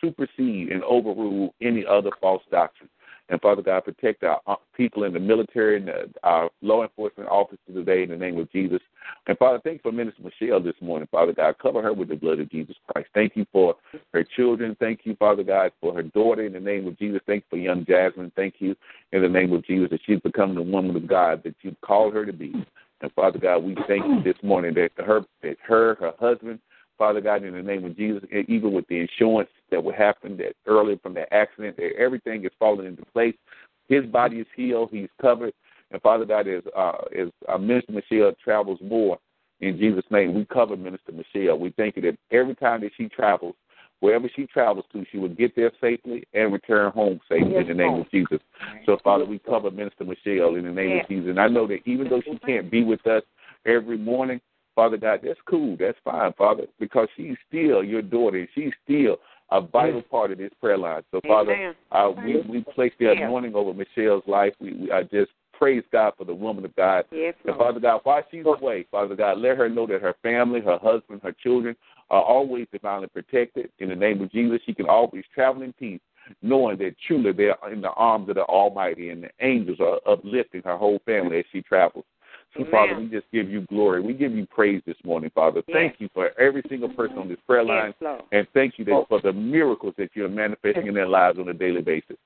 supersede 0.00 0.72
and 0.72 0.82
overrule 0.82 1.54
any 1.62 1.86
other 1.86 2.10
false 2.20 2.42
doctrine. 2.50 2.90
And 3.28 3.40
Father 3.40 3.62
God, 3.62 3.84
protect 3.84 4.24
our 4.24 4.40
uh, 4.48 4.56
people 4.76 5.04
in 5.04 5.12
the 5.12 5.20
military 5.20 5.76
and 5.76 5.86
the, 5.86 6.10
our 6.24 6.50
law 6.60 6.82
enforcement 6.82 7.30
officers 7.30 7.60
today 7.72 8.02
in 8.02 8.10
the 8.10 8.16
name 8.16 8.36
of 8.38 8.50
Jesus. 8.50 8.80
And 9.28 9.38
Father, 9.38 9.60
thank 9.62 9.76
you 9.76 9.90
for 9.90 9.92
Minister 9.92 10.22
Michelle 10.22 10.60
this 10.60 10.74
morning. 10.80 11.08
Father 11.10 11.32
God, 11.32 11.54
cover 11.62 11.80
her 11.82 11.92
with 11.92 12.08
the 12.08 12.16
blood 12.16 12.40
of 12.40 12.50
Jesus 12.50 12.74
Christ. 12.88 13.08
Thank 13.14 13.36
you 13.36 13.46
for 13.52 13.76
her 14.12 14.24
children. 14.36 14.76
Thank 14.80 15.02
you, 15.04 15.14
Father 15.16 15.44
God, 15.44 15.70
for 15.80 15.94
her 15.94 16.02
daughter 16.02 16.44
in 16.44 16.52
the 16.52 16.60
name 16.60 16.88
of 16.88 16.98
Jesus. 16.98 17.20
Thank 17.26 17.44
you 17.44 17.58
for 17.58 17.62
young 17.62 17.86
Jasmine. 17.86 18.32
Thank 18.34 18.56
you 18.58 18.74
in 19.12 19.22
the 19.22 19.28
name 19.28 19.52
of 19.52 19.64
Jesus 19.64 19.88
that 19.90 20.00
she's 20.04 20.20
become 20.20 20.56
the 20.56 20.62
woman 20.62 20.96
of 20.96 21.06
God 21.06 21.42
that 21.44 21.54
you've 21.62 21.80
called 21.80 22.14
her 22.14 22.26
to 22.26 22.32
be. 22.32 22.52
And 23.02 23.12
Father 23.12 23.38
God, 23.38 23.58
we 23.64 23.76
thank 23.88 24.04
you 24.04 24.22
this 24.22 24.40
morning 24.42 24.74
that 24.74 24.90
her, 25.04 25.22
that 25.42 25.56
her, 25.66 25.96
her 25.96 26.12
husband, 26.18 26.58
Father 27.02 27.20
God, 27.20 27.42
in 27.42 27.54
the 27.54 27.62
name 27.64 27.84
of 27.84 27.96
Jesus, 27.96 28.22
even 28.46 28.72
with 28.72 28.86
the 28.86 29.00
insurance 29.00 29.50
that 29.72 29.82
would 29.82 29.96
happen 29.96 30.36
that 30.36 30.52
earlier 30.68 30.96
from 31.02 31.14
that 31.14 31.34
accident, 31.34 31.76
that 31.76 31.96
everything 31.98 32.44
is 32.44 32.52
falling 32.60 32.86
into 32.86 33.04
place. 33.06 33.34
His 33.88 34.06
body 34.06 34.36
is 34.36 34.46
healed, 34.54 34.90
he's 34.92 35.08
covered. 35.20 35.52
And 35.90 36.00
Father 36.00 36.24
God, 36.24 36.46
as 36.46 36.62
uh, 36.76 36.92
as 37.20 37.26
uh, 37.48 37.58
Minister 37.58 37.90
Michelle 37.90 38.30
travels 38.44 38.78
more, 38.80 39.18
in 39.58 39.78
Jesus' 39.78 40.04
name, 40.12 40.32
we 40.32 40.44
cover 40.44 40.76
Minister 40.76 41.10
Michelle. 41.10 41.58
We 41.58 41.74
thank 41.76 41.96
you 41.96 42.02
that 42.02 42.18
every 42.30 42.54
time 42.54 42.82
that 42.82 42.92
she 42.96 43.08
travels, 43.08 43.56
wherever 43.98 44.30
she 44.36 44.46
travels 44.46 44.84
to, 44.92 45.04
she 45.10 45.18
will 45.18 45.28
get 45.28 45.56
there 45.56 45.72
safely 45.80 46.22
and 46.34 46.52
return 46.52 46.92
home 46.92 47.18
safely 47.28 47.50
yes, 47.50 47.62
in 47.62 47.66
the 47.66 47.74
name 47.82 47.94
of 47.94 48.08
Jesus. 48.12 48.38
So, 48.86 48.96
Father, 49.02 49.24
we 49.24 49.40
cover 49.40 49.72
Minister 49.72 50.04
Michelle 50.04 50.54
in 50.54 50.66
the 50.66 50.70
name 50.70 50.90
yes. 50.90 51.04
of 51.04 51.08
Jesus. 51.08 51.30
And 51.30 51.40
I 51.40 51.48
know 51.48 51.66
that 51.66 51.80
even 51.84 52.08
though 52.08 52.22
she 52.22 52.38
can't 52.46 52.70
be 52.70 52.84
with 52.84 53.04
us 53.08 53.24
every 53.66 53.98
morning, 53.98 54.40
Father 54.74 54.96
God, 54.96 55.20
that's 55.22 55.40
cool. 55.46 55.76
That's 55.78 55.98
fine, 56.04 56.32
Father, 56.34 56.64
because 56.80 57.08
she's 57.16 57.36
still 57.48 57.84
your 57.84 58.02
daughter. 58.02 58.48
She's 58.54 58.72
still 58.84 59.18
a 59.50 59.60
vital 59.60 60.02
part 60.02 60.32
of 60.32 60.38
this 60.38 60.50
prayer 60.60 60.78
line. 60.78 61.02
So, 61.10 61.20
Father, 61.26 61.74
uh, 61.90 62.10
we, 62.24 62.40
we 62.48 62.64
place 62.74 62.92
the 62.98 63.12
anointing 63.12 63.54
over 63.54 63.74
Michelle's 63.74 64.22
life. 64.26 64.54
We, 64.60 64.72
we 64.72 64.92
I 64.92 65.02
just 65.02 65.30
praise 65.52 65.84
God 65.92 66.14
for 66.16 66.24
the 66.24 66.34
woman 66.34 66.64
of 66.64 66.74
God. 66.74 67.04
Yes, 67.12 67.34
and 67.44 67.56
Father 67.56 67.78
God, 67.78 68.00
while 68.04 68.22
she's 68.30 68.44
away, 68.46 68.86
Father 68.90 69.14
God, 69.14 69.38
let 69.38 69.58
her 69.58 69.68
know 69.68 69.86
that 69.86 70.00
her 70.00 70.14
family, 70.22 70.60
her 70.60 70.78
husband, 70.78 71.20
her 71.22 71.32
children 71.32 71.76
are 72.10 72.22
always 72.22 72.66
divinely 72.72 73.08
protected. 73.08 73.70
In 73.78 73.90
the 73.90 73.94
name 73.94 74.22
of 74.22 74.32
Jesus, 74.32 74.60
she 74.66 74.74
can 74.74 74.88
always 74.88 75.24
travel 75.34 75.62
in 75.62 75.72
peace, 75.74 76.00
knowing 76.40 76.78
that 76.78 76.96
truly 77.06 77.32
they're 77.32 77.56
in 77.70 77.80
the 77.80 77.90
arms 77.90 78.28
of 78.28 78.36
the 78.36 78.42
Almighty 78.42 79.10
and 79.10 79.22
the 79.22 79.30
angels 79.40 79.78
are 79.80 80.00
uplifting 80.10 80.62
her 80.64 80.76
whole 80.76 81.00
family 81.04 81.38
as 81.40 81.44
she 81.52 81.62
travels. 81.62 82.04
So. 82.56 82.64
Father, 82.70 82.98
we 82.98 83.06
just 83.06 83.26
give 83.32 83.48
you 83.48 83.62
glory. 83.62 84.02
We 84.02 84.12
give 84.12 84.32
you 84.32 84.46
praise 84.46 84.82
this 84.86 84.96
morning, 85.04 85.30
Father. 85.34 85.62
Yes. 85.66 85.74
Thank 85.74 86.00
you 86.00 86.08
for 86.12 86.38
every 86.38 86.62
single 86.68 86.90
person 86.90 87.16
on 87.16 87.28
this 87.28 87.38
prayer 87.46 87.64
line. 87.64 87.94
Yes, 88.00 88.20
and 88.30 88.46
thank 88.52 88.78
you 88.78 88.84
that, 88.86 89.04
for 89.08 89.20
the 89.22 89.32
miracles 89.32 89.94
that 89.96 90.10
you're 90.14 90.28
manifesting 90.28 90.86
in 90.86 90.94
their 90.94 91.08
lives 91.08 91.38
on 91.38 91.48
a 91.48 91.54
daily 91.54 91.80
basis. 91.80 92.16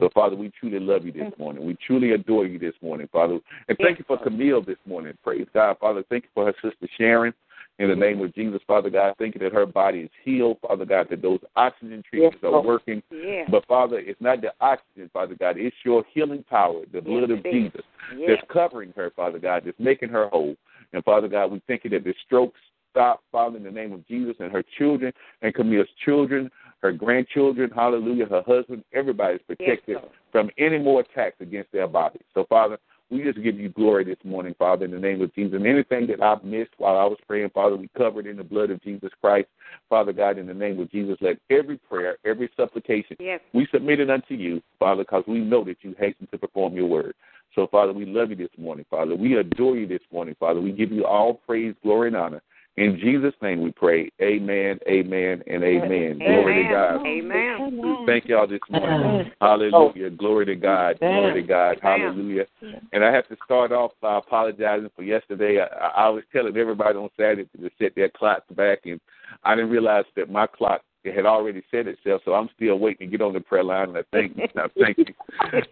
So, 0.00 0.10
Father, 0.12 0.34
we 0.34 0.50
truly 0.58 0.80
love 0.80 1.04
you 1.04 1.12
this 1.12 1.32
morning. 1.38 1.64
We 1.64 1.76
truly 1.86 2.12
adore 2.12 2.46
you 2.46 2.58
this 2.58 2.74
morning, 2.82 3.08
Father. 3.12 3.38
And 3.68 3.78
thank 3.78 3.98
yes, 3.98 4.00
you 4.00 4.04
for 4.06 4.22
Camille 4.22 4.62
this 4.62 4.78
morning. 4.86 5.16
Praise 5.22 5.46
God, 5.54 5.76
Father. 5.78 6.02
Thank 6.08 6.24
you 6.24 6.30
for 6.34 6.46
her 6.46 6.54
sister 6.62 6.88
Sharon. 6.98 7.32
In 7.78 7.90
the 7.90 7.96
name 7.96 8.22
of 8.22 8.34
Jesus, 8.34 8.60
Father 8.66 8.88
God, 8.88 9.14
thank 9.18 9.34
you 9.34 9.40
that 9.40 9.52
her 9.52 9.66
body 9.66 10.00
is 10.00 10.10
healed, 10.24 10.56
Father 10.66 10.86
God, 10.86 11.08
that 11.10 11.20
those 11.20 11.40
oxygen 11.56 12.02
treatments 12.08 12.38
yes, 12.42 12.50
are 12.50 12.62
working. 12.62 13.02
Yes. 13.10 13.48
But 13.50 13.66
Father, 13.66 13.98
it's 13.98 14.20
not 14.20 14.40
the 14.40 14.52
oxygen, 14.60 15.10
Father 15.12 15.34
God, 15.38 15.56
it's 15.58 15.76
your 15.84 16.02
healing 16.14 16.42
power, 16.48 16.82
the 16.90 17.02
blood 17.02 17.28
yes, 17.28 17.38
of 17.38 17.44
Jesus, 17.44 17.82
that's 18.26 18.42
covering 18.50 18.94
her, 18.96 19.12
Father 19.14 19.38
God, 19.38 19.64
that's 19.66 19.78
making 19.78 20.08
her 20.08 20.28
whole. 20.28 20.56
And 20.94 21.04
Father 21.04 21.28
God, 21.28 21.52
we 21.52 21.60
thank 21.66 21.84
you 21.84 21.90
that 21.90 22.04
the 22.04 22.14
strokes 22.24 22.58
stop, 22.92 23.22
Father, 23.30 23.58
in 23.58 23.62
the 23.62 23.70
name 23.70 23.92
of 23.92 24.06
Jesus, 24.08 24.36
and 24.40 24.50
her 24.50 24.64
children 24.78 25.12
and 25.42 25.54
Camille's 25.54 25.86
children, 26.02 26.50
her 26.80 26.92
grandchildren, 26.92 27.70
hallelujah, 27.74 28.24
her 28.24 28.42
husband, 28.46 28.84
everybody's 28.94 29.42
protected 29.46 29.98
from 30.32 30.48
any 30.56 30.78
more 30.78 31.00
attacks 31.00 31.36
against 31.40 31.70
their 31.72 31.86
bodies. 31.86 32.22
So, 32.32 32.46
Father, 32.48 32.78
we 33.10 33.22
just 33.22 33.42
give 33.42 33.58
you 33.58 33.68
glory 33.68 34.04
this 34.04 34.18
morning, 34.24 34.54
Father, 34.58 34.84
in 34.84 34.90
the 34.90 34.98
name 34.98 35.22
of 35.22 35.34
Jesus. 35.34 35.54
And 35.54 35.66
anything 35.66 36.06
that 36.08 36.22
I've 36.22 36.42
missed 36.42 36.72
while 36.78 36.96
I 36.96 37.04
was 37.04 37.18
praying, 37.26 37.50
Father, 37.50 37.76
we 37.76 37.88
covered 37.96 38.26
in 38.26 38.36
the 38.36 38.44
blood 38.44 38.70
of 38.70 38.82
Jesus 38.82 39.10
Christ. 39.20 39.48
Father 39.88 40.12
God, 40.12 40.38
in 40.38 40.46
the 40.46 40.54
name 40.54 40.80
of 40.80 40.90
Jesus, 40.90 41.16
let 41.20 41.36
every 41.50 41.78
prayer, 41.78 42.16
every 42.24 42.50
supplication, 42.56 43.16
yes. 43.20 43.40
we 43.52 43.68
submit 43.72 44.00
it 44.00 44.10
unto 44.10 44.34
you, 44.34 44.60
Father, 44.78 45.02
because 45.02 45.24
we 45.28 45.38
know 45.38 45.62
that 45.64 45.76
you 45.82 45.94
hasten 45.98 46.26
to 46.32 46.38
perform 46.38 46.74
your 46.74 46.86
word. 46.86 47.14
So, 47.54 47.66
Father, 47.68 47.92
we 47.92 48.04
love 48.04 48.30
you 48.30 48.36
this 48.36 48.50
morning, 48.58 48.84
Father. 48.90 49.14
We 49.14 49.36
adore 49.36 49.76
you 49.76 49.86
this 49.86 50.02
morning, 50.12 50.34
Father. 50.38 50.60
We 50.60 50.72
give 50.72 50.90
you 50.92 51.06
all 51.06 51.34
praise, 51.46 51.74
glory, 51.82 52.08
and 52.08 52.16
honor. 52.16 52.42
In 52.76 52.98
Jesus' 52.98 53.32
name 53.40 53.62
we 53.62 53.72
pray. 53.72 54.10
Amen, 54.20 54.78
amen, 54.86 55.42
and 55.46 55.64
amen. 55.64 55.92
amen. 55.92 56.18
Glory 56.18 56.62
to 56.62 56.70
God. 56.70 57.06
Amen. 57.06 58.04
Thank 58.06 58.26
y'all 58.26 58.46
this 58.46 58.60
morning. 58.68 59.30
Hallelujah. 59.40 60.10
Glory 60.10 60.44
to 60.46 60.54
God. 60.56 60.98
Glory 60.98 61.40
to 61.40 61.48
God. 61.48 61.78
Hallelujah. 61.82 62.44
And 62.92 63.02
I 63.02 63.10
have 63.10 63.26
to 63.28 63.36
start 63.46 63.72
off 63.72 63.92
by 64.02 64.18
apologizing 64.18 64.90
for 64.94 65.02
yesterday. 65.02 65.58
I, 65.60 65.86
I 65.86 66.08
was 66.10 66.22
telling 66.32 66.54
everybody 66.56 66.98
on 66.98 67.08
Saturday 67.16 67.44
to 67.44 67.70
set 67.78 67.94
their 67.94 68.10
clocks 68.10 68.50
back, 68.54 68.80
and 68.84 69.00
I 69.42 69.54
didn't 69.54 69.70
realize 69.70 70.04
that 70.14 70.30
my 70.30 70.46
clock 70.46 70.82
it 71.06 71.14
had 71.14 71.26
already 71.26 71.62
said 71.70 71.86
itself, 71.86 72.22
so 72.24 72.34
I'm 72.34 72.48
still 72.56 72.78
waiting 72.78 73.08
to 73.08 73.10
get 73.10 73.24
on 73.24 73.32
the 73.32 73.40
prayer 73.40 73.64
line. 73.64 73.90
And 73.90 73.98
I 73.98 74.02
thank, 74.12 74.38
I 74.56 74.66
thank 74.80 74.98
you. 74.98 75.14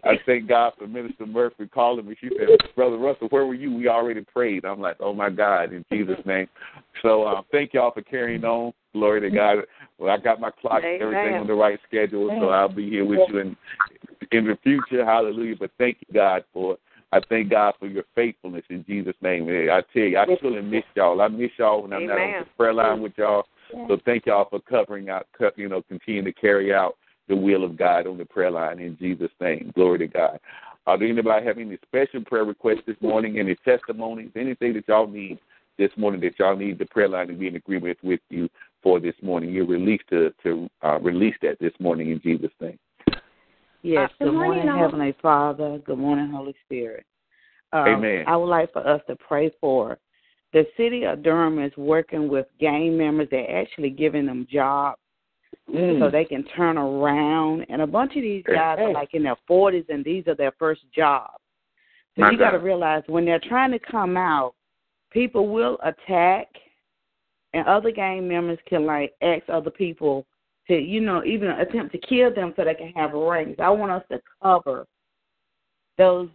I 0.03 0.19
thank 0.25 0.47
God 0.47 0.73
for 0.77 0.87
Minister 0.87 1.25
Murphy 1.25 1.67
calling 1.67 2.07
me. 2.07 2.15
She 2.19 2.29
said, 2.37 2.47
"Brother 2.75 2.97
Russell, 2.97 3.27
where 3.29 3.45
were 3.45 3.53
you? 3.53 3.75
We 3.75 3.87
already 3.87 4.21
prayed." 4.21 4.65
I'm 4.65 4.79
like, 4.79 4.97
"Oh 4.99 5.13
my 5.13 5.29
God, 5.29 5.73
in 5.73 5.85
Jesus' 5.91 6.23
name." 6.25 6.47
So 7.01 7.23
uh, 7.23 7.41
thank 7.51 7.73
y'all 7.73 7.91
for 7.91 8.01
carrying 8.01 8.43
on. 8.43 8.73
Glory 8.93 9.21
to 9.21 9.29
God. 9.29 9.57
Well, 9.97 10.09
I 10.09 10.17
got 10.17 10.39
my 10.39 10.51
clock 10.51 10.83
and 10.83 11.01
everything 11.01 11.35
on 11.35 11.47
the 11.47 11.53
right 11.53 11.79
schedule, 11.87 12.29
so 12.39 12.49
I'll 12.49 12.69
be 12.69 12.89
here 12.89 13.05
with 13.05 13.19
you 13.27 13.39
in 13.39 13.57
in 14.31 14.45
the 14.45 14.57
future. 14.63 15.05
Hallelujah. 15.05 15.55
But 15.59 15.71
thank 15.77 15.97
you, 15.99 16.13
God, 16.13 16.45
for 16.53 16.77
I 17.11 17.19
thank 17.29 17.49
God 17.49 17.75
for 17.79 17.87
your 17.87 18.03
faithfulness 18.13 18.63
in 18.69 18.83
Jesus' 18.85 19.15
name. 19.21 19.47
I 19.49 19.81
tell 19.93 20.03
you, 20.03 20.17
I 20.17 20.25
truly 20.39 20.61
miss 20.61 20.83
y'all. 20.95 21.21
I 21.21 21.27
miss 21.27 21.51
y'all 21.57 21.81
when 21.83 21.93
I'm 21.93 22.03
Amen. 22.03 22.17
not 22.17 22.21
on 22.21 22.39
the 22.39 22.47
prayer 22.57 22.73
line 22.73 23.01
with 23.01 23.13
y'all. 23.17 23.45
So 23.71 23.97
thank 24.05 24.25
y'all 24.25 24.47
for 24.49 24.59
covering 24.61 25.09
out, 25.09 25.27
you 25.55 25.69
know, 25.69 25.81
continue 25.83 26.23
to 26.23 26.33
carry 26.33 26.73
out 26.73 26.97
the 27.27 27.35
will 27.35 27.63
of 27.63 27.77
God 27.77 28.07
on 28.07 28.17
the 28.17 28.25
prayer 28.25 28.51
line 28.51 28.79
in 28.79 28.97
Jesus' 28.97 29.31
name. 29.41 29.71
Glory 29.75 29.99
to 29.99 30.07
God. 30.07 30.39
Uh, 30.87 30.95
do 30.95 31.07
anybody 31.07 31.45
have 31.45 31.57
any 31.57 31.77
special 31.85 32.23
prayer 32.23 32.45
requests 32.45 32.83
this 32.85 32.97
morning? 33.01 33.39
Any 33.39 33.55
testimonies? 33.65 34.31
Anything 34.35 34.73
that 34.73 34.87
y'all 34.87 35.07
need 35.07 35.39
this 35.77 35.89
morning 35.97 36.21
that 36.21 36.37
y'all 36.39 36.55
need 36.55 36.77
the 36.77 36.85
prayer 36.85 37.09
line 37.09 37.27
to 37.27 37.33
be 37.33 37.47
in 37.47 37.55
agreement 37.55 37.97
with 38.03 38.19
you 38.29 38.47
for 38.83 38.99
this 38.99 39.15
morning? 39.21 39.51
You're 39.51 39.65
released 39.65 40.07
to 40.11 40.31
to 40.43 40.69
uh, 40.83 40.99
release 40.99 41.35
that 41.41 41.57
this 41.59 41.73
morning 41.79 42.11
in 42.11 42.21
Jesus' 42.21 42.51
name. 42.61 42.77
Yes. 43.81 44.09
Good, 44.19 44.33
morning, 44.33 44.65
morning 44.65 44.83
Heavenly 44.83 45.15
Father. 45.21 45.79
Good 45.85 45.99
morning, 45.99 46.31
Holy 46.31 46.55
Spirit. 46.65 47.05
Um, 47.73 47.87
Amen. 47.87 48.23
I 48.27 48.35
would 48.35 48.45
like 48.45 48.71
for 48.73 48.87
us 48.87 49.01
to 49.07 49.15
pray 49.15 49.51
for 49.59 49.97
the 50.55 50.65
city 50.77 51.03
of 51.03 51.21
Durham 51.21 51.61
is 51.61 51.75
working 51.75 52.29
with 52.29 52.45
gang 52.61 52.97
members. 52.97 53.27
They're 53.29 53.61
actually 53.61 53.89
giving 53.89 54.25
them 54.25 54.47
jobs 54.49 54.97
mm. 55.69 55.99
so 55.99 56.09
they 56.09 56.23
can 56.23 56.45
turn 56.55 56.77
around. 56.77 57.65
And 57.67 57.81
a 57.81 57.87
bunch 57.87 58.15
of 58.15 58.21
these 58.21 58.41
guys 58.47 58.77
are 58.79 58.93
like 58.93 59.13
in 59.13 59.23
their 59.23 59.35
40s, 59.49 59.83
and 59.89 60.03
these 60.05 60.25
are 60.27 60.35
their 60.35 60.53
first 60.57 60.83
jobs. 60.95 61.33
So 62.15 62.21
My 62.21 62.31
you 62.31 62.37
got 62.37 62.51
to 62.51 62.59
realize 62.59 63.03
when 63.07 63.25
they're 63.25 63.37
trying 63.37 63.71
to 63.71 63.79
come 63.79 64.15
out, 64.15 64.55
people 65.11 65.49
will 65.49 65.77
attack, 65.83 66.47
and 67.53 67.67
other 67.67 67.91
gang 67.91 68.25
members 68.25 68.59
can 68.65 68.85
like 68.85 69.11
ask 69.21 69.43
other 69.49 69.71
people 69.71 70.25
to, 70.69 70.79
you 70.79 71.01
know, 71.01 71.21
even 71.25 71.49
attempt 71.49 71.91
to 71.91 71.97
kill 71.97 72.33
them 72.33 72.53
so 72.55 72.63
they 72.63 72.75
can 72.75 72.93
have 72.95 73.11
rings. 73.11 73.57
I 73.59 73.69
want 73.71 73.91
us 73.91 74.03
to 74.09 74.21
cover 74.41 74.87
those. 75.97 76.29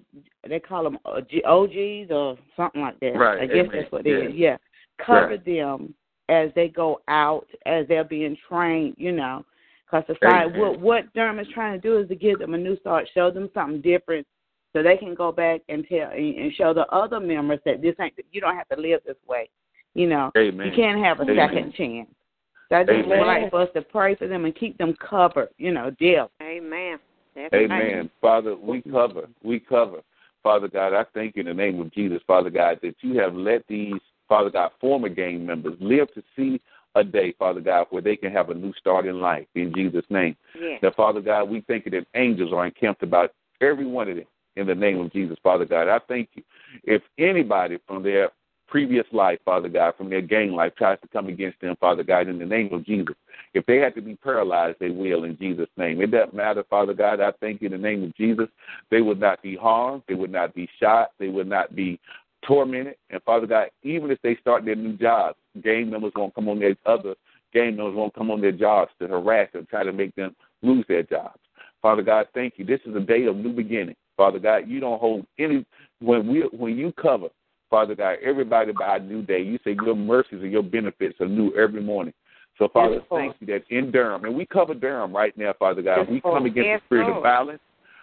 They 0.49 0.61
call 0.61 0.85
them 0.85 0.99
uh, 1.05 1.21
OGs 1.47 2.11
or 2.11 2.39
something 2.57 2.81
like 2.81 2.99
that. 3.01 3.17
Right. 3.17 3.43
I 3.43 3.47
guess 3.47 3.67
Amen. 3.67 3.71
that's 3.75 3.93
what 3.93 4.07
it 4.07 4.31
is. 4.31 4.35
Yeah. 4.35 4.57
Cover 5.05 5.29
right. 5.29 5.45
them 5.45 5.95
as 6.29 6.51
they 6.55 6.69
go 6.69 7.01
out, 7.09 7.47
as 7.67 7.87
they're 7.89 8.05
being 8.05 8.37
trained, 8.49 8.95
you 8.99 9.13
know. 9.13 9.45
Because 9.91 10.05
society, 10.07 10.59
what, 10.59 10.81
what 10.81 11.13
Durham 11.15 11.41
is 11.41 11.49
trying 11.53 11.81
to 11.81 11.89
do 11.89 11.99
is 11.99 12.09
to 12.09 12.15
give 12.15 12.39
them 12.39 12.55
a 12.55 12.59
new 12.59 12.79
start, 12.79 13.09
show 13.13 13.31
them 13.31 13.51
something 13.53 13.81
different, 13.81 14.27
so 14.73 14.83
they 14.83 14.97
can 14.97 15.15
go 15.15 15.33
back 15.33 15.63
and 15.69 15.85
tell 15.89 16.13
and 16.13 16.55
show 16.55 16.73
the 16.73 16.87
other 16.95 17.19
members 17.19 17.59
that 17.65 17.83
this 17.83 17.97
ain't 18.01 18.15
you 18.31 18.41
don't 18.41 18.55
have 18.55 18.69
to 18.69 18.81
live 18.81 19.01
this 19.05 19.17
way. 19.29 19.51
You 19.95 20.07
know, 20.07 20.31
Amen. 20.39 20.69
you 20.69 20.73
can't 20.77 21.05
have 21.05 21.19
a 21.19 21.23
Amen. 21.23 21.37
second 21.37 21.75
chance. 21.75 22.09
So 22.69 22.77
I 22.77 22.85
just 22.85 23.09
would 23.09 23.27
like 23.27 23.51
for 23.51 23.63
us 23.63 23.69
to 23.75 23.83
pray 23.83 24.15
for 24.15 24.29
them 24.29 24.45
and 24.45 24.55
keep 24.55 24.79
them 24.79 24.95
covered. 25.01 25.49
You 25.59 25.73
know, 25.73 25.91
deal. 25.99 26.31
Amen. 26.41 27.01
That's 27.35 27.55
Amen. 27.55 27.97
Right. 27.99 28.11
Father, 28.21 28.57
we 28.57 28.83
cover, 28.83 29.29
we 29.43 29.61
cover. 29.61 30.01
Father 30.43 30.69
God, 30.69 30.95
I 30.95 31.05
thank 31.13 31.37
you 31.37 31.41
in 31.41 31.47
the 31.47 31.55
name 31.55 31.81
of 31.81 31.93
Jesus, 31.93 32.21
Father 32.27 32.51
God, 32.51 32.79
that 32.83 32.95
you 33.03 33.19
have 33.19 33.35
let 33.35 33.67
these 33.69 34.01
Father 34.31 34.49
God, 34.49 34.71
former 34.81 35.09
gang 35.09 35.45
members 35.45 35.77
live 35.81 36.15
to 36.15 36.23
see 36.37 36.61
a 36.95 37.05
day, 37.05 37.35
Father 37.39 37.61
God, 37.61 37.89
where 37.91 38.01
they 38.01 38.17
can 38.17 38.33
have 38.33 38.49
a 38.49 38.55
new 38.55 38.73
start 38.75 39.05
in 39.05 39.21
life 39.21 39.47
in 39.57 39.75
Jesus' 39.75 40.05
name. 40.09 40.37
Yes. 40.59 40.81
Now, 40.83 40.93
Father 40.97 41.21
God, 41.21 41.51
we 41.51 41.63
thank 41.63 41.85
you 41.85 41.91
that 41.91 42.07
angels 42.15 42.53
are 42.53 42.65
encamped 42.65 43.03
about 43.03 43.33
every 43.61 43.87
one 43.87 44.09
of 44.09 44.17
them 44.17 44.27
in 44.57 44.69
the 44.69 44.75
name 44.75 45.01
of 45.01 45.13
Jesus, 45.13 45.37
Father 45.43 45.65
God. 45.65 45.89
I 45.89 45.99
thank 46.09 46.31
you. 46.35 46.45
If 46.85 47.03
anybody 47.19 47.79
from 47.87 48.05
their 48.05 48.31
previous 48.71 49.05
life, 49.13 49.39
Father 49.45 49.69
God, 49.69 49.95
from 49.99 50.09
their 50.09 50.23
gang 50.23 50.53
life 50.53 50.73
tries 50.77 51.01
to 51.01 51.09
come 51.09 51.27
against 51.27 51.61
them, 51.61 51.77
Father 51.81 52.03
God, 52.03 52.29
in 52.29 52.39
the 52.39 52.47
name 52.47 52.73
of 52.73 52.87
Jesus, 52.87 53.17
if 53.53 53.67
they 53.67 53.79
have 53.79 53.95
to 53.97 54.01
be 54.01 54.15
paralyzed, 54.15 54.79
they 54.81 54.91
will 54.91 55.25
in 55.25 55.37
Jesus' 55.37 55.69
name. 55.77 56.01
It 56.01 56.13
doesn't 56.13 56.35
matter, 56.35 56.65
Father 56.71 56.95
God. 56.95 57.21
I 57.21 57.33
thank 57.41 57.61
you 57.61 57.67
in 57.67 57.73
the 57.73 57.79
name 57.79 58.05
of 58.05 58.15
Jesus. 58.17 58.47
They 58.91 59.01
would 59.01 59.21
not 59.21 59.43
be 59.43 59.57
harmed. 59.57 60.05
They 60.09 60.15
would 60.15 60.33
not 60.33 60.55
be 60.55 60.69
shot. 60.79 61.11
They 61.19 61.29
would 61.29 61.49
not 61.49 61.75
be 61.75 61.99
tormented. 62.47 62.95
And 63.11 63.23
Father 63.25 63.47
God, 63.47 63.71
even 63.83 64.11
if 64.11 64.19
they 64.23 64.37
start 64.37 64.65
their 64.65 64.77
new 64.77 64.97
jobs, 64.97 65.37
gang 65.63 65.91
members 65.91 66.13
won't 66.15 66.35
come 66.35 66.49
on 66.49 66.61
their 66.61 66.77
other 66.87 67.17
gang 67.53 67.77
members 67.77 67.95
won't 67.95 68.15
come 68.15 68.31
on 68.31 68.41
their 68.41 68.53
jobs 68.53 68.91
to 69.01 69.09
harass 69.09 69.51
them, 69.53 69.67
try 69.69 69.85
to 69.85 69.93
make 69.93 70.15
them 70.15 70.35
lose 70.63 70.85
their 70.89 71.03
jobs. 71.03 71.39
Father 71.83 72.03
God, 72.03 72.27
thank 72.35 72.55
you. 72.57 72.65
This 72.65 72.81
is 72.85 72.95
a 72.95 73.01
day 73.01 73.25
of 73.25 73.37
new 73.37 73.53
beginning. 73.53 73.97
Father 74.17 74.39
God, 74.39 74.69
you 74.69 74.81
don't 74.81 75.01
hold 75.01 75.27
any 75.39 75.65
when 76.01 76.29
we 76.29 76.41
when 76.53 76.77
you 76.77 76.93
cover, 76.93 77.29
Father 77.71 77.95
God, 77.95 78.17
everybody 78.23 78.73
by 78.73 78.97
a 78.97 79.01
new 79.01 79.23
day. 79.23 79.41
You 79.41 79.59
say 79.65 79.77
your 79.83 79.95
mercies 79.95 80.43
and 80.43 80.53
your 80.53 80.63
benefits 80.63 81.21
are 81.21 81.29
new 81.29 81.55
every 81.57 81.83
morning. 81.83 82.13
So 82.59 82.69
Father, 82.69 82.97
yes, 82.97 83.05
thank 83.09 83.37
you 83.41 83.47
that 83.47 83.63
in 83.71 83.91
Durham, 83.91 84.25
and 84.25 84.35
we 84.35 84.45
cover 84.45 84.75
Durham 84.75 85.17
right 85.17 85.37
now, 85.39 85.55
Father 85.59 85.81
God. 85.81 86.01
Yes, 86.01 86.09
we 86.11 86.21
come 86.21 86.45
against 86.45 86.67
yes, 86.67 86.81
the 86.81 86.87
spirit 86.87 87.07
Lord. 87.07 87.17
of 87.17 87.23
violence. 87.23 87.61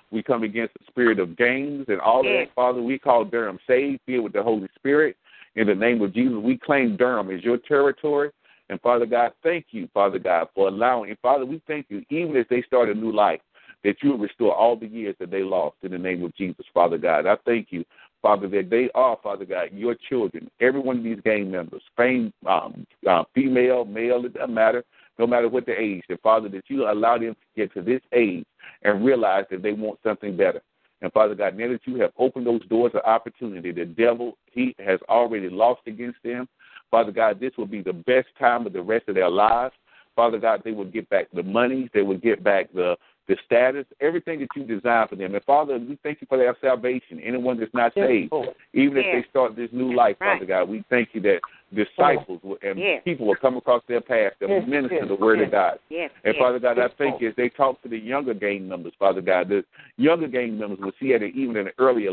We 0.10 0.24
come 0.24 0.44
against 0.44 0.74
the 0.76 0.86
spirit 0.88 1.20
of 1.20 1.38
gangs 1.38 1.86
and 1.90 2.00
all 2.00 2.24
that, 2.24 2.46
Father. 2.56 2.82
We 2.82 2.98
call 2.98 3.26
Durham 3.26 3.60
saved, 3.68 4.00
filled 4.06 4.24
with 4.24 4.34
the 4.34 4.42
Holy 4.42 4.70
Spirit. 4.76 5.18
In 5.56 5.68
the 5.68 5.76
name 5.76 6.02
of 6.02 6.14
Jesus, 6.14 6.38
we 6.42 6.58
claim 6.58 6.96
Durham 6.96 7.30
as 7.30 7.44
your 7.44 7.58
territory. 7.58 8.32
And 8.70 8.80
Father 8.82 9.06
God, 9.06 9.34
thank 9.44 9.68
you, 9.72 9.90
Father 9.94 10.20
God, 10.20 10.48
for 10.56 10.70
allowing. 10.70 11.10
And 11.10 11.20
Father, 11.20 11.46
we 11.46 11.62
thank 11.68 11.88
you, 11.90 12.04
even 12.10 12.36
as 12.38 12.46
they 12.50 12.62
start 12.64 12.90
a 12.90 12.94
new 12.94 13.12
life, 13.12 13.42
that 13.84 13.98
you 14.02 14.12
will 14.12 14.18
restore 14.18 14.56
all 14.56 14.76
the 14.76 14.88
years 14.88 15.16
that 15.20 15.32
they 15.32 15.44
lost 15.44 15.78
in 15.84 15.92
the 15.92 15.98
name 15.98 16.24
of 16.24 16.36
Jesus, 16.36 16.66
Father 16.74 16.98
God. 16.98 17.26
I 17.26 17.36
thank 17.46 17.68
you, 17.70 17.86
Father, 18.22 18.48
that 18.48 18.70
they 18.70 18.90
are, 18.96 19.18
Father 19.22 19.46
God, 19.46 19.70
your 19.72 19.96
children. 20.10 20.50
Every 20.60 20.80
one 20.80 20.98
of 20.98 21.04
these 21.04 21.22
gang 21.24 21.52
members, 21.52 21.82
fame, 21.96 22.34
um, 22.48 22.86
uh, 23.08 23.24
female, 23.34 23.86
male, 23.86 24.26
it 24.26 24.34
doesn't 24.34 24.54
matter, 24.54 24.84
no 25.20 25.28
matter 25.28 25.48
what 25.48 25.66
the 25.66 25.80
age. 25.80 26.04
That 26.10 26.22
Father, 26.22 26.50
that 26.50 26.64
you 26.68 26.90
allow 26.90 27.18
them 27.18 27.36
to 27.36 27.48
get 27.56 27.74
to 27.74 27.82
this 27.82 28.02
age 28.14 28.46
and 28.84 29.06
realize 29.06 29.46
that 29.52 29.62
they 29.62 29.74
want 29.74 30.00
something 30.04 30.36
better. 30.36 30.62
And 31.02 31.14
Father 31.14 31.36
God, 31.36 31.56
now 31.56 31.70
that 31.70 31.86
you 31.86 32.00
have 32.02 32.12
opened 32.18 32.48
those 32.48 32.66
doors 32.68 32.92
of 32.96 33.02
opportunity, 33.06 33.72
the 33.72 33.86
devil, 33.86 34.38
he 34.52 34.76
has 34.80 35.00
already 35.10 35.50
lost 35.50 35.82
against 35.86 36.18
them. 36.24 36.48
Father 36.90 37.12
God, 37.12 37.40
this 37.40 37.52
will 37.58 37.68
be 37.68 37.82
the 37.82 37.94
best 37.94 38.28
time 38.40 38.66
of 38.66 38.74
the 38.74 38.82
rest 38.82 39.08
of 39.08 39.16
their 39.16 39.30
lives. 39.30 39.76
Father 40.16 40.40
God, 40.40 40.62
they 40.66 40.72
will 40.72 40.86
get 40.86 41.08
back 41.10 41.28
the 41.32 41.44
money, 41.44 41.90
they 41.94 42.02
will 42.02 42.18
get 42.18 42.44
back 42.44 42.74
the 42.74 42.96
the 43.28 43.36
status, 43.46 43.86
everything 44.00 44.40
that 44.40 44.48
you 44.56 44.64
designed 44.64 45.10
for 45.10 45.16
them. 45.16 45.36
And 45.36 45.44
Father, 45.44 45.78
we 45.78 45.98
thank 46.02 46.22
you 46.22 46.28
for 46.28 46.38
their 46.38 46.56
salvation. 46.62 47.20
Anyone 47.20 47.60
that's 47.60 47.74
not 47.74 47.94
saved, 47.94 48.34
even 48.74 48.98
if 48.98 49.06
they 49.06 49.30
start 49.30 49.56
this 49.56 49.70
new 49.72 49.94
life, 49.94 50.18
Father 50.20 50.46
God, 50.46 50.70
we 50.70 50.84
thank 50.90 51.10
you 51.14 51.22
that 51.22 51.40
disciples 51.76 52.40
and 52.62 52.80
yes. 52.80 53.02
people 53.04 53.28
will 53.28 53.36
come 53.36 53.58
across 53.58 53.84
their 53.88 54.00
path 54.00 54.32
that 54.40 54.48
will 54.48 54.66
minister 54.66 55.06
the 55.06 55.16
word 55.16 55.42
of 55.42 55.52
God. 55.52 55.80
And. 56.24 56.36
Father 56.40 56.60
God, 56.60 56.80
I 56.80 56.88
thank 56.98 57.22
you 57.22 57.30
as 57.30 57.36
they 57.36 57.50
talk 57.50 57.82
to 57.84 57.90
the 57.90 57.98
younger 57.98 58.34
gang 58.34 58.68
members, 58.68 58.94
Father 58.98 59.22
God, 59.22 59.50
the 59.50 59.66
younger 59.98 60.28
gang 60.28 60.58
members 60.58 60.80
will 60.80 60.94
see 61.00 61.14
at 61.14 61.24
it 61.24 61.36
even 61.36 61.58
in 61.58 61.68
an 61.68 61.74
earlier 61.78 62.12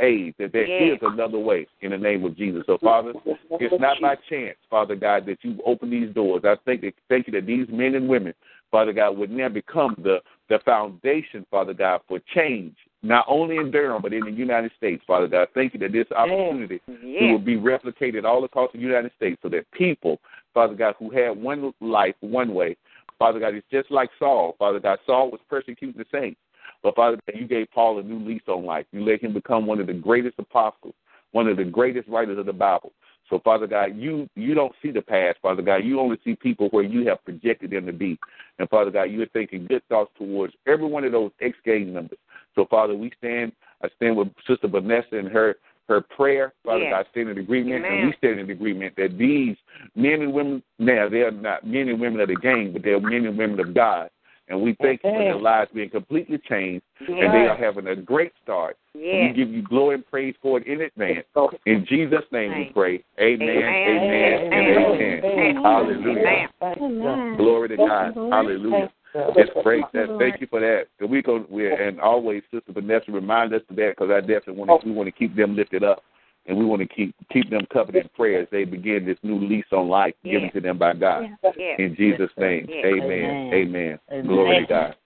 age 0.00 0.34
that 0.38 0.52
there 0.52 0.66
is 0.66 0.98
another 1.02 1.38
way 1.38 1.66
in 1.80 1.90
the 1.92 1.98
name 1.98 2.24
of 2.24 2.36
Jesus. 2.36 2.64
So 2.66 2.78
Father, 2.78 3.12
it's 3.50 3.80
not 3.80 4.00
by 4.00 4.16
chance, 4.28 4.56
Father 4.68 4.96
God, 4.96 5.26
that 5.26 5.38
you 5.42 5.58
open 5.64 5.90
these 5.90 6.12
doors. 6.14 6.42
I 6.44 6.56
think 6.64 6.80
that 6.82 6.94
thank 7.08 7.26
you 7.26 7.32
that 7.34 7.46
these 7.46 7.66
men 7.70 7.94
and 7.94 8.08
women, 8.08 8.34
Father 8.70 8.92
God, 8.92 9.16
would 9.16 9.30
now 9.30 9.48
become 9.48 9.94
the 10.02 10.18
the 10.48 10.58
foundation, 10.64 11.46
Father 11.50 11.74
God, 11.74 12.00
for 12.06 12.20
change, 12.34 12.76
not 13.02 13.24
only 13.28 13.56
in 13.56 13.70
Durham, 13.70 14.02
but 14.02 14.12
in 14.12 14.24
the 14.24 14.30
United 14.30 14.70
States, 14.76 15.02
Father 15.06 15.26
God. 15.26 15.48
Thank 15.54 15.74
you 15.74 15.80
that 15.80 15.92
this 15.92 16.06
opportunity 16.14 16.80
yes. 16.86 17.22
will 17.22 17.38
be 17.38 17.56
replicated 17.56 18.24
all 18.24 18.44
across 18.44 18.70
the 18.72 18.78
United 18.78 19.12
States 19.16 19.38
so 19.42 19.48
that 19.48 19.70
people, 19.72 20.20
Father 20.54 20.74
God, 20.74 20.94
who 20.98 21.10
had 21.10 21.30
one 21.30 21.72
life 21.80 22.14
one 22.20 22.54
way, 22.54 22.76
Father 23.18 23.40
God, 23.40 23.54
it's 23.54 23.66
just 23.70 23.90
like 23.90 24.10
Saul. 24.18 24.54
Father 24.58 24.80
God, 24.80 24.98
Saul 25.06 25.30
was 25.30 25.40
persecuting 25.48 25.98
the 25.98 26.06
saints. 26.12 26.38
But 26.82 26.94
Father 26.94 27.18
God, 27.26 27.40
you 27.40 27.48
gave 27.48 27.70
Paul 27.72 27.98
a 27.98 28.02
new 28.02 28.18
lease 28.18 28.42
on 28.46 28.64
life. 28.64 28.86
You 28.92 29.04
let 29.04 29.22
him 29.22 29.32
become 29.32 29.66
one 29.66 29.80
of 29.80 29.86
the 29.86 29.94
greatest 29.94 30.38
apostles, 30.38 30.94
one 31.32 31.48
of 31.48 31.56
the 31.56 31.64
greatest 31.64 32.08
writers 32.08 32.38
of 32.38 32.46
the 32.46 32.52
Bible. 32.52 32.92
So, 33.28 33.40
Father 33.44 33.66
God, 33.66 33.96
you 33.96 34.28
you 34.34 34.54
don't 34.54 34.72
see 34.82 34.90
the 34.90 35.02
past, 35.02 35.38
Father 35.42 35.62
God. 35.62 35.78
You 35.78 36.00
only 36.00 36.18
see 36.24 36.36
people 36.36 36.68
where 36.70 36.84
you 36.84 37.08
have 37.08 37.24
projected 37.24 37.70
them 37.70 37.86
to 37.86 37.92
be. 37.92 38.18
And 38.58 38.68
Father 38.68 38.90
God, 38.90 39.04
you 39.04 39.22
are 39.22 39.28
thinking 39.32 39.66
good 39.66 39.82
thoughts 39.88 40.12
towards 40.16 40.54
every 40.66 40.86
one 40.86 41.04
of 41.04 41.12
those 41.12 41.32
ex 41.40 41.56
gang 41.64 41.92
members. 41.92 42.18
So, 42.54 42.66
Father, 42.70 42.94
we 42.94 43.12
stand 43.18 43.52
I 43.82 43.88
stand 43.96 44.16
with 44.16 44.28
Sister 44.46 44.68
Vanessa 44.68 45.16
and 45.16 45.28
her 45.28 45.56
her 45.88 46.00
prayer, 46.00 46.52
Father 46.64 46.80
yes. 46.80 46.92
God, 46.92 47.06
stand 47.12 47.28
in 47.28 47.38
agreement, 47.38 47.84
Amen. 47.84 47.98
and 47.98 48.06
we 48.08 48.14
stand 48.18 48.40
in 48.40 48.50
agreement 48.50 48.96
that 48.96 49.16
these 49.16 49.56
men 49.94 50.20
and 50.22 50.32
women 50.32 50.62
now 50.78 51.08
they're 51.08 51.30
not 51.30 51.66
men 51.66 51.88
and 51.88 52.00
women 52.00 52.20
of 52.20 52.28
the 52.28 52.36
gang, 52.36 52.72
but 52.72 52.82
they're 52.82 53.00
men 53.00 53.26
and 53.26 53.38
women 53.38 53.60
of 53.60 53.72
God. 53.74 54.10
And 54.48 54.62
we 54.62 54.76
thank 54.80 55.02
you 55.02 55.10
for 55.10 55.18
their 55.18 55.38
lives 55.38 55.70
being 55.74 55.90
completely 55.90 56.38
changed, 56.48 56.84
yes. 57.00 57.10
and 57.10 57.34
they 57.34 57.48
are 57.48 57.56
having 57.56 57.88
a 57.88 57.96
great 57.96 58.32
start. 58.42 58.76
Yes. 58.94 59.32
We 59.32 59.44
give 59.44 59.52
you 59.52 59.62
glory 59.62 59.96
and 59.96 60.06
praise 60.06 60.34
for 60.40 60.58
it 60.58 60.66
in 60.66 60.82
advance. 60.82 61.26
In 61.66 61.84
Jesus' 61.88 62.24
name 62.30 62.56
we 62.56 62.70
pray. 62.72 63.04
Amen, 63.18 63.48
amen, 63.48 64.52
amen, 64.52 64.52
and 64.52 65.24
amen. 65.24 65.62
Hallelujah. 65.62 66.48
Amen. 66.62 67.36
Glory 67.36 67.68
to 67.70 67.76
God. 67.76 68.14
Hallelujah. 68.14 68.92
It's 69.14 69.50
great. 69.62 69.84
That, 69.92 70.16
thank 70.18 70.40
you 70.40 70.46
for 70.46 70.60
that. 70.60 70.84
And 71.00 71.10
we 71.10 71.22
go, 71.22 71.44
we 71.50 71.72
and 71.72 72.00
always, 72.00 72.42
Sister 72.52 72.72
Vanessa, 72.72 73.10
remind 73.10 73.52
us 73.52 73.62
of 73.68 73.76
that 73.76 73.94
because 73.96 74.10
I 74.12 74.20
definitely 74.20 74.54
want 74.64 74.82
to, 74.82 74.88
we 74.88 74.94
want 74.94 75.08
to 75.08 75.12
keep 75.12 75.34
them 75.34 75.56
lifted 75.56 75.82
up 75.82 76.02
and 76.46 76.56
we 76.56 76.64
want 76.64 76.80
to 76.82 76.88
keep 76.88 77.14
keep 77.32 77.50
them 77.50 77.66
covered 77.72 77.96
in 77.96 78.08
prayer 78.14 78.42
as 78.42 78.48
they 78.50 78.64
begin 78.64 79.04
this 79.04 79.18
new 79.22 79.38
lease 79.38 79.66
on 79.72 79.88
life 79.88 80.14
given 80.24 80.50
to 80.52 80.60
them 80.60 80.78
by 80.78 80.94
God. 80.94 81.30
Yeah. 81.56 81.74
In 81.78 81.94
Jesus' 81.96 82.30
name, 82.36 82.66
Yeah. 82.68 82.86
Amen. 82.86 83.02
Amen. 83.02 83.54
Amen. 83.54 83.98
Amen. 84.12 84.26
Glory 84.26 84.60
to 84.62 84.66
God. 84.66 84.96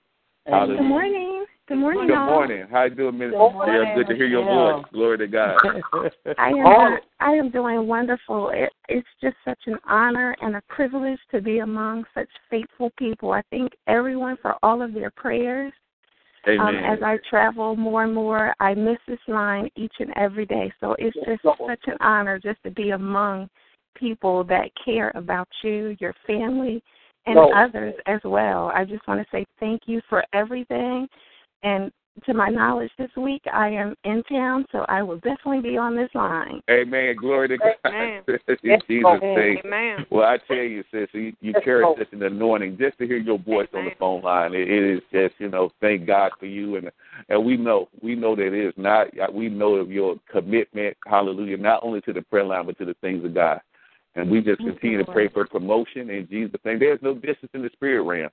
Hallelujah. 0.46 0.78
Good 0.78 0.88
morning. 0.88 1.46
Good 1.68 1.78
morning, 1.78 2.06
Good 2.08 2.26
morning. 2.26 2.66
How 2.68 2.84
you 2.84 2.94
doing, 2.96 3.18
Miss 3.18 3.30
Good 3.30 3.38
morning, 3.38 3.64
Sarah? 3.64 3.94
Good 3.94 4.08
to 4.08 4.16
hear 4.16 4.26
your 4.26 4.42
Michelle. 4.42 4.80
voice. 4.80 4.86
Glory 4.92 5.18
to 5.18 5.26
God. 5.28 5.60
I 6.38 6.48
am 6.48 6.66
Oh. 6.66 6.96
I 7.20 7.30
am 7.32 7.50
doing 7.50 7.86
wonderful. 7.86 8.50
It, 8.52 8.72
it's 8.88 9.06
just 9.22 9.36
such 9.44 9.60
an 9.66 9.78
honor 9.88 10.34
and 10.40 10.56
a 10.56 10.62
privilege 10.68 11.20
to 11.30 11.40
be 11.40 11.58
among 11.58 12.04
such 12.12 12.28
faithful 12.50 12.90
people. 12.98 13.30
I 13.32 13.42
thank 13.50 13.72
everyone 13.86 14.36
for 14.42 14.56
all 14.64 14.82
of 14.82 14.94
their 14.94 15.12
prayers. 15.12 15.72
Um, 16.46 16.76
as 16.76 16.98
I 17.02 17.18
travel 17.28 17.76
more 17.76 18.04
and 18.04 18.14
more, 18.14 18.54
I 18.60 18.74
miss 18.74 18.98
this 19.06 19.18
line 19.28 19.68
each 19.76 19.92
and 19.98 20.12
every 20.16 20.46
day. 20.46 20.72
So 20.80 20.96
it's 20.98 21.16
just 21.26 21.42
such 21.42 21.82
an 21.86 21.96
honor 22.00 22.38
just 22.38 22.62
to 22.64 22.70
be 22.70 22.90
among 22.90 23.48
people 23.94 24.44
that 24.44 24.70
care 24.82 25.12
about 25.14 25.48
you, 25.62 25.96
your 26.00 26.14
family, 26.26 26.82
and 27.26 27.38
others 27.54 27.94
as 28.06 28.20
well. 28.24 28.72
I 28.74 28.84
just 28.84 29.06
want 29.06 29.20
to 29.20 29.26
say 29.30 29.44
thank 29.58 29.82
you 29.86 30.00
for 30.08 30.24
everything. 30.32 31.06
And 31.62 31.92
to 32.26 32.34
my 32.34 32.48
knowledge, 32.48 32.90
this 32.98 33.10
week 33.16 33.42
I 33.52 33.68
am 33.68 33.94
in 34.04 34.22
town, 34.24 34.66
so 34.72 34.84
I 34.88 35.02
will 35.02 35.16
definitely 35.16 35.60
be 35.60 35.76
on 35.76 35.96
this 35.96 36.10
line. 36.14 36.62
Amen. 36.70 37.16
Glory 37.20 37.48
to 37.48 37.58
God. 37.58 37.74
Amen. 37.86 38.22
In 38.62 38.80
Jesus' 38.88 39.20
name. 39.22 39.58
Amen. 39.64 40.06
Well, 40.10 40.26
I 40.26 40.38
tell 40.46 40.56
you, 40.56 40.84
sis, 40.90 41.08
you, 41.12 41.32
you 41.40 41.54
carry 41.64 41.84
such 41.98 42.12
an 42.12 42.22
anointing. 42.22 42.78
Just 42.78 42.98
to 42.98 43.06
hear 43.06 43.18
your 43.18 43.38
voice 43.38 43.68
on 43.74 43.86
the 43.86 43.92
phone 43.98 44.22
line, 44.22 44.54
it, 44.54 44.68
it 44.68 44.96
is 44.96 45.02
just, 45.12 45.34
you 45.38 45.48
know, 45.48 45.70
thank 45.80 46.06
God 46.06 46.32
for 46.38 46.46
you. 46.46 46.76
And 46.76 46.90
and 47.28 47.44
we 47.44 47.56
know, 47.56 47.88
we 48.02 48.14
know 48.14 48.34
that 48.36 48.46
it 48.46 48.54
is 48.54 48.74
not. 48.76 49.08
We 49.32 49.48
know 49.48 49.74
of 49.74 49.90
your 49.90 50.16
commitment, 50.30 50.96
hallelujah, 51.06 51.56
not 51.56 51.80
only 51.82 52.00
to 52.02 52.12
the 52.12 52.22
prayer 52.22 52.44
line 52.44 52.66
but 52.66 52.78
to 52.78 52.84
the 52.84 52.94
things 53.00 53.24
of 53.24 53.34
God. 53.34 53.60
And 54.16 54.30
we 54.30 54.40
just 54.40 54.58
continue 54.58 54.98
to 54.98 55.04
pray 55.04 55.28
for 55.28 55.46
promotion 55.46 56.10
in 56.10 56.26
Jesus' 56.28 56.60
name. 56.64 56.80
There's 56.80 56.98
no 57.00 57.14
distance 57.14 57.50
in 57.54 57.62
the 57.62 57.70
spirit 57.72 58.02
realm. 58.02 58.30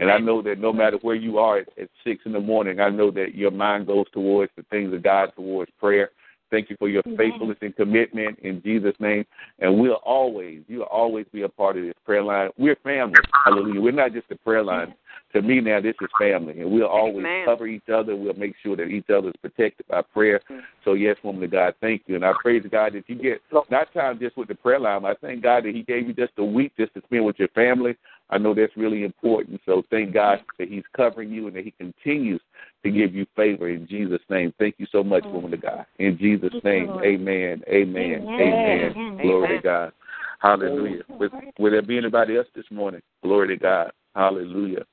And 0.00 0.10
I 0.10 0.18
know 0.18 0.42
that 0.42 0.58
no 0.58 0.72
matter 0.72 0.98
where 1.02 1.14
you 1.14 1.38
are 1.38 1.58
at, 1.58 1.68
at 1.80 1.88
six 2.04 2.22
in 2.26 2.32
the 2.32 2.40
morning, 2.40 2.80
I 2.80 2.90
know 2.90 3.10
that 3.12 3.34
your 3.34 3.50
mind 3.50 3.86
goes 3.86 4.06
towards 4.12 4.52
the 4.56 4.62
things 4.64 4.92
of 4.92 5.02
God, 5.02 5.30
towards 5.36 5.70
prayer. 5.78 6.10
Thank 6.50 6.70
you 6.70 6.76
for 6.78 6.88
your 6.88 7.02
faithfulness 7.16 7.58
and 7.60 7.76
commitment 7.76 8.38
in 8.38 8.62
Jesus' 8.62 8.94
name. 9.00 9.26
And 9.58 9.78
we'll 9.78 10.00
always, 10.04 10.62
you'll 10.66 10.84
always 10.84 11.26
be 11.32 11.42
a 11.42 11.48
part 11.48 11.76
of 11.76 11.84
this 11.84 11.94
prayer 12.06 12.22
line. 12.22 12.50
We're 12.56 12.76
family. 12.76 13.18
Hallelujah. 13.44 13.80
We're 13.80 13.92
not 13.92 14.14
just 14.14 14.30
a 14.30 14.36
prayer 14.36 14.64
line. 14.64 14.94
To 15.34 15.42
me 15.42 15.60
now, 15.60 15.78
this 15.78 15.94
is 16.00 16.08
family. 16.18 16.58
And 16.60 16.70
we'll 16.70 16.86
always 16.86 17.18
Amen. 17.18 17.44
cover 17.44 17.66
each 17.66 17.90
other. 17.92 18.16
We'll 18.16 18.32
make 18.32 18.54
sure 18.62 18.76
that 18.76 18.84
each 18.84 19.10
other 19.10 19.28
is 19.28 19.34
protected 19.42 19.86
by 19.88 20.00
prayer. 20.00 20.40
So, 20.86 20.94
yes, 20.94 21.16
woman 21.22 21.44
of 21.44 21.50
God, 21.50 21.74
thank 21.82 22.04
you. 22.06 22.14
And 22.14 22.24
I 22.24 22.32
praise 22.40 22.62
God 22.70 22.94
that 22.94 23.04
you 23.08 23.16
get 23.16 23.42
not 23.70 23.92
time 23.92 24.18
just 24.18 24.38
with 24.38 24.48
the 24.48 24.54
prayer 24.54 24.80
line. 24.80 25.04
I 25.04 25.14
thank 25.20 25.42
God 25.42 25.64
that 25.64 25.74
He 25.74 25.82
gave 25.82 26.06
you 26.06 26.14
just 26.14 26.32
a 26.38 26.44
week 26.44 26.72
just 26.78 26.94
to 26.94 27.02
spend 27.04 27.26
with 27.26 27.38
your 27.38 27.48
family. 27.48 27.94
I 28.30 28.38
know 28.38 28.54
that's 28.54 28.76
really 28.76 29.04
important. 29.04 29.60
So 29.64 29.82
thank 29.90 30.12
God 30.12 30.40
that 30.58 30.68
He's 30.68 30.84
covering 30.96 31.30
you 31.30 31.46
and 31.46 31.56
that 31.56 31.64
He 31.64 31.70
continues 31.72 32.40
to 32.82 32.90
give 32.90 33.14
you 33.14 33.26
favor 33.34 33.68
in 33.68 33.86
Jesus' 33.86 34.20
name. 34.28 34.52
Thank 34.58 34.76
you 34.78 34.86
so 34.92 35.02
much, 35.02 35.24
woman 35.24 35.54
of 35.54 35.62
God. 35.62 35.86
In 35.98 36.18
Jesus' 36.18 36.52
name, 36.62 36.90
amen, 37.02 37.62
amen, 37.68 38.28
amen. 38.28 38.40
Amen. 38.40 39.18
Glory 39.22 39.56
to 39.56 39.62
God. 39.62 39.92
Hallelujah. 40.40 41.02
With, 41.08 41.32
will 41.58 41.72
there 41.72 41.82
be 41.82 41.98
anybody 41.98 42.36
else 42.36 42.46
this 42.54 42.66
morning? 42.70 43.02
Glory 43.22 43.48
to 43.48 43.56
God. 43.56 43.92
Hallelujah. 44.14 44.84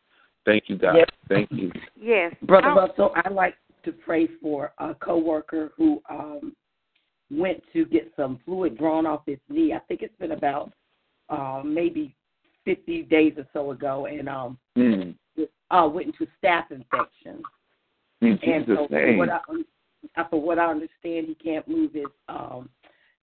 Thank 0.46 0.66
you, 0.68 0.78
God. 0.78 0.96
Yes. 0.96 1.10
Thank 1.28 1.52
you. 1.52 1.72
Yes. 2.00 2.34
Brother 2.44 2.70
Oh, 2.70 2.76
Russell, 2.76 3.12
I'd 3.16 3.34
like 3.34 3.56
to 3.84 3.92
pray 3.92 4.28
for 4.42 4.72
a 4.80 4.96
coworker 4.96 5.72
who 5.76 6.02
um, 6.10 6.56
went 7.32 7.62
to 7.74 7.86
get 7.86 8.12
some 8.16 8.40
fluid 8.46 8.78
drawn 8.78 9.06
off 9.06 9.22
his 9.26 9.40
knee. 9.50 9.74
I 9.74 9.80
think 9.88 10.02
it's 10.02 10.16
been 10.20 10.32
about 10.32 10.72
uh, 11.30 11.62
maybe 11.64 12.16
50 12.66 13.04
days 13.04 13.34
or 13.38 13.48
so 13.54 13.72
ago, 13.72 14.06
and 14.08 14.28
um, 14.28 14.58
Mm. 14.78 15.16
uh, 15.72 15.90
went 15.92 16.08
into 16.08 16.28
staph 16.44 16.70
infection. 16.72 17.42
In 18.22 18.30
and 18.30 18.40
Jesus' 18.42 18.78
so, 18.78 18.88
for 18.88 18.94
name. 18.94 19.18
what 19.18 19.30
I, 19.30 19.40
uh, 20.18 20.24
for 20.30 20.42
what 20.42 20.60
I 20.60 20.66
understand, 20.70 21.28
he 21.28 21.36
can't 21.36 21.68
move 21.68 21.94
his 21.94 22.06
um, 22.28 22.70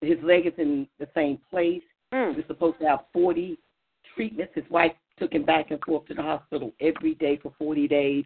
his 0.00 0.18
leg 0.22 0.46
is 0.46 0.52
in 0.58 0.88
the 0.98 1.08
same 1.14 1.38
place. 1.50 1.82
mm. 2.12 2.30
He 2.30 2.36
was 2.36 2.46
supposed 2.46 2.78
to 2.80 2.86
have 2.88 3.00
40 3.12 3.58
treatments. 4.14 4.52
His 4.54 4.68
wife 4.70 4.92
took 5.18 5.32
him 5.32 5.44
back 5.44 5.70
and 5.70 5.80
forth 5.84 6.06
to 6.06 6.14
the 6.14 6.22
hospital 6.22 6.72
every 6.80 7.14
day 7.14 7.36
for 7.40 7.52
40 7.58 7.86
days. 7.86 8.24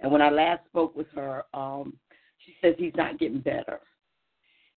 And 0.00 0.12
when 0.12 0.22
I 0.22 0.30
last 0.30 0.64
spoke 0.66 0.94
with 0.94 1.08
her, 1.14 1.44
um, 1.54 1.96
she 2.44 2.54
says 2.60 2.74
he's 2.78 2.94
not 2.94 3.18
getting 3.18 3.40
better. 3.40 3.80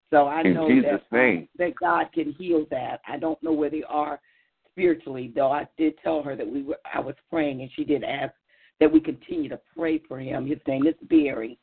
So 0.09 0.25
I 0.27 0.41
In 0.41 0.55
know 0.55 0.67
Jesus' 0.67 1.01
that, 1.11 1.15
name. 1.15 1.47
that 1.59 1.75
God 1.79 2.11
can 2.13 2.31
heal 2.33 2.65
that. 2.71 3.01
I 3.07 3.17
don't 3.17 3.41
know 3.43 3.51
where 3.53 3.69
they 3.69 3.83
are 3.83 4.19
spiritually, 4.71 5.31
though. 5.35 5.51
I 5.51 5.67
did 5.77 5.93
tell 6.03 6.21
her 6.23 6.35
that 6.35 6.47
we 6.47 6.63
were. 6.63 6.79
I 6.93 6.99
was 6.99 7.15
praying, 7.29 7.61
and 7.61 7.69
she 7.75 7.83
did 7.83 8.03
ask 8.03 8.33
that 8.79 8.91
we 8.91 8.99
continue 8.99 9.49
to 9.49 9.59
pray 9.75 10.01
for 10.07 10.19
him. 10.19 10.45
His 10.45 10.59
name 10.67 10.87
is 10.87 10.95
Barry. 11.09 11.59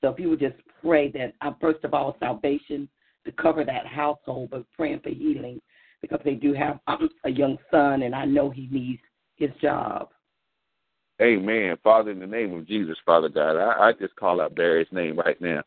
So 0.00 0.08
if 0.08 0.18
you 0.18 0.30
would 0.30 0.40
just 0.40 0.56
pray 0.82 1.10
that, 1.12 1.34
uh, 1.42 1.52
first 1.60 1.84
of 1.84 1.92
all, 1.92 2.16
salvation 2.20 2.88
to 3.24 3.32
cover 3.32 3.64
that 3.64 3.86
household, 3.86 4.50
but 4.50 4.64
praying 4.72 5.00
for 5.00 5.10
healing 5.10 5.60
because 6.00 6.20
they 6.24 6.34
do 6.34 6.54
have 6.54 6.80
um, 6.86 7.10
a 7.24 7.30
young 7.30 7.58
son, 7.70 8.02
and 8.02 8.14
I 8.14 8.24
know 8.24 8.50
he 8.50 8.68
needs 8.70 9.02
his 9.36 9.50
job. 9.60 10.08
Amen. 11.20 11.76
Father, 11.84 12.12
in 12.12 12.18
the 12.18 12.26
name 12.26 12.54
of 12.54 12.66
Jesus, 12.66 12.96
Father 13.04 13.28
God, 13.28 13.56
I, 13.58 13.88
I 13.88 13.92
just 13.92 14.16
call 14.16 14.40
out 14.40 14.54
Barry's 14.54 14.88
name 14.90 15.18
right 15.18 15.38
now. 15.38 15.62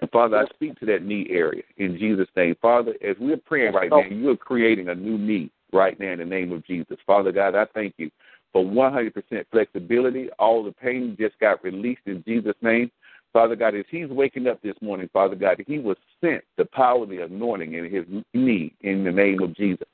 And 0.00 0.10
Father, 0.10 0.36
I 0.36 0.44
speak 0.54 0.78
to 0.80 0.86
that 0.86 1.02
knee 1.02 1.26
area 1.30 1.62
in 1.78 1.96
Jesus' 1.96 2.28
name. 2.36 2.56
Father, 2.60 2.94
as 3.02 3.16
we're 3.18 3.38
praying 3.38 3.72
right 3.72 3.90
now, 3.90 4.02
you 4.02 4.28
are 4.28 4.36
creating 4.36 4.90
a 4.90 4.94
new 4.94 5.16
knee 5.16 5.50
right 5.72 5.98
now 5.98 6.12
in 6.12 6.18
the 6.18 6.24
name 6.24 6.52
of 6.52 6.64
Jesus. 6.66 6.96
Father 7.06 7.32
God, 7.32 7.54
I 7.54 7.66
thank 7.74 7.94
you 7.98 8.10
for 8.52 8.64
100% 8.64 9.12
flexibility. 9.50 10.28
All 10.38 10.64
the 10.64 10.72
pain 10.72 11.16
just 11.18 11.38
got 11.38 11.62
released 11.62 12.02
in 12.06 12.22
Jesus' 12.26 12.56
name. 12.62 12.90
Father 13.32 13.56
God, 13.56 13.74
as 13.74 13.84
he's 13.90 14.08
waking 14.08 14.46
up 14.46 14.60
this 14.62 14.74
morning, 14.80 15.08
Father 15.12 15.36
God, 15.36 15.62
he 15.66 15.78
was 15.78 15.96
sent 16.20 16.42
the 16.56 16.64
power 16.64 17.02
of 17.02 17.10
the 17.10 17.22
anointing 17.22 17.74
in 17.74 17.84
his 17.90 18.04
knee 18.32 18.74
in 18.80 19.04
the 19.04 19.12
name 19.12 19.42
of 19.42 19.54
Jesus. 19.54 19.86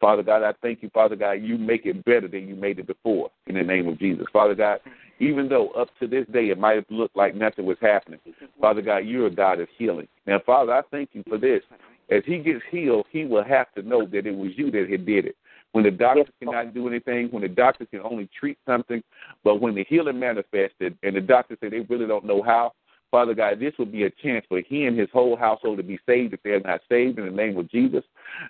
Father 0.00 0.22
God, 0.22 0.42
I 0.42 0.54
thank 0.62 0.82
you, 0.82 0.90
Father 0.94 1.14
God, 1.14 1.32
you 1.32 1.58
make 1.58 1.84
it 1.84 2.02
better 2.04 2.26
than 2.26 2.48
you 2.48 2.54
made 2.54 2.78
it 2.78 2.86
before 2.86 3.30
in 3.46 3.56
the 3.56 3.62
name 3.62 3.86
of 3.88 3.98
Jesus. 3.98 4.26
Father 4.32 4.54
God, 4.54 4.80
even 5.20 5.48
though 5.48 5.68
up 5.70 5.88
to 6.00 6.06
this 6.06 6.26
day 6.32 6.48
it 6.48 6.58
might 6.58 6.76
have 6.76 6.86
looked 6.88 7.16
like 7.16 7.34
nothing 7.34 7.66
was 7.66 7.76
happening, 7.80 8.20
Father 8.60 8.80
God, 8.80 8.98
you're 8.98 9.26
a 9.26 9.30
God 9.30 9.60
of 9.60 9.68
healing. 9.76 10.08
Now, 10.26 10.40
Father, 10.44 10.72
I 10.72 10.82
thank 10.90 11.10
you 11.12 11.22
for 11.28 11.36
this. 11.36 11.62
As 12.10 12.22
he 12.26 12.38
gets 12.38 12.62
healed, 12.70 13.06
he 13.10 13.24
will 13.24 13.44
have 13.44 13.72
to 13.74 13.82
know 13.82 14.06
that 14.06 14.26
it 14.26 14.34
was 14.34 14.52
you 14.56 14.70
that 14.70 14.88
had 14.90 15.04
did 15.04 15.26
it. 15.26 15.36
When 15.72 15.84
the 15.84 15.90
doctors 15.90 16.28
cannot 16.40 16.72
do 16.72 16.88
anything, 16.88 17.28
when 17.30 17.42
the 17.42 17.48
doctors 17.48 17.88
can 17.90 18.00
only 18.00 18.28
treat 18.38 18.58
something, 18.66 19.02
but 19.44 19.60
when 19.60 19.74
the 19.74 19.84
healing 19.84 20.18
manifested 20.18 20.96
and 21.02 21.14
the 21.14 21.20
doctors 21.20 21.58
say 21.60 21.68
they 21.68 21.80
really 21.80 22.06
don't 22.06 22.24
know 22.24 22.42
how, 22.42 22.72
Father 23.10 23.34
God, 23.34 23.58
this 23.60 23.74
would 23.78 23.92
be 23.92 24.04
a 24.04 24.10
chance 24.10 24.44
for 24.48 24.60
he 24.60 24.86
and 24.86 24.98
his 24.98 25.08
whole 25.12 25.36
household 25.36 25.78
to 25.78 25.82
be 25.82 25.98
saved 26.06 26.34
if 26.34 26.42
they're 26.42 26.60
not 26.60 26.80
saved 26.88 27.18
in 27.18 27.24
the 27.24 27.30
name 27.30 27.56
of 27.58 27.70
Jesus. 27.70 28.04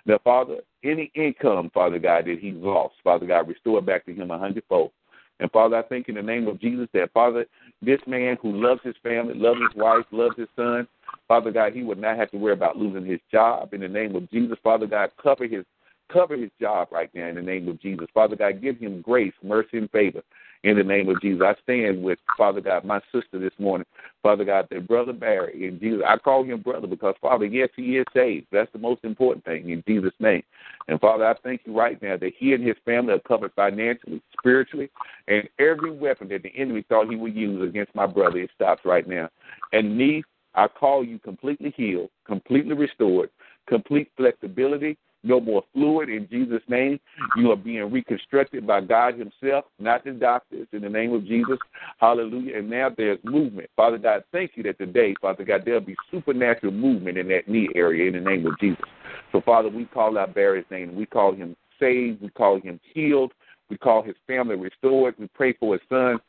Now, 0.05 0.19
Father, 0.23 0.57
any 0.83 1.11
income, 1.15 1.71
Father 1.73 1.99
God, 1.99 2.25
that 2.25 2.39
he's 2.39 2.55
lost, 2.55 2.95
Father 3.03 3.25
God, 3.25 3.47
restore 3.47 3.81
back 3.81 4.05
to 4.05 4.13
him 4.13 4.31
a 4.31 4.37
hundredfold. 4.37 4.91
And 5.39 5.49
Father, 5.51 5.77
I 5.77 5.83
think 5.83 6.09
in 6.09 6.15
the 6.15 6.21
name 6.21 6.47
of 6.47 6.59
Jesus 6.59 6.87
that, 6.93 7.13
Father, 7.13 7.45
this 7.81 8.01
man 8.05 8.37
who 8.41 8.61
loves 8.61 8.81
his 8.83 8.95
family, 9.01 9.33
loves 9.33 9.61
his 9.61 9.81
wife, 9.81 10.05
loves 10.11 10.35
his 10.37 10.49
son, 10.55 10.87
Father 11.29 11.51
God, 11.51 11.73
he 11.73 11.83
would 11.83 11.99
not 11.99 12.17
have 12.17 12.31
to 12.31 12.37
worry 12.37 12.53
about 12.53 12.75
losing 12.75 13.05
his 13.05 13.19
job. 13.31 13.73
In 13.73 13.81
the 13.81 13.87
name 13.87 14.15
of 14.15 14.29
Jesus, 14.31 14.57
Father 14.63 14.87
God, 14.87 15.11
cover 15.21 15.47
his 15.47 15.63
cover 16.11 16.35
his 16.35 16.49
job 16.59 16.87
right 16.91 17.09
now 17.13 17.27
in 17.27 17.35
the 17.35 17.41
name 17.41 17.67
of 17.67 17.79
Jesus. 17.79 18.07
Father 18.15 18.35
God, 18.35 18.63
give 18.63 18.79
him 18.79 18.99
grace, 18.99 19.33
mercy, 19.43 19.77
and 19.77 19.91
favor 19.91 20.23
in 20.63 20.75
the 20.75 20.83
name 20.83 21.07
of 21.07 21.21
Jesus. 21.21 21.43
I 21.45 21.53
stand 21.61 22.03
with 22.03 22.17
Father 22.35 22.61
God, 22.61 22.83
my 22.83 22.99
sister 23.11 23.39
this 23.39 23.53
morning. 23.59 23.85
Father 24.23 24.43
God, 24.43 24.67
their 24.71 24.81
brother 24.81 25.13
Barry 25.13 25.67
in 25.67 25.79
Jesus. 25.79 26.01
I 26.07 26.17
call 26.17 26.43
him 26.43 26.61
brother 26.61 26.87
because 26.87 27.13
Father, 27.21 27.45
yes, 27.45 27.69
he 27.75 27.97
is 27.97 28.05
saved. 28.11 28.47
That's 28.51 28.71
the 28.73 28.79
most 28.79 29.03
important 29.03 29.45
thing 29.45 29.69
in 29.69 29.83
Jesus' 29.87 30.13
name. 30.19 30.41
And 30.87 30.99
Father, 30.99 31.27
I 31.27 31.35
thank 31.43 31.61
you 31.65 31.77
right 31.77 32.01
now 32.01 32.17
that 32.17 32.33
he 32.37 32.53
and 32.53 32.65
his 32.65 32.75
family 32.85 33.13
are 33.13 33.19
covered 33.19 33.53
financially, 33.55 34.21
spiritually, 34.39 34.89
and 35.27 35.47
every 35.59 35.91
weapon 35.91 36.27
that 36.29 36.41
the 36.41 36.55
enemy 36.55 36.83
thought 36.89 37.07
he 37.07 37.15
would 37.15 37.35
use 37.35 37.69
against 37.69 37.93
my 37.93 38.07
brother, 38.07 38.39
it 38.39 38.49
stops 38.55 38.81
right 38.83 39.07
now. 39.07 39.29
And 39.73 39.95
me, 39.95 40.23
I 40.55 40.67
call 40.67 41.03
you 41.03 41.19
completely 41.19 41.73
healed, 41.75 42.09
completely 42.25 42.73
restored, 42.73 43.29
complete 43.67 44.11
flexibility, 44.17 44.97
no 45.23 45.39
more 45.39 45.63
fluid 45.73 46.09
in 46.09 46.27
Jesus' 46.29 46.63
name. 46.67 46.99
You 47.35 47.51
are 47.51 47.57
being 47.57 47.91
reconstructed 47.91 48.65
by 48.65 48.81
God 48.81 49.15
Himself, 49.15 49.65
not 49.77 50.03
the 50.03 50.11
doctors, 50.11 50.67
in 50.71 50.81
the 50.81 50.89
name 50.89 51.13
of 51.13 51.25
Jesus. 51.25 51.57
Hallelujah. 51.97 52.57
And 52.57 52.69
now 52.69 52.89
there's 52.95 53.19
movement. 53.23 53.69
Father 53.75 53.97
God, 53.97 54.23
thank 54.31 54.51
you 54.55 54.63
that 54.63 54.77
today, 54.77 55.13
Father 55.21 55.43
God, 55.43 55.63
there'll 55.65 55.81
be 55.81 55.95
supernatural 56.09 56.71
movement 56.71 57.17
in 57.17 57.27
that 57.29 57.47
knee 57.47 57.69
area 57.75 58.07
in 58.07 58.13
the 58.13 58.29
name 58.29 58.45
of 58.45 58.57
Jesus. 58.59 58.85
So, 59.31 59.41
Father, 59.41 59.69
we 59.69 59.85
call 59.85 60.17
out 60.17 60.33
Barry's 60.33 60.65
name. 60.71 60.95
We 60.95 61.05
call 61.05 61.33
him 61.33 61.55
saved. 61.79 62.21
We 62.21 62.29
call 62.29 62.59
him 62.59 62.79
healed. 62.93 63.33
We 63.69 63.77
call 63.77 64.01
his 64.01 64.15
family 64.25 64.55
restored. 64.55 65.15
We 65.19 65.27
pray 65.27 65.53
for 65.53 65.73
his 65.73 65.81
son. 65.89 66.19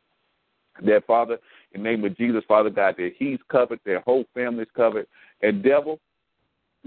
That 0.85 1.07
Father, 1.07 1.39
in 1.73 1.83
the 1.83 1.89
name 1.89 2.05
of 2.05 2.17
Jesus, 2.17 2.43
Father 2.49 2.71
God, 2.71 2.97
that 2.99 3.13
he's 3.17 3.39
covered, 3.51 3.81
their 3.85 4.01
whole 4.01 4.25
family's 4.35 4.69
covered. 4.75 5.07
And 5.43 5.63
devil, 5.63 5.99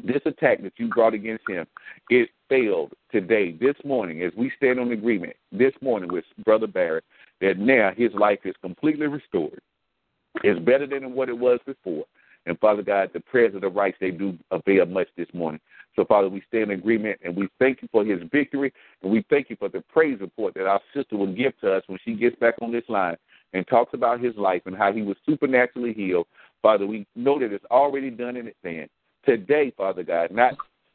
This 0.02 0.22
attack 0.26 0.64
that 0.64 0.74
you 0.78 0.88
brought 0.88 1.14
against 1.14 1.48
him, 1.48 1.68
it 2.10 2.30
failed 2.50 2.94
today, 3.12 3.52
this 3.52 3.76
morning, 3.86 4.24
as 4.24 4.32
we 4.36 4.52
stand 4.58 4.80
on 4.80 4.92
agreement 4.92 5.36
this 5.52 5.74
morning 5.82 6.12
with 6.12 6.26
Brother 6.44 6.68
Barrett, 6.68 7.04
that 7.42 7.60
now 7.60 7.92
his 7.96 8.12
life 8.14 8.40
is 8.44 8.56
completely 8.62 9.08
restored. 9.08 9.62
It's 10.44 10.60
better 10.60 10.88
than 10.88 11.14
what 11.14 11.30
it 11.30 11.38
was 11.38 11.60
before. 11.66 12.06
And 12.46 12.60
Father 12.60 12.82
God, 12.82 13.12
the 13.14 13.20
prayers 13.20 13.56
of 13.56 13.62
the 13.62 13.70
righteous, 13.70 14.00
they 14.02 14.12
do 14.12 14.38
avail 14.52 14.86
much 14.88 15.08
this 15.16 15.28
morning. 15.34 15.62
So, 15.96 16.04
Father, 16.04 16.28
we 16.28 16.42
stand 16.48 16.72
in 16.72 16.80
agreement 16.80 17.20
and 17.24 17.36
we 17.36 17.48
thank 17.60 17.82
you 17.82 17.88
for 17.92 18.04
his 18.04 18.20
victory. 18.32 18.74
And 19.02 19.12
we 19.12 19.24
thank 19.30 19.50
you 19.50 19.56
for 19.58 19.70
the 19.70 19.82
praise 19.82 20.20
report 20.20 20.56
that 20.56 20.66
our 20.66 20.82
sister 20.94 21.16
will 21.16 21.34
give 21.34 21.58
to 21.62 21.72
us 21.72 21.84
when 21.88 22.00
she 22.04 22.16
gets 22.16 22.36
back 22.38 22.56
on 22.62 22.72
this 22.72 22.84
line 22.90 23.16
and 23.54 23.68
talks 23.68 23.94
about 23.94 24.20
his 24.20 24.36
life 24.36 24.64
and 24.66 24.76
how 24.76 24.92
he 24.92 25.02
was 25.02 25.18
supernaturally 25.26 25.94
healed. 25.94 26.28
Father, 26.62 26.88
we 26.88 27.06
know 27.16 27.40
that 27.40 27.54
it's 27.54 27.66
already 27.72 28.10
done 28.10 28.36
in 28.38 28.48
advance. 28.48 28.90
Today, 29.26 29.72
Father 29.78 30.04
God, 30.04 30.32
not 30.32 30.54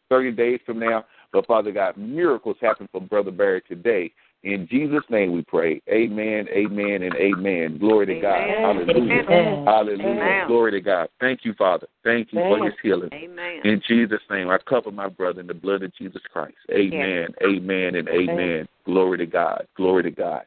30 0.08 0.32
days 0.32 0.60
from 0.64 0.78
now, 0.78 1.04
but 1.32 1.46
Father 1.46 1.72
God, 1.72 1.96
miracles 1.96 2.56
happen 2.60 2.88
for 2.90 3.00
Brother 3.00 3.30
Barry 3.30 3.62
today. 3.68 4.12
In 4.44 4.68
Jesus' 4.70 5.02
name 5.10 5.32
we 5.32 5.42
pray. 5.42 5.82
Amen, 5.90 6.46
amen, 6.50 7.02
and 7.02 7.14
amen. 7.16 7.78
Glory 7.78 8.06
to 8.06 8.20
God. 8.20 8.48
Hallelujah. 8.48 9.22
Amen. 9.28 9.64
Hallelujah. 9.66 10.10
Amen. 10.10 10.46
Glory 10.46 10.70
to 10.72 10.80
God. 10.80 11.08
Thank 11.20 11.40
you, 11.44 11.54
Father. 11.54 11.88
Thank 12.04 12.32
you 12.32 12.40
for 12.46 12.64
his 12.64 12.74
healing. 12.80 13.10
Amen. 13.12 13.60
In 13.64 13.82
Jesus' 13.88 14.20
name, 14.30 14.48
I 14.48 14.58
cover 14.58 14.92
my 14.92 15.08
brother 15.08 15.40
in 15.40 15.48
the 15.48 15.54
blood 15.54 15.82
of 15.82 15.94
Jesus 15.96 16.22
Christ. 16.32 16.56
Amen, 16.70 17.28
amen, 17.44 17.96
and 17.96 18.08
amen. 18.08 18.68
Glory 18.86 19.18
to 19.18 19.26
God. 19.26 19.66
Glory 19.76 20.04
to 20.04 20.10
God. 20.12 20.42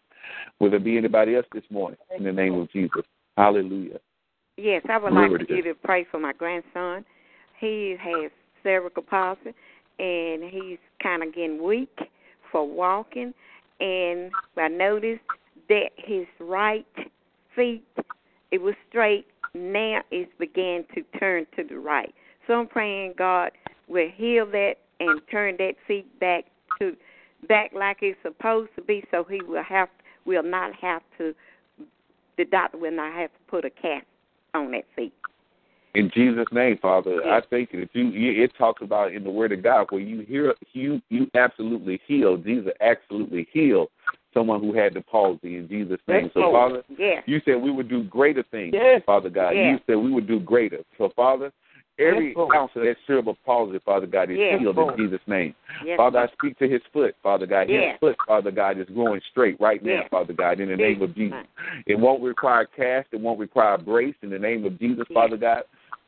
Will 0.62 0.70
there 0.70 0.80
be 0.80 0.96
anybody 0.96 1.36
else 1.36 1.48
this 1.54 1.64
morning 1.72 1.98
in 2.16 2.24
the 2.24 2.32
name 2.32 2.54
of 2.54 2.72
Jesus? 2.72 3.02
Hallelujah. 3.36 4.00
Yes, 4.58 4.84
I 4.88 5.00
would 5.00 5.10
Glory 5.10 5.30
like 5.32 5.40
to 5.40 5.46
to 5.48 5.56
give 5.56 5.66
you 5.66 5.74
praise 5.74 6.06
for 6.12 6.20
my 6.20 6.34
grandson. 6.34 7.04
He 7.60 7.96
has 8.00 8.30
cerebral 8.62 9.04
palsy, 9.04 9.56
and 9.98 10.44
he's 10.44 10.78
kind 11.02 11.24
of 11.24 11.34
getting 11.34 11.64
weak 11.64 11.98
for 12.52 12.64
walking. 12.64 13.34
And 13.80 14.32
I 14.56 14.68
noticed 14.68 15.24
that 15.68 15.90
his 15.98 16.28
right 16.40 16.86
feet, 17.56 17.84
it 18.52 18.62
was 18.62 18.76
straight. 18.88 19.26
Now 19.56 20.02
it's 20.12 20.32
began 20.38 20.86
to 20.94 21.02
turn 21.20 21.48
to 21.56 21.64
the 21.64 21.80
right. 21.80 22.14
So 22.46 22.54
I'm 22.54 22.68
praying 22.68 23.16
God 23.18 23.52
will 23.88 24.10
heal 24.14 24.46
that 24.52 24.76
and 25.00 25.22
turn 25.32 25.56
that 25.58 25.74
feet 25.88 26.20
back 26.20 26.46
to 26.80 26.96
back 27.48 27.72
like 27.74 27.98
it's 28.02 28.20
supposed 28.22 28.70
to 28.76 28.84
be, 28.84 29.04
so 29.10 29.26
he 29.28 29.42
will 29.42 29.64
have 29.64 29.90
will 30.26 30.44
not 30.44 30.74
have 30.76 31.02
to. 31.18 31.34
The 32.38 32.46
doctor 32.46 32.78
will 32.78 32.92
not 32.92 33.14
have 33.14 33.32
to 33.32 33.40
put 33.48 33.66
a 33.66 33.70
cast 33.70 34.06
on 34.54 34.72
that 34.72 34.86
feet. 34.96 35.14
In 35.94 36.10
Jesus' 36.14 36.48
name, 36.54 36.78
Father, 36.82 37.22
Yes. 37.24 37.44
I 37.44 37.48
thank 37.50 37.74
you 37.74 37.82
that 37.82 37.90
you, 37.94 38.06
you 38.06 38.44
it 38.44 38.52
talks 38.58 38.82
about 38.82 39.14
in 39.14 39.24
the 39.24 39.30
Word 39.30 39.52
of 39.52 39.62
God 39.62 39.88
where 39.90 40.02
you 40.02 40.22
hear 40.22 40.56
you 40.74 41.02
you 41.10 41.30
absolutely 41.36 42.00
heal. 42.08 42.38
Jesus 42.38 42.72
absolutely 42.80 43.48
healed 43.52 43.90
someone 44.34 44.62
who 44.62 44.74
had 44.74 44.94
the 44.94 45.02
palsy 45.02 45.58
in 45.58 45.68
Jesus' 45.68 46.00
name. 46.08 46.24
Yes, 46.24 46.34
So, 46.34 46.52
Father, 46.54 46.84
Yes. 46.98 47.24
you 47.26 47.42
said 47.44 47.62
we 47.62 47.72
would 47.72 47.90
do 47.90 48.04
greater 48.04 48.44
things, 48.44 48.74
Yes. 48.74 49.04
Father 49.06 49.30
God. 49.30 49.52
You 49.52 49.80
said 49.86 49.98
we 49.98 50.12
would 50.12 50.28
do 50.28 50.40
greater. 50.40 50.80
So, 50.98 51.10
Father, 51.10 51.52
every 52.00 52.28
Yes, 52.30 52.38
Lord. 52.38 52.56
ounce 52.56 52.72
of 52.76 52.84
that 52.84 52.96
cerebral 53.06 53.38
palsy, 53.46 53.80
Father 53.80 54.08
God, 54.08 54.30
is 54.32 54.38
Yes, 54.38 54.60
healed 54.60 54.78
Lord. 54.78 55.00
in 55.00 55.06
Jesus' 55.06 55.26
name. 55.28 55.56
Yes. 55.84 55.98
Father, 55.98 56.20
I 56.20 56.28
speak 56.34 56.58
to 56.60 56.68
his 56.68 56.82
foot, 56.92 57.16
Father 57.22 57.46
God. 57.46 57.70
His 57.70 57.84
foot, 58.00 58.16
Father 58.28 58.52
God, 58.52 58.80
is 58.80 58.88
growing 58.90 59.22
straight 59.32 59.60
right 59.60 59.84
now. 59.84 60.04
Father 60.10 60.34
God, 60.34 60.60
in 60.60 60.70
the 60.70 60.78
name 60.78 61.02
of 61.02 61.16
Jesus. 61.16 61.46
It 61.86 61.98
won't 61.98 62.22
require 62.22 62.66
cast. 62.66 63.08
It 63.12 63.20
won't 63.20 63.40
require 63.40 63.78
brace. 63.78 64.16
In 64.22 64.30
the 64.30 64.40
name 64.40 64.66
of 64.66 64.80
Jesus. 64.80 65.06
Father 65.14 65.38
God, 65.38 65.64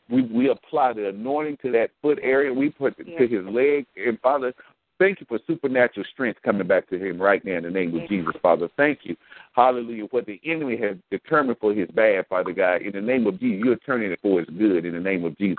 we 0.10 0.22
we 0.24 0.50
apply 0.50 0.94
the 0.94 1.10
anointing 1.10 1.58
to 1.62 1.72
that 1.72 1.90
foot 2.02 2.20
area. 2.22 2.54
We 2.54 2.70
put 2.70 2.98
it 3.00 3.18
to 3.18 3.28
his 3.28 3.46
leg, 3.46 3.86
and 3.96 4.20
Father, 4.20 4.54
thank 5.00 5.20
you 5.20 5.26
for 5.28 5.40
supernatural 5.48 6.06
strength 6.12 6.42
coming 6.44 6.68
back 6.68 6.90
to 6.90 6.98
him 6.98 7.22
right 7.22 7.44
now 7.46 7.58
in 7.58 7.64
the 7.64 7.70
name 7.70 7.96
of 8.00 8.08
Jesus, 8.08 8.34
Father. 8.42 8.70
Thank 8.78 9.00
you, 9.04 9.16
Hallelujah. 9.54 10.06
What 10.06 10.26
the 10.26 10.40
enemy 10.46 10.78
has 10.78 10.98
determined 11.12 11.58
for 11.60 11.74
his 11.74 11.90
bad, 11.92 12.26
Father 12.28 12.52
God, 12.52 12.82
in 12.82 12.94
the 12.94 13.02
name 13.02 13.28
of 13.28 13.40
Jesus, 13.40 13.64
you're 13.64 13.76
turning 13.78 14.12
it 14.12 14.20
for 14.22 14.40
his 14.40 14.50
good 14.58 14.86
in 14.86 14.94
the 14.94 15.00
name 15.00 15.26
of 15.26 15.38
Jesus. 15.38 15.58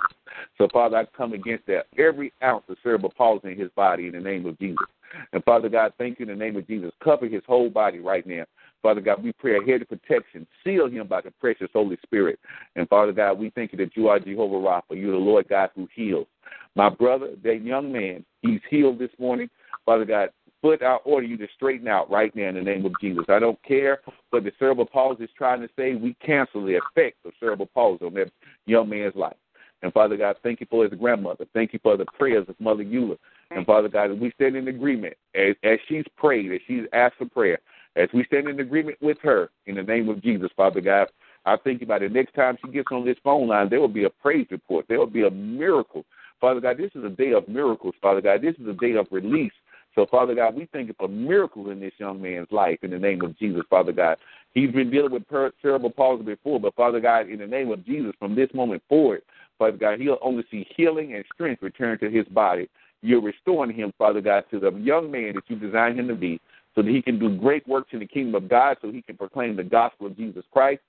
So, 0.57 0.67
Father, 0.71 0.97
I 0.97 1.05
come 1.17 1.33
against 1.33 1.65
that 1.67 1.87
every 1.97 2.33
ounce 2.43 2.63
of 2.69 2.77
cerebral 2.83 3.13
palsy 3.15 3.51
in 3.51 3.59
his 3.59 3.69
body 3.75 4.07
in 4.07 4.13
the 4.13 4.19
name 4.19 4.45
of 4.45 4.59
Jesus. 4.59 4.85
And 5.31 5.43
Father 5.43 5.69
God, 5.69 5.93
thank 5.97 6.19
you 6.19 6.25
in 6.25 6.37
the 6.37 6.43
name 6.43 6.57
of 6.57 6.67
Jesus. 6.67 6.91
Cover 7.03 7.27
his 7.27 7.41
whole 7.47 7.69
body 7.69 7.99
right 7.99 8.25
now. 8.27 8.43
Father 8.85 9.01
God, 9.01 9.23
we 9.23 9.31
pray 9.31 9.57
a 9.57 9.65
head 9.65 9.81
of 9.81 9.89
protection. 9.89 10.45
Seal 10.63 10.87
him 10.87 11.07
by 11.07 11.19
the 11.19 11.31
precious 11.31 11.69
Holy 11.73 11.97
Spirit. 12.03 12.39
And 12.75 12.87
Father 12.87 13.13
God, 13.13 13.39
we 13.39 13.49
thank 13.49 13.71
you 13.71 13.79
that 13.79 13.97
you 13.97 14.09
are 14.09 14.19
Jehovah 14.19 14.57
Rapha. 14.57 14.91
You're 14.91 15.13
the 15.13 15.17
Lord 15.17 15.47
God 15.49 15.71
who 15.73 15.87
heals. 15.91 16.27
My 16.75 16.89
brother, 16.89 17.29
that 17.43 17.63
young 17.63 17.91
man, 17.91 18.23
he's 18.43 18.59
healed 18.69 18.99
this 18.99 19.09
morning. 19.17 19.49
Father 19.87 20.05
God, 20.05 20.29
foot, 20.61 20.83
I 20.83 20.97
order 20.97 21.25
you 21.25 21.35
to 21.37 21.47
straighten 21.55 21.87
out 21.87 22.11
right 22.11 22.35
now 22.35 22.49
in 22.49 22.53
the 22.53 22.61
name 22.61 22.85
of 22.85 22.93
Jesus. 23.01 23.25
I 23.27 23.39
don't 23.39 23.57
care 23.63 24.01
what 24.29 24.43
the 24.43 24.51
cerebral 24.59 24.85
palsy 24.85 25.23
is 25.23 25.31
trying 25.35 25.61
to 25.61 25.69
say. 25.75 25.95
We 25.95 26.15
cancel 26.23 26.63
the 26.63 26.75
effect 26.77 27.17
of 27.25 27.31
cerebral 27.39 27.71
palsy 27.73 28.05
on 28.05 28.13
that 28.13 28.31
young 28.67 28.87
man's 28.87 29.15
life. 29.15 29.33
And 29.81 29.91
Father 29.93 30.15
God, 30.15 30.35
thank 30.43 30.59
you 30.59 30.67
for 30.69 30.83
his 30.83 30.93
grandmother. 30.99 31.45
Thank 31.55 31.73
you 31.73 31.79
for 31.81 31.97
the 31.97 32.05
prayers 32.05 32.45
of 32.47 32.59
Mother 32.59 32.83
Eula. 32.83 33.17
And 33.49 33.65
Father 33.65 33.89
God, 33.89 34.11
we 34.19 34.31
stand 34.35 34.55
in 34.55 34.67
agreement, 34.67 35.15
as, 35.33 35.55
as 35.63 35.79
she's 35.87 36.05
prayed, 36.17 36.51
as 36.51 36.59
she's 36.67 36.85
asked 36.93 37.15
for 37.17 37.25
prayer, 37.25 37.57
as 37.95 38.09
we 38.13 38.25
stand 38.25 38.47
in 38.47 38.59
agreement 38.59 38.97
with 39.01 39.17
her 39.21 39.49
in 39.67 39.75
the 39.75 39.83
name 39.83 40.09
of 40.09 40.21
Jesus, 40.21 40.49
Father 40.55 40.81
God, 40.81 41.07
I 41.45 41.57
think 41.57 41.81
about 41.81 42.01
it. 42.01 42.11
Next 42.11 42.33
time 42.33 42.57
she 42.63 42.71
gets 42.71 42.87
on 42.91 43.05
this 43.05 43.17
phone 43.23 43.47
line, 43.47 43.69
there 43.69 43.79
will 43.79 43.87
be 43.87 44.05
a 44.05 44.09
praise 44.09 44.47
report. 44.49 44.85
There 44.87 44.99
will 44.99 45.05
be 45.05 45.25
a 45.25 45.31
miracle. 45.31 46.05
Father 46.41 46.59
God, 46.59 46.77
this 46.77 46.91
is 46.95 47.03
a 47.03 47.09
day 47.09 47.31
of 47.33 47.47
miracles, 47.47 47.95
Father 48.01 48.21
God. 48.21 48.41
This 48.41 48.55
is 48.59 48.67
a 48.67 48.73
day 48.73 48.93
of 48.95 49.07
release. 49.11 49.53
So, 49.93 50.05
Father 50.11 50.35
God, 50.35 50.55
we 50.55 50.67
thank 50.73 50.89
you 50.89 50.95
for 50.99 51.07
miracles 51.07 51.69
in 51.71 51.79
this 51.79 51.93
young 51.97 52.21
man's 52.21 52.51
life 52.51 52.79
in 52.81 52.91
the 52.91 52.99
name 52.99 53.21
of 53.21 53.37
Jesus, 53.39 53.61
Father 53.69 53.93
God. 53.93 54.17
He's 54.53 54.71
been 54.71 54.91
dealing 54.91 55.11
with 55.11 55.23
cerebral 55.61 55.89
palsy 55.89 56.23
before, 56.23 56.59
but 56.59 56.75
Father 56.75 56.99
God, 56.99 57.29
in 57.29 57.39
the 57.39 57.47
name 57.47 57.71
of 57.71 57.85
Jesus, 57.85 58.11
from 58.19 58.35
this 58.35 58.49
moment 58.53 58.83
forward, 58.89 59.21
Father 59.57 59.77
God, 59.77 60.01
he'll 60.01 60.17
only 60.21 60.43
see 60.51 60.67
healing 60.75 61.15
and 61.15 61.23
strength 61.33 61.61
return 61.61 61.97
to 61.99 62.09
his 62.09 62.25
body. 62.27 62.69
You're 63.01 63.21
restoring 63.21 63.73
him, 63.73 63.93
Father 63.97 64.19
God, 64.19 64.43
to 64.51 64.59
the 64.59 64.71
young 64.73 65.09
man 65.09 65.35
that 65.35 65.43
you 65.47 65.55
designed 65.55 65.97
him 65.97 66.09
to 66.09 66.15
be, 66.15 66.41
so 66.75 66.81
that 66.81 66.91
he 66.91 67.01
can 67.01 67.17
do 67.17 67.37
great 67.37 67.67
works 67.67 67.89
in 67.93 67.99
the 67.99 68.05
kingdom 68.05 68.35
of 68.35 68.49
God, 68.49 68.77
so 68.81 68.91
he 68.91 69.01
can 69.01 69.17
proclaim 69.17 69.55
the 69.55 69.63
gospel 69.63 70.07
of 70.07 70.17
Jesus 70.17 70.43
Christ. 70.51 70.81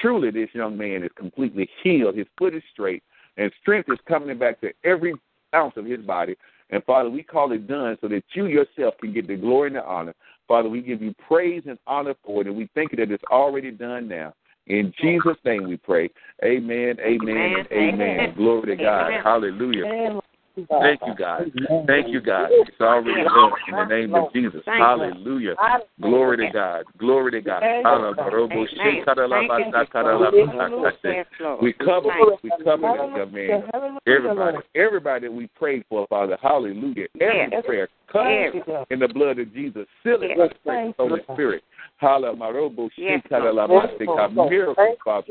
Truly, 0.00 0.30
this 0.30 0.48
young 0.54 0.78
man 0.78 1.02
is 1.02 1.10
completely 1.16 1.68
healed. 1.82 2.16
His 2.16 2.26
foot 2.38 2.54
is 2.54 2.62
straight, 2.72 3.02
and 3.36 3.52
strength 3.60 3.90
is 3.90 3.98
coming 4.08 4.38
back 4.38 4.60
to 4.60 4.70
every 4.84 5.14
ounce 5.54 5.74
of 5.76 5.84
his 5.84 6.00
body. 6.00 6.36
And 6.70 6.82
Father, 6.84 7.10
we 7.10 7.22
call 7.22 7.52
it 7.52 7.66
done 7.66 7.98
so 8.00 8.08
that 8.08 8.22
you 8.32 8.46
yourself 8.46 8.94
can 9.00 9.12
get 9.12 9.26
the 9.26 9.36
glory 9.36 9.68
and 9.68 9.76
the 9.76 9.84
honor. 9.84 10.14
Father, 10.48 10.68
we 10.68 10.80
give 10.80 11.02
you 11.02 11.14
praise 11.26 11.62
and 11.66 11.78
honor 11.86 12.14
for 12.24 12.40
it, 12.40 12.46
and 12.46 12.56
we 12.56 12.68
thank 12.74 12.92
you 12.92 12.96
that 12.96 13.10
it's 13.10 13.24
already 13.30 13.70
done 13.70 14.08
now. 14.08 14.32
In 14.68 14.94
Jesus' 15.00 15.36
name 15.44 15.68
we 15.68 15.76
pray. 15.76 16.08
Amen, 16.44 16.96
amen, 17.00 17.36
and 17.36 17.68
amen. 17.72 18.00
Amen. 18.00 18.34
Glory 18.36 18.76
to 18.76 18.82
God. 18.82 19.08
Amen. 19.08 19.22
Hallelujah. 19.24 20.21
Thank 20.54 21.00
you, 21.06 21.14
God. 21.14 21.50
Thank 21.86 22.08
you, 22.08 22.20
God. 22.20 22.48
It's 22.50 22.80
already 22.80 23.24
done 23.24 23.52
in 23.68 23.74
the 23.76 23.84
name 23.84 24.14
of 24.14 24.32
Jesus. 24.32 24.60
Hallelujah. 24.66 25.54
Glory 26.00 26.36
to 26.38 26.50
God. 26.52 26.84
Glory 26.98 27.30
to 27.32 27.40
God. 27.40 27.62
We 31.62 31.72
cover, 31.72 32.08
we 32.42 32.50
cover 32.64 32.82
young 32.82 33.32
man. 33.32 33.62
Everybody, 34.06 34.58
everybody 34.74 35.28
that 35.28 35.32
we 35.32 35.48
pray 35.58 35.82
for, 35.88 36.06
Father, 36.08 36.36
hallelujah. 36.42 37.06
Every 37.20 37.62
prayer, 37.62 37.88
cover 38.10 38.28
Yes. 38.30 38.86
in 38.90 38.98
the 38.98 39.08
blood 39.08 39.38
of 39.38 39.52
Jesus. 39.54 39.86
Seal 40.02 40.22
it 40.22 40.36
Yes. 40.36 40.52
the 40.64 40.94
Holy 40.98 41.22
Spirit. 41.32 41.64
Hallelujah. 42.02 42.36
Marobo 42.36 42.90
Yes, 42.96 43.22
Shekaralamashika. 43.30 44.50
Miracles, 44.50 44.98
Father. 45.04 45.26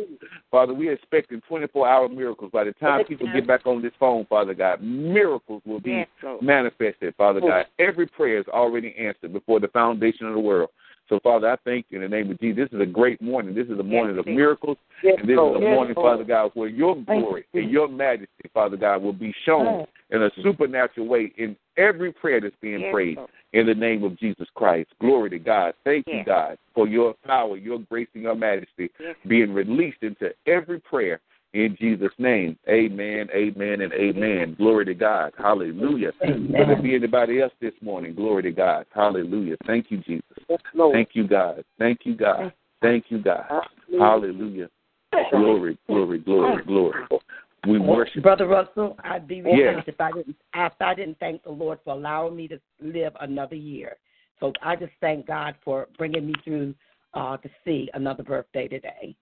Father, 0.50 0.74
we're 0.74 0.94
expecting 0.94 1.42
24 1.48 1.88
hour 1.88 2.08
miracles. 2.10 2.50
By 2.54 2.64
the 2.64 2.72
time 2.74 3.04
people 3.06 3.28
get 3.34 3.46
back 3.46 3.66
on 3.66 3.82
this 3.82 3.92
phone, 4.00 4.26
Father 4.26 4.54
God, 4.54 4.82
miracles 4.82 5.62
will 5.66 5.82
be 5.82 6.06
manifested, 6.42 7.14
Father 7.18 7.42
God. 7.42 7.66
Every 7.78 8.08
prayer 8.08 8.40
is 8.40 8.48
already 8.48 8.96
answered 8.98 9.34
before 9.34 9.60
the 9.60 9.68
foundation 9.68 10.28
of 10.28 10.34
the 10.34 10.40
world. 10.40 10.70
So, 11.10 11.20
Father, 11.20 11.50
I 11.52 11.58
thank 11.66 11.88
you 11.90 12.02
in 12.02 12.10
the 12.10 12.16
name 12.16 12.32
of 12.32 12.40
Jesus. 12.40 12.70
This 12.70 12.80
is 12.80 12.82
a 12.82 12.90
great 12.90 13.22
morning. 13.22 13.54
This 13.54 13.68
is 13.68 13.78
a 13.78 13.84
morning 13.84 14.18
of 14.18 14.26
miracles. 14.26 14.78
Yes, 15.04 15.18
And 15.20 15.28
this 15.28 15.36
Lord. 15.36 15.62
is 15.62 15.68
a 15.68 15.70
morning, 15.70 15.94
Lord. 15.98 16.14
Father 16.14 16.24
God, 16.24 16.52
where 16.54 16.70
your 16.70 16.96
glory 16.96 17.46
and 17.54 17.70
your 17.70 17.90
majesty, 17.90 18.50
Father 18.54 18.78
God, 18.78 19.02
will 19.02 19.12
be 19.12 19.34
shown 19.46 19.86
in 20.12 20.24
a 20.24 20.32
supernatural 20.44 21.08
way 21.08 21.34
in 21.38 21.56
every 21.78 22.12
prayer 22.12 22.42
that's 22.42 22.56
being 22.62 22.82
Yes, 22.82 22.94
prayed 22.94 23.18
Lord. 23.18 23.30
in 23.54 23.66
the 23.66 23.74
name 23.76 24.04
of 24.04 24.18
Jesus 24.20 24.48
Christ. 24.56 24.90
Glory 25.00 25.30
to 25.32 25.40
God. 25.40 25.74
Thank 25.84 26.08
you, 26.08 26.24
God, 26.26 26.58
for 26.74 26.88
your 26.88 27.14
power, 27.26 27.58
your 27.58 27.80
grace, 27.80 28.10
and 28.14 28.24
your 28.24 28.36
majesty 28.36 28.90
Yes. 29.00 29.16
being 29.28 29.54
released 29.54 30.04
into 30.04 30.34
every 30.46 30.80
prayer 30.80 31.20
in 31.54 31.76
Jesus' 31.80 32.14
name. 32.18 32.58
Amen, 32.70 33.30
amen, 33.34 33.82
and 33.82 33.94
amen. 33.94 34.56
Glory 34.56 34.86
to 34.86 34.94
God. 34.94 35.34
Hallelujah. 35.38 36.14
Will 36.22 36.66
there 36.66 36.82
be 36.82 36.96
anybody 36.96 37.42
else 37.42 37.54
this 37.60 37.74
morning? 37.82 38.14
Glory 38.16 38.44
to 38.44 38.52
God. 38.52 38.86
Hallelujah. 38.94 39.58
Thank 39.66 39.92
you, 39.92 39.98
Jesus. 39.98 40.24
Yes, 40.50 40.60
Thank 40.94 41.10
you, 41.14 41.28
God. 41.28 41.64
Thank 41.78 42.06
you, 42.06 42.16
God. 42.16 42.54
Thank 42.82 43.06
you, 43.10 43.20
God. 43.20 43.46
Hallelujah. 43.98 44.70
Glory, 45.32 45.78
glory, 45.88 46.20
glory, 46.20 46.64
glory. 46.64 47.04
We 47.68 47.78
worship. 47.78 48.24
Brother 48.24 48.48
Russell, 48.48 48.98
I'd 49.04 49.28
be 49.28 49.42
remiss 49.42 49.60
Yes. 49.60 49.84
if 49.88 50.02
I 50.02 50.12
didn't 50.12 50.36
if 50.56 50.74
I 50.80 50.96
didn't 50.96 51.20
thank 51.20 51.44
the 51.44 51.52
Lord 51.52 51.80
for 51.84 51.94
allowing 51.94 52.36
me 52.36 52.48
to 52.48 52.60
live 52.80 53.14
another 53.22 53.56
year. 53.56 53.98
So 54.40 54.52
I 54.64 54.76
just 54.76 54.94
thank 55.00 55.28
God 55.28 55.56
for 55.64 55.88
bringing 55.98 56.26
me 56.26 56.34
through 56.44 56.74
uh, 57.14 57.38
to 57.38 57.50
see 57.64 57.90
another 57.94 58.24
birthday 58.24 58.68
today. 58.68 59.16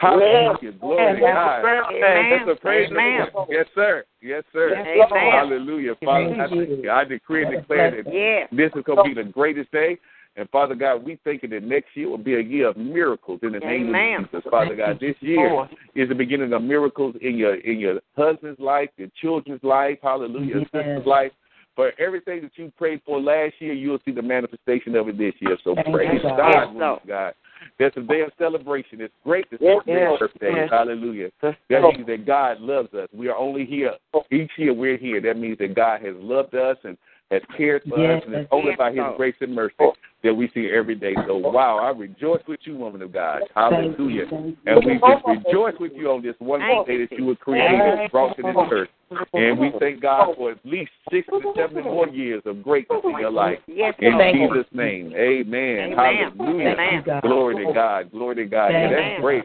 Hallelujah. 0.00 0.72
Glory 0.80 1.14
to 1.16 1.20
God. 1.20 1.64
Amen. 1.64 2.46
That's 2.46 2.58
a 2.58 2.60
praise 2.60 2.88
Amen. 2.90 3.26
Yes, 3.50 3.66
sir. 3.74 4.04
Yes, 4.22 4.44
sir. 4.52 4.74
Amen. 4.74 5.32
Hallelujah. 5.32 5.94
Father, 6.02 6.34
I, 6.40 7.00
I 7.00 7.04
decree 7.04 7.44
and 7.44 7.54
declare 7.54 7.90
that 7.90 8.12
Yes. 8.12 8.48
this 8.50 8.70
is 8.78 8.84
going 8.84 8.98
to 8.98 9.14
be 9.14 9.22
the 9.22 9.28
greatest 9.28 9.70
day. 9.72 9.98
And 10.36 10.48
Father 10.50 10.74
God, 10.74 11.04
we 11.04 11.18
thinking 11.24 11.50
that 11.50 11.62
next 11.64 11.88
year 11.94 12.08
will 12.08 12.16
be 12.18 12.34
a 12.36 12.40
year 12.40 12.68
of 12.68 12.76
miracles 12.76 13.40
in 13.42 13.52
the 13.52 13.58
name 13.58 13.94
of 13.94 14.30
Jesus. 14.30 14.48
Father 14.50 14.76
God, 14.76 14.98
this 15.00 15.16
year 15.20 15.68
is 15.94 16.08
the 16.08 16.14
beginning 16.14 16.52
of 16.52 16.62
miracles 16.62 17.16
in 17.20 17.36
your 17.36 17.56
in 17.56 17.78
your 17.80 18.00
husband's 18.16 18.60
life, 18.60 18.88
your 18.96 19.08
children's 19.20 19.62
life, 19.62 19.98
hallelujah, 20.02 20.58
Yes. 20.58 20.64
sister's 20.72 21.06
life. 21.06 21.32
For 21.76 21.92
everything 21.98 22.42
that 22.42 22.52
you 22.56 22.72
prayed 22.76 23.00
for 23.06 23.20
last 23.20 23.54
year, 23.60 23.72
you'll 23.72 24.00
see 24.04 24.10
the 24.12 24.22
manifestation 24.22 24.94
of 24.96 25.08
it 25.08 25.16
this 25.18 25.34
year. 25.40 25.56
So 25.64 25.74
Thank 25.74 25.92
praise 25.94 26.20
God. 26.22 26.36
God, 26.36 26.48
Yes, 26.54 26.66
woman 26.68 26.82
of 26.82 26.98
God. 27.06 27.34
That's 27.78 27.96
a 27.96 28.00
day 28.00 28.20
of 28.22 28.30
celebration. 28.38 29.00
It's 29.00 29.14
great 29.24 29.48
to 29.50 29.58
celebrate 29.58 29.92
yes, 29.94 30.18
birthdays. 30.18 30.52
yes. 30.56 30.68
Hallelujah. 30.70 31.30
That 31.42 31.56
means 31.68 32.06
that 32.06 32.26
God 32.26 32.60
loves 32.60 32.92
us. 32.94 33.08
We 33.12 33.28
are 33.28 33.36
only 33.36 33.64
here. 33.66 33.94
Each 34.30 34.50
year 34.56 34.72
we're 34.74 34.96
here. 34.96 35.20
That 35.20 35.36
means 35.38 35.58
that 35.58 35.74
God 35.74 36.00
has 36.02 36.14
loved 36.18 36.54
us 36.54 36.76
and 36.84 36.96
has 37.30 37.42
cared 37.56 37.82
for 37.88 38.16
us, 38.16 38.22
and 38.26 38.34
it's 38.34 38.48
only 38.50 38.72
by 38.76 38.90
His 38.90 39.02
grace 39.16 39.36
and 39.40 39.54
mercy 39.54 39.74
that 40.22 40.34
we 40.34 40.50
see 40.52 40.68
every 40.74 40.94
day. 40.94 41.14
So, 41.26 41.36
wow, 41.36 41.78
I 41.78 41.96
rejoice 41.96 42.42
with 42.46 42.60
you, 42.64 42.76
woman 42.76 43.02
of 43.02 43.12
God. 43.12 43.42
Hallelujah. 43.54 44.26
And 44.66 44.84
we 44.84 44.94
just 44.94 45.24
rejoice 45.26 45.74
with 45.80 45.92
you 45.94 46.10
on 46.10 46.22
this 46.22 46.34
wonderful 46.40 46.84
day 46.84 47.06
that 47.06 47.12
you 47.16 47.24
were 47.24 47.36
created 47.36 47.80
and 47.80 48.10
brought 48.10 48.36
to 48.36 48.42
this 48.42 48.54
earth. 48.70 48.88
And 49.32 49.58
we 49.58 49.72
thank 49.80 50.02
God 50.02 50.34
for 50.36 50.52
at 50.52 50.58
least 50.64 50.90
six 51.10 51.26
to 51.28 51.40
seven 51.56 51.84
more 51.84 52.08
years 52.08 52.42
of 52.46 52.62
greatness 52.62 53.00
in 53.04 53.18
your 53.18 53.30
life. 53.30 53.58
Yes, 53.66 53.94
In 53.98 54.12
Jesus' 54.32 54.66
name, 54.72 55.12
amen. 55.14 55.92
Amen. 55.92 55.96
Hallelujah. 55.96 56.76
Amen. 56.78 57.20
Glory 57.22 57.66
to 57.66 57.72
God. 57.72 58.10
Glory 58.12 58.36
to 58.36 58.44
God. 58.44 58.68
Yeah, 58.68 58.90
that's 58.90 59.20
great. 59.20 59.44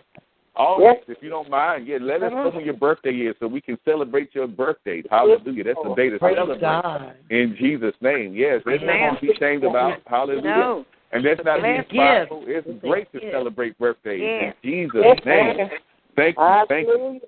August, 0.56 1.10
if 1.10 1.18
you 1.22 1.30
don't 1.30 1.50
mind, 1.50 1.88
yeah, 1.88 1.98
let 2.02 2.24
us 2.24 2.32
uh-huh. 2.32 2.44
know 2.44 2.50
when 2.50 2.66
your 2.66 2.76
birthday 2.76 3.12
is 3.12 3.36
so 3.40 3.48
we 3.48 3.62
can 3.62 3.78
celebrate 3.86 4.34
your 4.34 4.48
birthday. 4.48 5.04
Hallelujah. 5.10 5.64
That's 5.64 5.80
the 5.84 5.96
day 5.96 6.10
to 6.10 6.20
Praise 6.20 6.36
celebrate. 6.38 6.62
God. 6.62 7.16
In 7.30 7.56
Jesus' 7.60 7.96
name. 8.02 8.34
Yes, 8.34 8.62
there's 8.66 8.82
Amen. 8.82 9.14
nothing 9.14 9.28
to 9.28 9.34
be 9.34 9.34
ashamed 9.34 9.64
about. 9.64 10.00
Hallelujah. 10.08 10.42
No. 10.44 10.86
And 11.12 11.26
that's 11.26 11.42
not 11.46 11.62
being 11.62 11.84
Bless 11.92 12.28
prideful. 12.28 12.44
It's 12.48 12.68
great 12.82 13.12
to 13.14 13.20
celebrate 13.32 13.78
birthdays. 13.78 14.22
Yes. 14.22 14.56
In 14.64 14.70
Jesus' 14.70 15.26
name. 15.26 15.70
Thank 16.16 16.38
you. 16.38 16.66
Thank 16.68 16.88
you. 16.88 17.20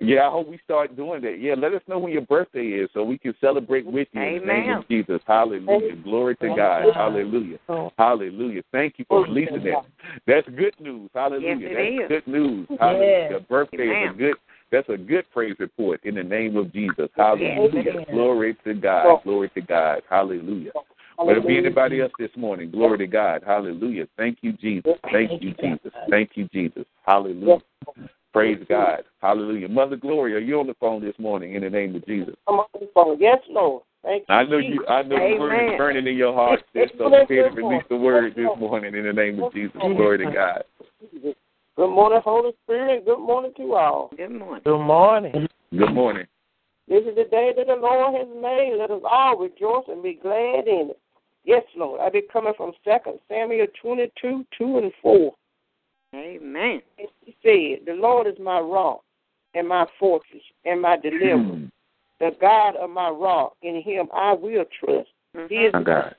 Yeah, 0.00 0.26
I 0.26 0.30
hope 0.30 0.48
we 0.48 0.58
start 0.62 0.94
doing 0.94 1.22
that. 1.22 1.40
Yeah, 1.40 1.54
let 1.56 1.72
us 1.72 1.80
know 1.88 1.98
when 1.98 2.12
your 2.12 2.22
birthday 2.22 2.66
is 2.66 2.90
so 2.92 3.02
we 3.02 3.16
can 3.16 3.34
celebrate 3.40 3.86
with 3.86 4.08
you 4.12 4.20
in 4.20 4.40
the 4.40 4.46
name 4.46 4.64
Amen. 4.64 4.76
of 4.78 4.88
Jesus. 4.88 5.20
Hallelujah. 5.26 5.96
Glory 5.96 6.36
to 6.36 6.54
God. 6.54 6.84
Hallelujah. 6.94 7.58
Hallelujah. 7.96 8.62
Thank 8.72 8.98
you 8.98 9.06
for 9.08 9.22
releasing 9.22 9.64
that. 9.64 9.84
That's 10.26 10.46
good 10.50 10.74
news. 10.80 11.10
Hallelujah. 11.14 11.56
Yes, 11.60 11.70
That's 11.74 11.88
is. 11.88 12.08
good 12.08 12.32
news. 12.32 12.68
Hallelujah. 12.78 13.06
Yes. 13.06 13.30
Your 13.30 13.40
birthday 13.40 13.88
is 13.88 14.10
a 14.10 14.18
good 14.18 14.34
that's 14.72 14.88
a 14.88 14.96
good 14.96 15.24
praise 15.32 15.54
report 15.60 16.00
in 16.04 16.16
the 16.16 16.24
name 16.24 16.56
of 16.56 16.72
Jesus. 16.72 17.08
Hallelujah. 17.16 17.82
Yes. 17.84 18.06
Glory 18.10 18.56
to 18.64 18.74
God. 18.74 19.22
Glory 19.22 19.48
to 19.50 19.60
God. 19.60 20.02
Hallelujah. 20.10 20.72
Will 21.18 21.26
there 21.26 21.40
be 21.40 21.56
anybody 21.56 22.02
else 22.02 22.12
this 22.18 22.30
morning? 22.36 22.70
Glory 22.70 22.98
to 22.98 23.06
God. 23.06 23.42
Hallelujah. 23.46 24.06
Thank 24.18 24.38
you, 24.42 24.52
Jesus. 24.52 24.92
Thank 25.10 25.42
you, 25.42 25.54
Jesus. 25.54 25.92
Thank 26.10 26.30
you, 26.34 26.48
Jesus. 26.52 26.84
Hallelujah. 27.06 27.62
Praise 28.36 28.62
God. 28.68 29.04
Hallelujah. 29.22 29.66
Mother 29.66 29.96
Gloria, 29.96 30.36
are 30.36 30.40
you 30.40 30.60
on 30.60 30.66
the 30.66 30.74
phone 30.74 31.02
this 31.02 31.14
morning 31.18 31.54
in 31.54 31.62
the 31.62 31.70
name 31.70 31.96
of 31.96 32.04
Jesus? 32.04 32.34
Come 32.46 32.56
on 32.56 32.66
the 32.74 32.86
phone. 32.92 33.16
Yes, 33.18 33.38
Lord. 33.48 33.82
Thank 34.02 34.24
you. 34.28 34.34
I 34.34 34.44
know 34.44 34.58
you. 34.58 34.86
I 34.86 35.02
know 35.02 35.16
the 35.16 35.40
word 35.40 35.72
is 35.72 35.78
burning 35.78 36.06
in 36.06 36.16
your 36.16 36.34
heart, 36.34 36.60
sis. 36.74 36.90
So 36.98 37.08
go 37.08 37.22
ahead 37.22 37.30
and 37.30 37.56
release 37.56 37.82
the 37.88 37.96
word 37.96 38.34
this 38.36 38.46
morning 38.58 38.94
in 38.94 39.06
the 39.06 39.12
name 39.14 39.42
of 39.42 39.54
Jesus. 39.54 39.74
Glory 39.80 40.18
to 40.18 40.30
God. 40.30 40.64
Good 41.76 41.90
morning, 41.90 42.20
Holy 42.22 42.52
Spirit, 42.64 43.06
good 43.06 43.20
morning 43.20 43.52
to 43.56 43.74
all. 43.74 44.10
Good 44.14 44.30
morning. 44.30 44.62
Good 44.64 44.78
morning. 44.78 45.48
Good 45.76 45.94
morning. 45.94 46.26
This 46.88 47.04
is 47.04 47.16
the 47.16 47.24
day 47.24 47.52
that 47.56 47.66
the 47.66 47.74
Lord 47.74 48.14
has 48.16 48.28
made. 48.40 48.76
Let 48.78 48.90
us 48.90 49.02
all 49.10 49.38
rejoice 49.38 49.84
and 49.88 50.02
be 50.02 50.18
glad 50.22 50.68
in 50.68 50.90
it. 50.90 51.00
Yes, 51.44 51.62
Lord. 51.74 52.00
I 52.02 52.10
be 52.10 52.22
coming 52.30 52.54
from 52.56 52.72
Second 52.84 53.18
Samuel 53.28 53.66
22, 53.82 54.44
2 54.58 54.78
and 54.78 54.92
4. 55.02 55.32
Amen. 56.14 56.80
He 56.96 57.36
said, 57.42 57.86
The 57.86 57.94
Lord 57.94 58.26
is 58.26 58.38
my 58.40 58.60
rock 58.60 59.02
and 59.54 59.68
my 59.68 59.86
fortress 59.98 60.42
and 60.64 60.80
my 60.80 60.96
deliverer, 60.96 61.38
Hmm. 61.38 61.64
the 62.20 62.36
God 62.40 62.76
of 62.76 62.90
my 62.90 63.10
rock. 63.10 63.54
In 63.62 63.82
him 63.82 64.08
I 64.12 64.32
will 64.32 64.64
trust. 64.80 65.08
He 65.48 65.56
is 65.56 65.72
My 65.72 65.82
God. 65.82 66.14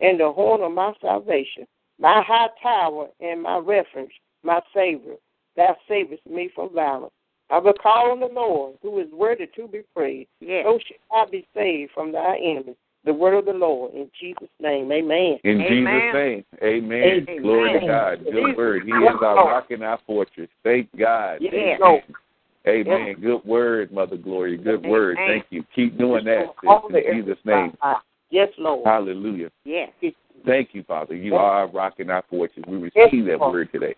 and 0.00 0.20
the 0.20 0.30
horn 0.30 0.60
of 0.62 0.72
my 0.72 0.92
salvation, 1.00 1.66
my 1.98 2.22
high 2.22 2.48
tower 2.62 3.08
and 3.20 3.42
my 3.42 3.58
refuge, 3.58 4.12
my 4.42 4.60
Savior. 4.74 5.16
Thou 5.56 5.76
savest 5.88 6.24
me 6.26 6.50
from 6.54 6.74
violence. 6.74 7.12
I 7.48 7.58
will 7.58 7.72
call 7.72 8.10
on 8.10 8.20
the 8.20 8.26
Lord, 8.26 8.76
who 8.82 8.98
is 9.00 9.10
worthy 9.12 9.46
to 9.56 9.68
be 9.68 9.80
praised. 9.94 10.28
Yes. 10.40 10.64
So 10.66 10.78
shall 10.78 11.22
I 11.22 11.30
be 11.30 11.46
saved 11.54 11.92
from 11.92 12.12
thy 12.12 12.36
enemies. 12.36 12.76
The 13.06 13.14
word 13.14 13.38
of 13.38 13.44
the 13.44 13.52
Lord. 13.52 13.94
In 13.94 14.10
Jesus' 14.20 14.48
name, 14.60 14.90
amen. 14.90 15.38
In 15.44 15.60
Amen. 15.60 15.64
Jesus' 15.64 16.12
name. 16.12 16.44
Amen. 16.62 17.02
Amen. 17.28 17.42
Glory 17.42 17.80
to 17.80 17.86
God. 17.86 18.24
Good 18.24 18.56
word. 18.56 18.82
He 18.84 18.90
is 18.90 19.14
our 19.22 19.36
rock 19.36 19.70
and 19.70 19.84
our 19.84 20.00
fortress. 20.06 20.48
Thank 20.64 20.88
God. 20.98 21.38
Yes. 21.40 21.80
Amen. 21.80 22.02
Amen. 22.66 23.14
Good 23.20 23.44
word, 23.44 23.92
Mother 23.92 24.16
Gloria. 24.16 24.58
Good 24.58 24.84
word. 24.84 25.16
Thank 25.24 25.46
you. 25.50 25.64
Keep 25.72 25.98
doing 25.98 26.24
that 26.24 26.46
All 26.66 26.88
sis, 26.90 27.04
in 27.06 27.22
Jesus' 27.22 27.38
name. 27.44 27.76
Yes, 28.30 28.48
Lord. 28.58 28.84
Hallelujah. 28.84 29.50
Yes. 29.64 29.90
Thank 30.44 30.70
you, 30.72 30.82
Father. 30.82 31.14
You 31.14 31.36
are 31.36 31.60
our 31.60 31.68
rock 31.68 31.94
and 32.00 32.10
our 32.10 32.24
fortress. 32.28 32.64
We 32.66 32.76
receive 32.76 33.26
that 33.26 33.38
word 33.38 33.70
today. 33.70 33.94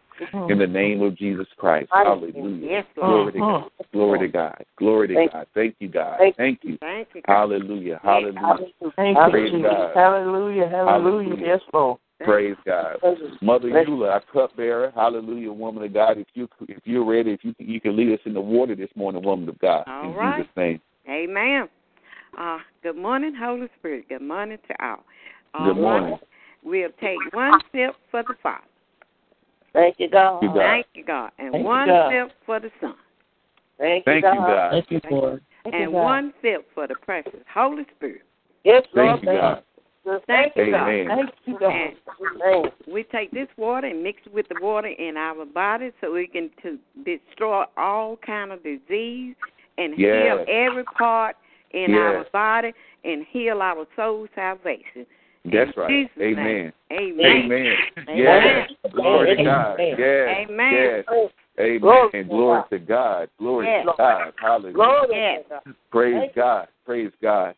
In 0.49 0.59
the 0.59 0.67
name 0.67 1.03
of 1.03 1.17
Jesus 1.17 1.47
Christ. 1.57 1.91
Hallelujah. 1.93 2.67
Yes, 2.67 2.85
Glory 2.97 3.33
to 3.33 3.39
God. 3.39 3.71
Glory 3.93 4.19
to 4.19 4.29
God. 4.29 4.65
Glory 4.77 5.09
to 5.09 5.15
Thank 5.15 5.33
God. 5.33 5.47
Thank 5.55 5.77
you, 5.79 5.89
God. 5.89 6.17
Thank 6.19 6.37
Thank 6.37 6.61
you. 6.63 6.79
Thank 6.79 7.09
you. 7.15 7.23
Hallelujah. 7.27 8.01
Hallelujah. 8.03 8.71
Thank 8.97 9.19
Praise 9.31 9.53
you, 9.53 9.63
God. 9.63 9.89
Jesus. 9.89 9.95
Hallelujah. 9.95 10.69
Hallelujah. 10.69 11.29
Hallelujah. 11.29 11.47
Yes, 11.47 11.61
Lord. 11.73 11.99
Praise 12.25 12.57
God. 12.67 12.97
Mother 13.41 13.69
Eula, 13.69 14.11
our 14.11 14.23
cupbearer, 14.33 14.93
hallelujah, 14.95 15.53
woman 15.53 15.85
of 15.85 15.95
God. 15.95 16.19
If 16.19 16.27
you 16.35 16.49
if 16.63 16.79
you're 16.85 17.05
ready, 17.05 17.33
if 17.33 17.45
you 17.45 17.55
you 17.59 17.81
can 17.81 17.97
lead 17.97 18.13
us 18.13 18.21
in 18.25 18.35
the 18.35 18.41
water 18.41 18.75
this 18.75 18.91
morning, 18.97 19.23
woman 19.23 19.49
of 19.49 19.59
God. 19.61 19.85
All 19.87 20.11
in 20.11 20.17
right. 20.17 20.39
Jesus' 20.39 20.53
name. 20.57 20.81
Amen. 21.09 21.69
Uh, 22.39 22.59
good 22.83 22.97
morning, 22.97 23.35
Holy 23.39 23.69
Spirit. 23.79 24.09
Good 24.09 24.23
morning 24.23 24.59
to 24.69 24.85
all. 24.85 25.05
All 25.55 25.67
Good 25.67 25.81
morning. 25.81 26.11
right. 26.13 26.21
We'll 26.65 26.91
take 27.01 27.19
one 27.33 27.53
sip 27.73 27.95
for 28.11 28.23
the 28.25 28.35
Father. 28.43 28.65
Thank 29.73 29.97
you, 29.99 30.09
God. 30.09 30.41
Thank 30.41 30.43
you, 30.43 30.55
God. 30.55 30.69
Thank 30.69 30.87
you, 30.95 31.05
God. 31.05 31.31
And 31.39 31.53
Thank 31.53 31.63
you, 31.63 31.69
one 31.69 31.89
God. 31.89 32.11
step 32.11 32.31
for 32.47 32.61
the 32.61 32.71
Son. 32.81 32.95
Thank, 33.79 34.05
Thank 34.05 34.25
you, 34.25 34.31
you, 34.31 34.37
God. 34.37 34.71
Thank 34.71 34.91
you, 34.91 35.01
Lord. 35.11 35.43
Thank 35.65 35.75
And 35.75 35.93
God. 35.93 36.03
one 36.03 36.35
step 36.41 36.65
for 36.75 36.87
the 36.87 36.95
precious 36.95 37.41
Holy 37.53 37.85
Spirit. 37.97 38.23
Yes, 38.65 38.85
Lord. 38.95 39.21
Thank 39.21 39.23
you, 39.23 39.41
God. 39.41 39.63
Thank 40.27 40.57
you, 40.57 40.71
God. 40.73 40.89
Amen. 40.89 41.09
Thank 41.09 41.31
you, 41.45 41.59
God. 41.59 41.73
And 42.45 42.73
we 42.93 43.03
take 43.05 43.31
this 43.31 43.49
water 43.57 43.87
and 43.87 44.03
mix 44.03 44.23
it 44.25 44.33
with 44.33 44.49
the 44.49 44.57
water 44.61 44.89
in 44.89 45.17
our 45.17 45.45
body 45.45 45.91
so 46.01 46.13
we 46.13 46.27
can 46.27 46.51
to 46.63 46.79
destroy 47.05 47.65
all 47.77 48.17
kind 48.17 48.51
of 48.51 48.63
disease 48.63 49.37
and 49.77 49.95
heal 49.95 50.45
every 50.49 50.85
part 50.85 51.37
in 51.73 51.91
Yes. 51.91 51.99
our 51.99 52.27
body 52.33 52.73
and 53.05 53.25
heal 53.31 53.61
our 53.61 53.87
soul 53.97 54.27
salvation. 54.35 55.07
That's 55.53 55.77
right. 55.77 55.89
Jesus' 55.89 56.13
Amen. 56.21 56.73
Amen. 56.93 57.27
Amen. 57.27 57.77
Amen. 58.09 58.17
Yes. 58.17 58.71
Glory 58.93 59.37
to 59.37 59.45
God. 59.45 59.81
Amen. 59.81 59.97
Yes. 59.99 60.49
Amen. 60.51 60.75
Yes. 60.75 61.31
Amen. 61.61 61.81
Glory 61.81 62.11
to 62.13 62.25
Glory 62.25 62.61
God. 62.61 62.71
to 62.71 62.79
God. 62.79 63.29
Glory 63.39 63.67
Yes. 63.67 63.87
to 63.87 63.95
God. 63.97 64.33
Hallelujah. 64.41 64.75
Glory 64.75 65.09
Yes. 65.11 65.45
Praise 65.91 66.15
Thank. 66.15 66.35
God. 66.35 66.69
Praise 66.85 67.13
God. 67.23 67.55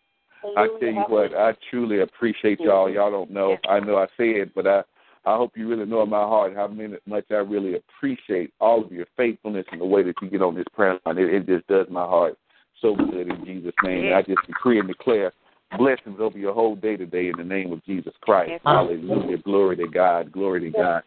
I 0.56 0.66
tell 0.66 0.88
you 0.88 1.04
what, 1.08 1.34
I 1.34 1.54
truly 1.70 2.00
appreciate 2.00 2.60
y'all. 2.60 2.88
Y'all 2.88 3.10
don't 3.10 3.30
know. 3.30 3.58
I 3.68 3.78
know 3.80 3.98
I 3.98 4.06
say 4.16 4.30
it, 4.40 4.54
but 4.54 4.66
I 4.66 4.82
I 5.26 5.36
hope 5.36 5.52
you 5.54 5.68
really 5.68 5.84
know 5.84 6.02
in 6.02 6.08
my 6.08 6.22
heart 6.22 6.54
how 6.56 6.66
many, 6.66 6.96
much 7.06 7.26
I 7.30 7.34
really 7.34 7.76
appreciate 7.76 8.54
all 8.58 8.82
of 8.82 8.90
your 8.90 9.04
faithfulness 9.18 9.66
and 9.70 9.80
the 9.80 9.84
way 9.84 10.02
that 10.02 10.14
you 10.22 10.30
get 10.30 10.40
on 10.40 10.54
this 10.54 10.64
prayer 10.72 10.98
line. 11.04 11.18
It, 11.18 11.34
it 11.34 11.46
just 11.46 11.66
does 11.66 11.86
my 11.90 12.04
heart 12.04 12.38
so 12.80 12.96
good 12.96 13.28
in 13.28 13.44
Jesus' 13.44 13.74
name. 13.82 14.06
And 14.06 14.14
I 14.14 14.22
just 14.22 14.46
decree 14.46 14.78
and 14.78 14.88
declare 14.88 15.32
blessings 15.78 16.18
over 16.20 16.38
your 16.38 16.54
whole 16.54 16.76
day 16.76 16.96
today 16.96 17.28
in 17.28 17.34
the 17.36 17.44
name 17.44 17.72
of 17.72 17.84
Jesus 17.84 18.12
Christ. 18.22 18.50
Yes. 18.52 18.60
Hallelujah. 18.64 19.38
Glory 19.38 19.76
to 19.76 19.88
God. 19.88 20.32
Glory 20.32 20.60
to 20.60 20.70
God. 20.70 21.02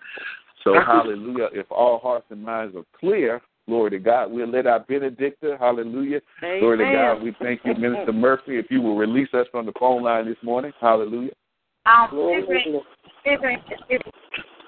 So 0.64 0.74
hallelujah. 0.86 1.49
If 1.51 1.70
all 1.72 1.99
hearts 1.99 2.26
and 2.30 2.41
minds 2.41 2.76
are 2.76 2.86
clear, 2.97 3.41
glory 3.68 3.91
to 3.91 3.99
God. 3.99 4.32
We'll 4.32 4.49
let 4.49 4.66
our 4.66 4.80
benedictor, 4.80 5.57
hallelujah. 5.57 6.22
Glory 6.39 6.78
to 6.78 6.91
God. 6.93 7.22
We 7.22 7.36
thank 7.41 7.61
you, 7.66 7.76
Minister 7.76 8.14
Murphy, 8.14 8.57
if 8.57 8.68
you 8.70 8.82
will 8.82 8.95
release 8.95 9.30
us 9.34 9.47
from 9.51 9.66
the 9.66 9.74
phone 9.80 10.03
line 10.03 10.26
this 10.26 10.38
morning. 10.41 10.72
Hallelujah. 10.80 11.32
Um, 11.86 12.07
Glory 12.11 12.39
excuse 12.39 12.66
me, 12.66 12.72
to 12.72 12.78
God. 12.78 12.86
excuse 13.16 13.39
me, 13.41 13.57
excuse 13.70 14.01
me. 14.05 14.11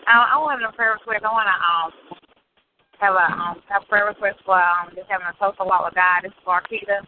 I, 0.08 0.36
I 0.36 0.38
want 0.38 0.62
a 0.64 0.72
prayer 0.76 0.94
request. 0.94 1.24
I 1.26 1.32
want 1.32 1.48
to 1.48 1.58
um 1.64 2.20
have 3.00 3.16
a 3.16 3.28
um 3.40 3.62
have 3.70 3.84
a 3.84 3.86
prayer 3.86 4.06
request 4.06 4.40
for 4.46 4.56
um 4.56 4.92
just 4.96 5.10
having 5.10 5.26
a 5.26 5.34
social 5.40 5.66
walk 5.66 5.86
with 5.86 5.96
God. 5.96 6.24
This 6.24 6.32
is 6.32 6.46
Marquita. 6.46 7.08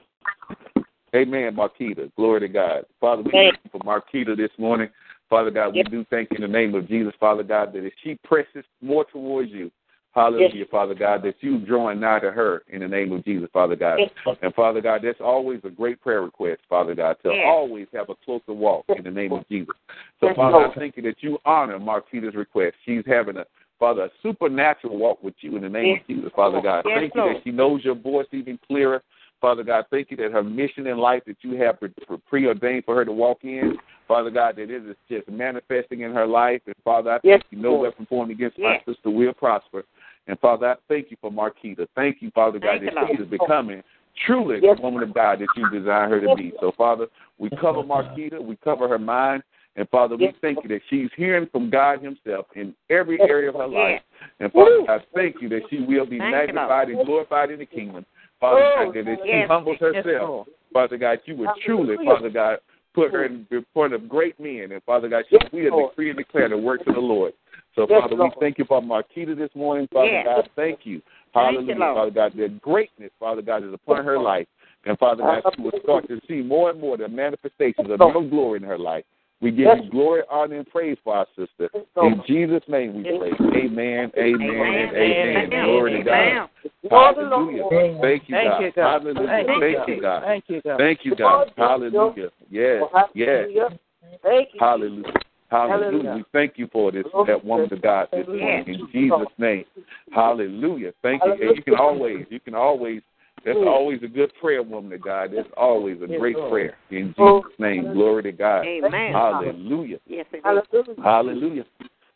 Amen, 1.15 1.55
Marquita. 1.55 2.11
Glory 2.15 2.41
to 2.41 2.47
God. 2.47 2.85
Father, 2.99 3.21
we 3.21 3.31
thank 3.31 3.57
you 3.63 3.71
for 3.71 3.79
Marquita 3.79 4.35
this 4.35 4.51
morning. 4.57 4.89
Father 5.29 5.51
God, 5.51 5.73
we 5.73 5.83
do 5.83 6.05
thank 6.09 6.29
you 6.31 6.35
in 6.35 6.41
the 6.41 6.47
name 6.47 6.75
of 6.75 6.87
Jesus, 6.87 7.13
Father 7.19 7.43
God, 7.43 7.73
that 7.73 7.85
as 7.85 7.91
she 8.03 8.15
presses 8.23 8.63
more 8.81 9.05
towards 9.05 9.51
you, 9.51 9.71
hallelujah, 10.13 10.51
Yes. 10.53 10.67
Father 10.71 10.95
God, 10.95 11.21
that 11.23 11.35
you 11.41 11.59
drawing 11.59 11.99
nigh 11.99 12.19
to 12.19 12.31
her 12.31 12.63
in 12.69 12.79
the 12.79 12.87
name 12.87 13.11
of 13.11 13.23
Jesus, 13.23 13.49
Father 13.51 13.75
God. 13.75 13.99
Yes. 13.99 14.37
And 14.41 14.53
Father 14.53 14.81
God, 14.81 15.01
that's 15.03 15.21
always 15.21 15.59
a 15.63 15.69
great 15.69 16.01
prayer 16.01 16.21
request, 16.21 16.61
Father 16.69 16.95
God, 16.95 17.17
to 17.23 17.33
Yes. 17.33 17.45
always 17.45 17.87
have 17.93 18.09
a 18.09 18.15
closer 18.15 18.53
walk 18.53 18.85
in 18.89 19.03
the 19.03 19.11
name 19.11 19.31
of 19.31 19.47
Jesus. 19.47 19.75
So, 20.19 20.27
Yes, 20.27 20.35
Father, 20.35 20.65
I 20.65 20.73
thank 20.75 20.97
you 20.97 21.03
that 21.03 21.21
you 21.21 21.39
honor 21.45 21.79
Marquita's 21.79 22.35
request. 22.35 22.75
She's 22.85 23.05
having 23.05 23.37
a 23.37 23.45
Father, 23.79 24.05
a 24.05 24.09
supernatural 24.23 24.97
walk 24.97 25.21
with 25.21 25.35
you 25.41 25.55
in 25.55 25.61
the 25.61 25.69
name 25.69 25.85
Yes. 25.85 26.01
of 26.01 26.07
Jesus, 26.07 26.31
Father 26.35 26.61
God. 26.61 26.83
Yes, 26.85 26.97
thank 26.99 27.15
you 27.15 27.21
that 27.21 27.43
she 27.43 27.51
knows 27.51 27.85
your 27.85 27.93
voice 27.93 28.25
even 28.31 28.57
clearer. 28.67 29.03
Father 29.39 29.63
God, 29.63 29.85
thank 29.91 30.09
you 30.11 30.17
that 30.17 30.31
her 30.31 30.43
mission 30.43 30.87
in 30.87 30.97
life 30.97 31.23
that 31.27 31.37
you 31.41 31.57
have 31.61 31.79
pre- 31.79 31.89
pre- 32.05 32.17
preordained 32.27 32.85
for 32.85 32.95
her 32.95 33.05
to 33.05 33.11
walk 33.11 33.39
in, 33.43 33.77
Father 34.07 34.29
God, 34.31 34.55
that 34.55 34.63
it 34.63 34.71
is 34.71 34.95
just 35.09 35.27
manifesting 35.29 36.01
in 36.01 36.13
her 36.13 36.25
life. 36.25 36.61
And 36.65 36.75
Father, 36.83 37.11
I 37.11 37.19
Yes, 37.23 37.41
thank 37.41 37.45
you 37.51 37.59
no 37.59 37.71
Lord. 37.73 37.81
weapon 37.83 38.05
formed 38.07 38.31
against 38.31 38.57
Yes. 38.57 38.81
my 38.85 38.93
sister 38.93 39.09
will 39.09 39.33
prosper. 39.33 39.83
And 40.27 40.39
Father, 40.39 40.67
I 40.71 40.75
thank 40.87 41.11
you 41.11 41.17
for 41.21 41.31
Marquita. 41.31 41.87
Thank 41.95 42.21
you, 42.21 42.31
Father 42.31 42.59
God, 42.59 42.79
Thank 42.79 42.85
that 42.85 42.93
you, 42.93 42.99
Lord. 42.99 43.11
she 43.17 43.23
is 43.23 43.29
becoming 43.29 43.83
truly 44.25 44.59
Yes. 44.61 44.77
the 44.77 44.81
woman 44.83 45.03
of 45.03 45.13
God 45.13 45.39
that 45.39 45.47
you 45.55 45.69
desire 45.69 46.09
her 46.09 46.19
to 46.21 46.35
be. 46.35 46.51
So, 46.59 46.71
Father, 46.71 47.07
we 47.37 47.49
cover 47.51 47.83
Marquita, 47.83 48.41
we 48.41 48.55
cover 48.57 48.87
her 48.87 48.97
mind, 48.99 49.43
and 49.75 49.87
Father, 49.89 50.17
we 50.17 50.25
Yes. 50.25 50.35
thank 50.41 50.63
you 50.63 50.69
that 50.69 50.81
she's 50.89 51.11
hearing 51.15 51.45
from 51.47 51.69
God 51.69 52.01
Himself 52.01 52.47
in 52.55 52.73
every 52.89 53.21
area 53.21 53.49
of 53.49 53.55
her 53.55 53.67
life. 53.67 54.01
And 54.39 54.51
Father, 54.51 54.81
Woo. 54.81 54.87
I 54.87 54.99
thank 55.13 55.41
you 55.41 55.49
that 55.49 55.69
she 55.69 55.81
will 55.81 56.05
be 56.07 56.17
Thank 56.17 56.31
magnified 56.31 56.89
and 56.89 57.05
glorified 57.05 57.51
in 57.51 57.59
the 57.59 57.65
kingdom. 57.65 58.05
Father 58.39 58.61
Oh, 58.61 58.85
God, 58.85 58.95
that 58.95 59.11
as 59.11 59.17
she 59.23 59.29
yes. 59.29 59.47
humbles 59.49 59.77
herself, 59.79 60.05
Lord. 60.05 60.47
Father 60.73 60.97
God, 60.97 61.19
you 61.25 61.35
would 61.37 61.49
truly, 61.65 61.97
Father 62.05 62.29
God, 62.29 62.59
put 62.93 63.11
her 63.11 63.25
in 63.25 63.47
front 63.73 63.93
of 63.93 64.07
great 64.07 64.39
men. 64.39 64.71
And 64.71 64.83
Father 64.83 65.07
God, 65.07 65.23
she 65.29 65.37
Yes, 65.39 65.51
will 65.51 65.69
Lord. 65.69 65.91
decree 65.91 66.09
and 66.09 66.17
declare 66.17 66.49
the 66.49 66.57
works 66.57 66.83
of 66.87 66.95
the 66.95 67.01
Lord. 67.01 67.33
So, 67.75 67.85
Yes, 67.89 68.01
Father, 68.01 68.15
Lord. 68.15 68.33
we 68.35 68.39
thank 68.39 68.57
you 68.57 68.65
for 68.65 68.81
Marquita 68.81 69.35
this 69.35 69.53
morning. 69.55 69.87
Father 69.93 70.11
Yes. 70.11 70.25
God, 70.25 70.49
thank 70.55 70.85
you. 70.85 71.01
Thank 71.33 71.51
you, 71.51 71.73
Hallelujah, 71.75 71.93
Father 71.93 72.11
God, 72.11 72.33
that 72.33 72.61
greatness, 72.61 73.11
Father 73.19 73.41
God, 73.41 73.63
is 73.63 73.73
upon 73.73 74.03
her 74.03 74.17
life. 74.17 74.47
And 74.85 74.97
Father 74.97 75.23
God, 75.23 75.43
she 75.55 75.61
will 75.61 75.79
start 75.83 76.07
to 76.07 76.19
see 76.27 76.41
more 76.41 76.69
and 76.69 76.79
more 76.79 76.97
the 76.97 77.07
manifestations 77.07 77.89
of 77.89 77.99
your 77.99 78.23
glory 78.23 78.57
in 78.57 78.63
her 78.63 78.77
life. 78.77 79.03
We 79.39 79.51
give 79.51 79.67
Yes. 79.67 79.83
you 79.83 79.91
glory, 79.91 80.23
honor, 80.29 80.55
and 80.55 80.67
praise 80.67 80.97
for 81.03 81.15
our 81.15 81.27
sister. 81.35 81.69
In 82.01 82.21
Jesus' 82.25 82.63
name 82.67 82.95
we 82.95 83.03
pray. 83.03 83.33
Amen, 83.55 84.11
amen, 84.17 84.49
and 84.49 84.97
Amen. 84.97 85.37
amen. 85.37 85.65
Glory 85.65 85.91
to 85.97 86.03
God. 86.03 86.13
Amen. 86.13 86.49
Lord, 86.89 87.15
the 87.17 87.21
Lord. 87.21 87.31
Hallelujah. 87.31 87.99
Thank 88.01 88.29
you, 88.29 88.35
God. 88.35 88.73
Hallelujah. 88.75 89.43
Thank 89.45 89.87
you, 89.87 90.01
God. 90.01 90.23
Thank 90.23 90.43
you, 90.47 90.61
God. 90.61 90.77
Thank 90.77 91.05
you, 91.05 91.15
God. 91.15 91.51
Hallelujah. 91.55 92.29
Yes, 92.49 92.83
yes. 93.13 93.27
Hallelujah. 93.27 93.79
Thank 94.23 94.49
you. 94.53 94.59
Hallelujah. 94.59 95.13
Hallelujah. 95.49 95.91
Hallelujah. 95.91 96.15
We 96.15 96.23
thank 96.33 96.53
you 96.57 96.67
for 96.73 96.91
this, 96.91 97.05
that 97.27 97.45
woman 97.45 97.71
of 97.71 97.81
God 97.81 98.09
this 98.11 98.27
morning 98.27 98.65
in 98.67 98.89
Jesus' 98.91 99.27
name. 99.37 99.65
Hallelujah. 100.11 100.93
Thank 101.01 101.23
you. 101.23 101.31
And 101.31 101.55
you 101.55 101.63
can 101.63 101.75
always, 101.75 102.25
you 102.29 102.39
can 102.39 102.55
always, 102.55 103.01
that's 103.43 103.59
Mm. 103.59 103.67
always 103.67 104.03
a 104.03 104.07
good 104.07 104.33
prayer, 104.35 104.61
woman 104.61 104.91
of 104.93 105.01
God. 105.01 105.31
That's 105.31 105.51
always 105.55 106.01
a 106.01 106.07
Yes, 106.07 106.19
great 106.19 106.37
Lord. 106.37 106.49
prayer. 106.51 106.77
In 106.89 107.13
Oh, 107.17 107.41
Jesus' 107.41 107.59
name. 107.59 107.93
Glory 107.93 108.23
to 108.23 108.31
God. 108.31 108.65
Amen. 108.65 109.13
Hallelujah. 109.13 109.99
Yes, 110.07 110.25
it 110.31 110.37
is. 110.37 110.43
Hallelujah. 110.43 111.03
Hallelujah. 111.03 111.65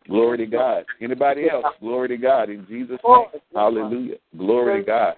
Glory 0.08 0.38
to 0.40 0.46
God. 0.46 0.86
Anybody 1.00 1.50
else? 1.50 1.66
Glory 1.80 2.10
to 2.10 2.18
God 2.18 2.50
in 2.50 2.66
Jesus' 2.68 3.00
Oh, 3.04 3.30
name. 3.34 3.42
Hallelujah. 3.54 4.18
Glory 4.38 4.82
to 4.82 4.86
God. 4.86 5.16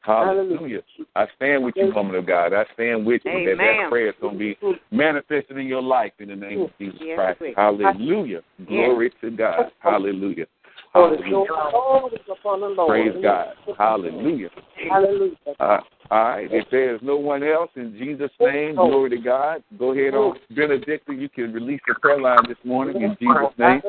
Hallelujah. 0.00 0.82
I 1.14 1.28
stand 1.36 1.64
with 1.64 1.76
you, 1.76 1.92
woman 1.94 2.16
of 2.16 2.26
God. 2.26 2.52
I 2.52 2.64
stand 2.74 3.06
with 3.06 3.22
you 3.24 3.32
that 3.44 3.56
that 3.58 3.88
prayer 3.88 4.08
is 4.08 4.14
going 4.20 4.34
to 4.34 4.38
be 4.38 4.58
manifested 4.90 5.56
in 5.56 5.66
your 5.66 5.82
life 5.82 6.12
in 6.18 6.28
the 6.28 6.36
name 6.36 6.62
of 6.62 6.70
Jesus 6.78 7.00
Yes, 7.00 7.16
Christ. 7.16 7.56
Hallelujah. 7.56 8.42
Glory 8.66 9.12
to 9.20 9.30
God. 9.30 9.70
Hallelujah. 9.78 10.46
Oh, 10.94 11.10
the 11.10 11.22
Hallelujah. 11.22 11.48
Lord 11.72 12.12
is 12.12 12.20
upon 12.30 12.60
the 12.60 12.66
Lord. 12.66 12.90
Praise 12.90 13.22
God. 13.22 13.46
Hallelujah. 13.78 14.50
Hallelujah. 14.90 15.36
Uh, 15.58 15.78
all 16.10 16.24
right. 16.24 16.48
If 16.52 16.66
there's 16.70 17.00
no 17.02 17.16
one 17.16 17.42
else, 17.42 17.70
in 17.76 17.96
Jesus' 17.98 18.30
name, 18.38 18.74
glory 18.74 19.10
to 19.10 19.18
God. 19.18 19.62
Go 19.78 19.92
ahead 19.92 20.14
on. 20.14 20.36
Benedicta, 20.54 21.14
you 21.14 21.30
can 21.30 21.52
release 21.52 21.80
the 21.86 21.94
prayer 21.94 22.20
line 22.20 22.46
this 22.46 22.58
morning 22.64 23.00
in 23.00 23.16
Jesus' 23.18 23.58
name. 23.58 23.80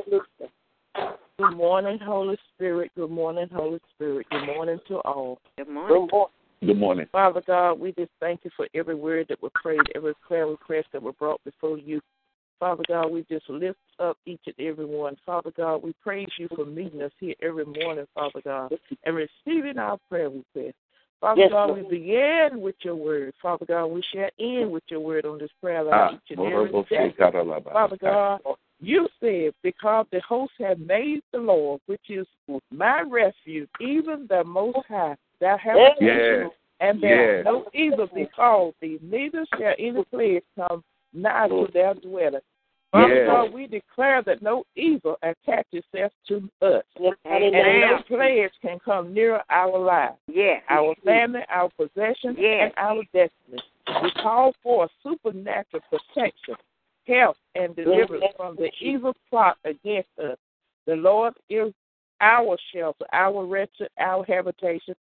Good 1.38 1.58
morning, 1.58 2.00
Holy 2.02 2.38
Spirit. 2.56 2.92
Good 2.96 3.12
morning, 3.12 3.50
Holy 3.52 3.80
Spirit. 3.96 4.28
Good 4.32 4.46
morning 4.46 4.80
to 4.88 5.00
all. 5.00 5.40
Good 5.58 5.68
morning. 5.68 6.08
Good 6.08 6.12
morning. 6.12 6.34
Good 6.66 6.78
morning. 6.78 7.08
Father 7.12 7.42
God, 7.46 7.74
we 7.82 7.92
just 7.92 8.12
thank 8.22 8.42
you 8.46 8.52
for 8.56 8.68
every 8.74 8.96
word 8.96 9.26
that 9.28 9.42
was 9.42 9.52
prayed, 9.62 9.82
every 9.94 10.14
prayer 10.26 10.48
request 10.48 10.88
that 10.94 11.04
were 11.04 11.12
brought 11.12 11.44
before 11.44 11.78
you. 11.78 12.00
Father 12.60 12.84
God, 12.88 13.12
we 13.12 13.26
just 13.30 13.50
lift 13.50 13.80
up 14.00 14.18
each 14.26 14.42
and 14.46 14.56
every 14.60 14.86
one. 14.86 15.16
Father 15.26 15.52
God, 15.56 15.84
we 15.84 15.94
praise 16.02 16.30
you 16.38 16.48
for 16.56 16.66
meeting 16.66 17.02
us 17.02 17.12
here 17.20 17.36
every 17.42 17.66
morning, 17.66 18.06
Father 18.14 18.42
God, 18.44 18.74
and 19.04 19.16
receiving 19.16 19.78
our 19.78 19.98
prayer 20.10 20.30
request. 20.30 20.76
Father 21.20 21.42
Yes, 21.42 21.52
God, 21.52 21.68
Lord. 21.68 21.86
we 21.86 22.00
begin 22.00 22.62
with 22.62 22.76
your 22.82 22.96
word. 22.96 23.34
Father 23.42 23.66
God, 23.66 23.86
we 23.88 24.04
shall 24.14 24.30
end 24.40 24.72
with 24.72 24.84
your 24.90 25.00
word 25.00 25.26
on 25.26 25.38
this 25.38 25.52
prayer 25.62 25.84
line 25.84 25.94
Ah, 25.94 26.10
each 26.14 26.38
and 26.38 26.54
every 26.54 26.84
day. 26.90 27.14
Father 27.72 27.98
God, 27.98 28.42
you 28.82 29.08
said, 29.22 29.54
because 29.64 30.06
the 30.12 30.20
host 30.20 30.52
have 30.60 30.80
made 30.80 31.22
the 31.32 31.38
Lord, 31.38 31.80
which 31.86 32.10
is 32.10 32.28
my 32.72 33.02
refuge, 33.02 33.70
even 33.80 34.28
the 34.28 34.44
Most 34.44 34.80
High, 34.88 35.16
thou 35.40 35.58
hast 35.58 36.02
Yes. 36.02 36.52
and 36.82 37.00
there 37.00 37.38
Yes. 37.38 37.46
no 37.46 37.66
evil 37.74 38.08
befall 38.08 38.74
thee, 38.82 39.00
neither 39.02 39.46
shall 39.58 39.76
any 39.80 40.04
plague 40.06 40.44
come 40.58 40.84
nigh 41.14 41.48
to 41.48 41.68
their 41.74 41.94
dwelling. 41.94 42.42
Father 42.92 43.16
Yes. 43.16 43.28
God, 43.28 43.54
we 43.54 43.66
declare 43.66 44.22
that 44.22 44.44
no 44.44 44.64
evil 44.76 45.18
attach 45.24 45.66
itself 45.72 46.12
to 46.28 46.48
us, 46.62 46.84
Yes, 47.00 47.16
and 47.26 47.52
no 47.52 47.60
Amen. 47.60 48.04
plagues 48.04 48.54
can 48.62 48.80
come 48.80 49.12
near 49.14 49.42
our 49.50 49.78
lives, 49.80 50.18
Yes. 50.28 50.64
our 50.70 50.94
family, 51.04 51.44
our 51.50 51.70
possessions, 51.70 52.38
Yes. 52.38 52.66
and 52.66 52.74
our 52.78 53.04
destiny. 53.12 53.60
We 54.04 54.12
call 54.12 54.54
for 54.62 54.86
a 54.86 54.90
supernatural 55.02 55.82
protection, 55.90 56.56
health, 57.08 57.38
and 57.56 57.76
deliverance 57.76 58.32
from 58.38 58.56
the 58.58 58.72
evil 58.80 59.16
plot 59.30 59.58
against 59.64 60.18
us. 60.20 60.38
The 60.86 60.96
Lord 60.96 61.34
is 61.50 61.74
our 62.22 62.58
shelter, 62.72 63.06
our 63.12 63.44
refuge, 63.44 63.90
our 63.98 64.24
habitation. 64.24 64.96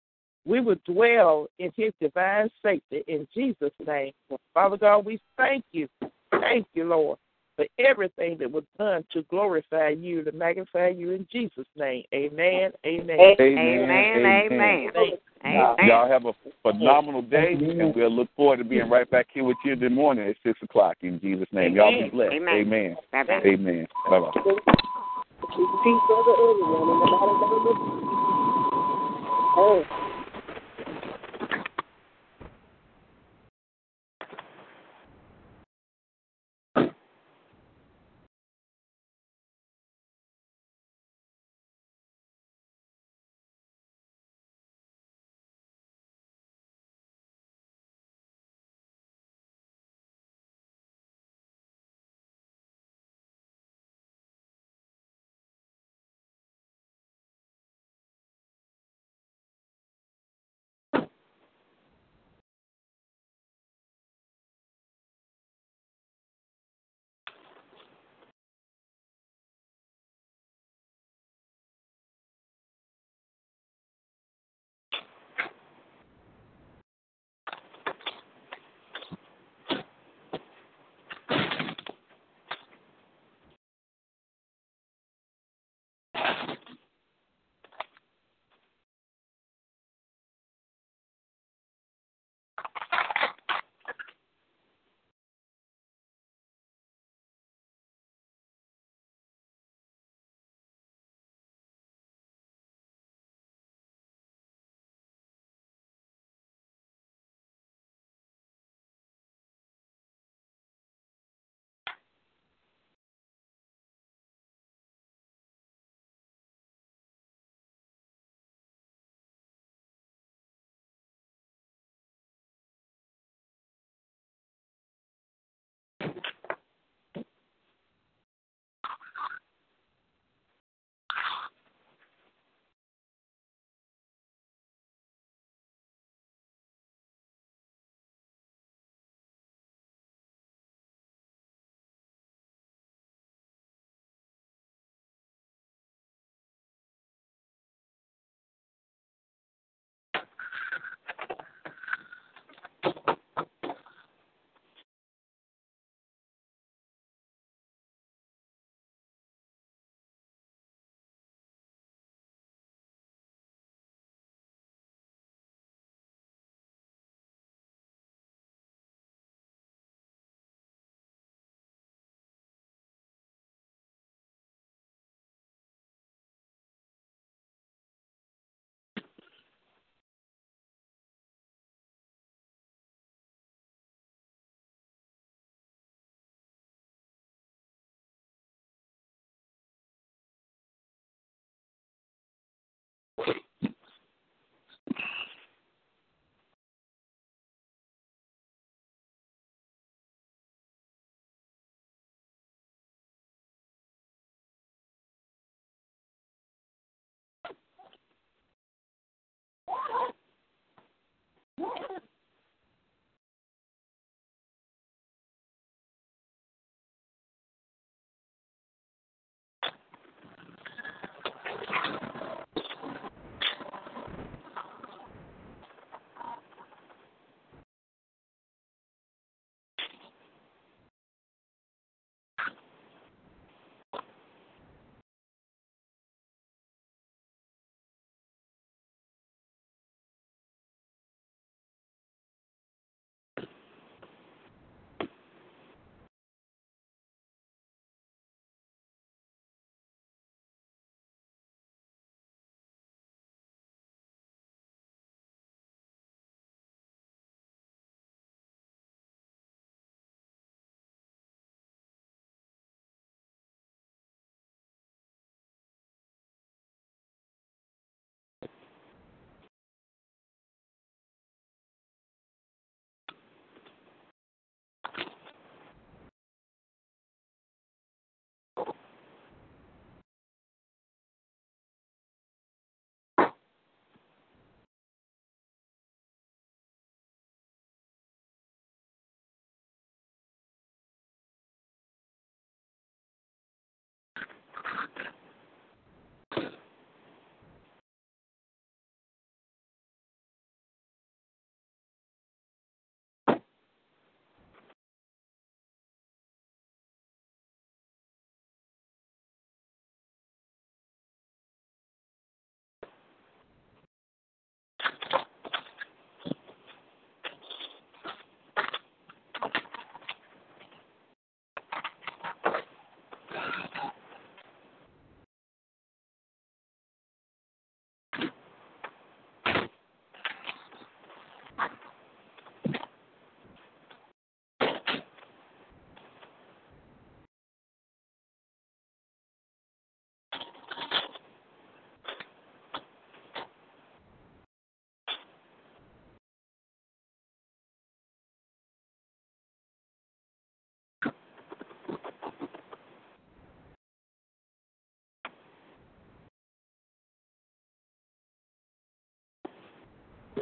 We 0.47 0.61
will 0.61 0.77
dwell 0.87 1.49
in 1.59 1.71
his 1.77 1.93
divine 2.01 2.51
safety 2.63 3.05
in 3.07 3.27
Jesus' 3.35 3.73
name. 3.87 4.13
Father 4.55 4.77
God, 4.77 5.05
we 5.05 5.21
thank 5.37 5.65
you. 5.73 5.89
Thank 6.31 6.67
you, 6.75 6.85
Lord, 6.85 7.19
for 7.57 7.67
everything 7.79 8.39
that 8.39 8.51
was 8.51 8.65
done 8.79 9.05
to 9.13 9.23
glorify 9.25 9.91
you, 9.91 10.25
to 10.25 10.33
magnify 10.33 10.89
you 10.89 11.11
in 11.13 11.27
Jesus' 11.31 11.67
name. 11.77 12.05
Amen. 12.15 12.73
Amen. 12.87 13.17
Amen. 13.19 13.59
Amen. 13.59 14.91
Thank 14.95 15.21
Amen. 15.45 15.77
Y'all 15.87 16.09
have 16.09 16.25
a 16.27 16.33
phenomenal 16.63 17.23
day, 17.23 17.55
and 17.55 17.95
we'll 17.95 18.11
look 18.11 18.29
forward 18.37 18.59
to 18.59 18.65
being 18.65 18.89
right 18.89 19.11
back 19.11 19.27
here 19.33 19.45
with 19.45 19.57
you 19.65 19.73
in 19.73 19.81
the 19.81 19.89
morning 19.89 20.29
at 20.29 20.37
6 20.43 20.59
o'clock 20.63 20.97
in 21.03 21.21
Jesus' 21.21 21.49
name. 21.53 21.77
Y'all 21.77 21.91
be 21.91 21.99
Amen. 21.99 22.11
blessed. 22.11 22.35
Amen. 22.35 22.67
Amen. 22.67 22.97
Bye-bye. 23.13 23.41
Amen. 23.45 23.87
Bye-bye. 24.09 24.31
Peace 25.85 26.01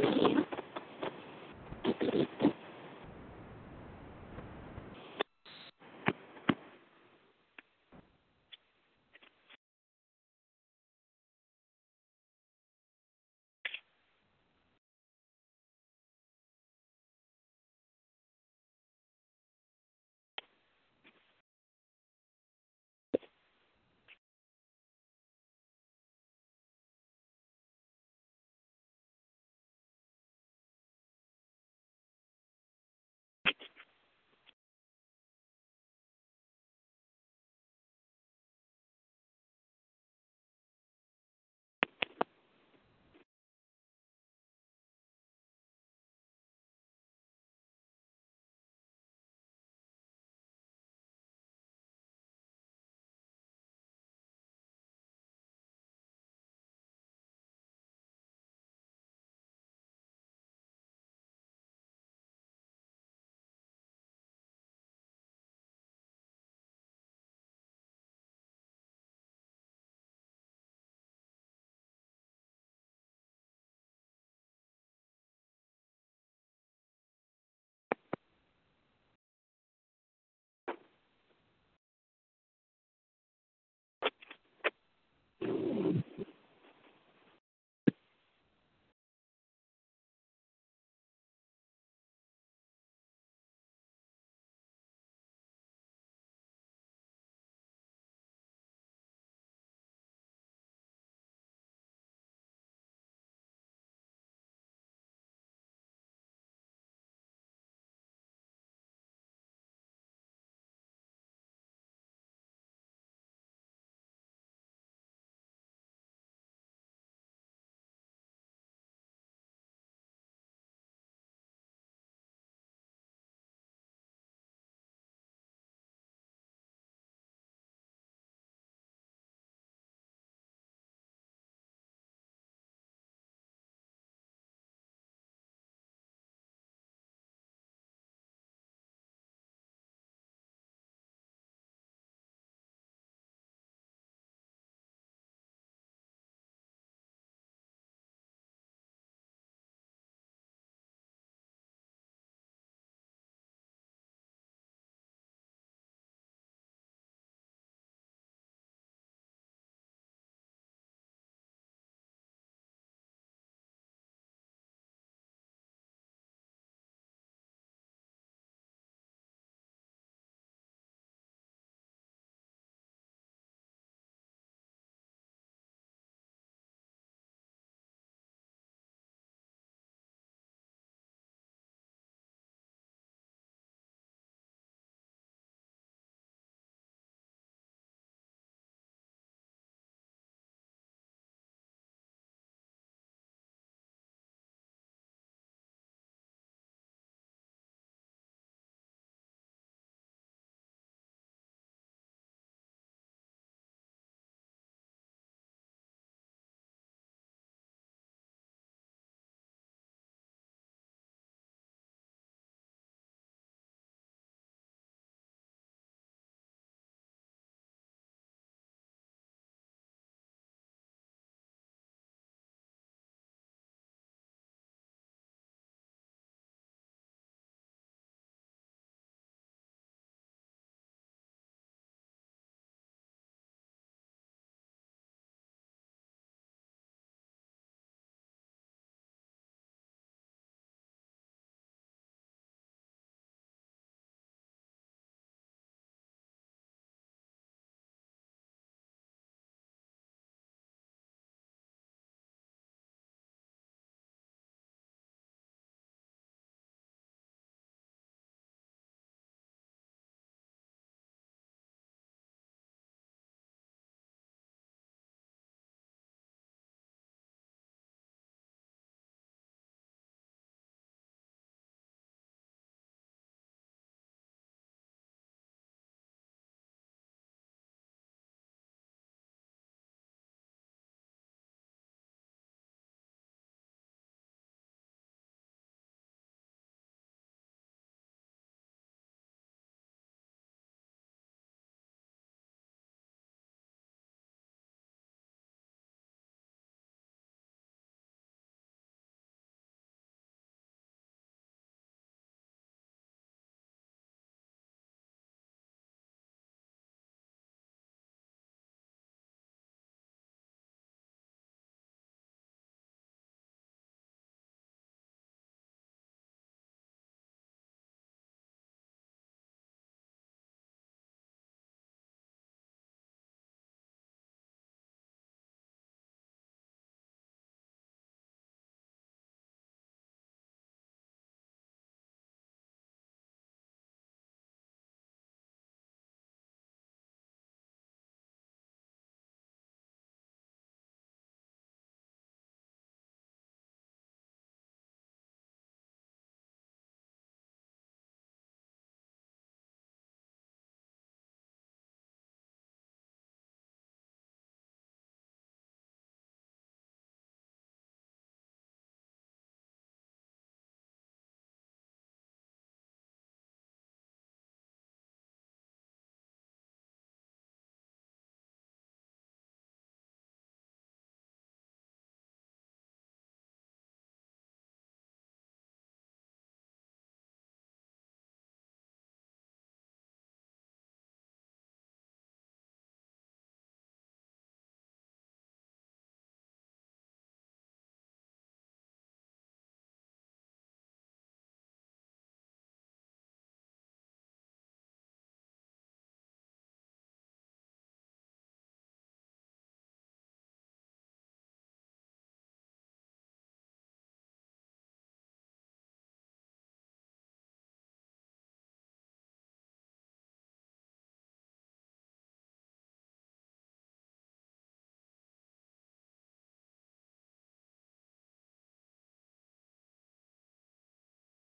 Thank 0.03 0.17
you. 0.23 0.48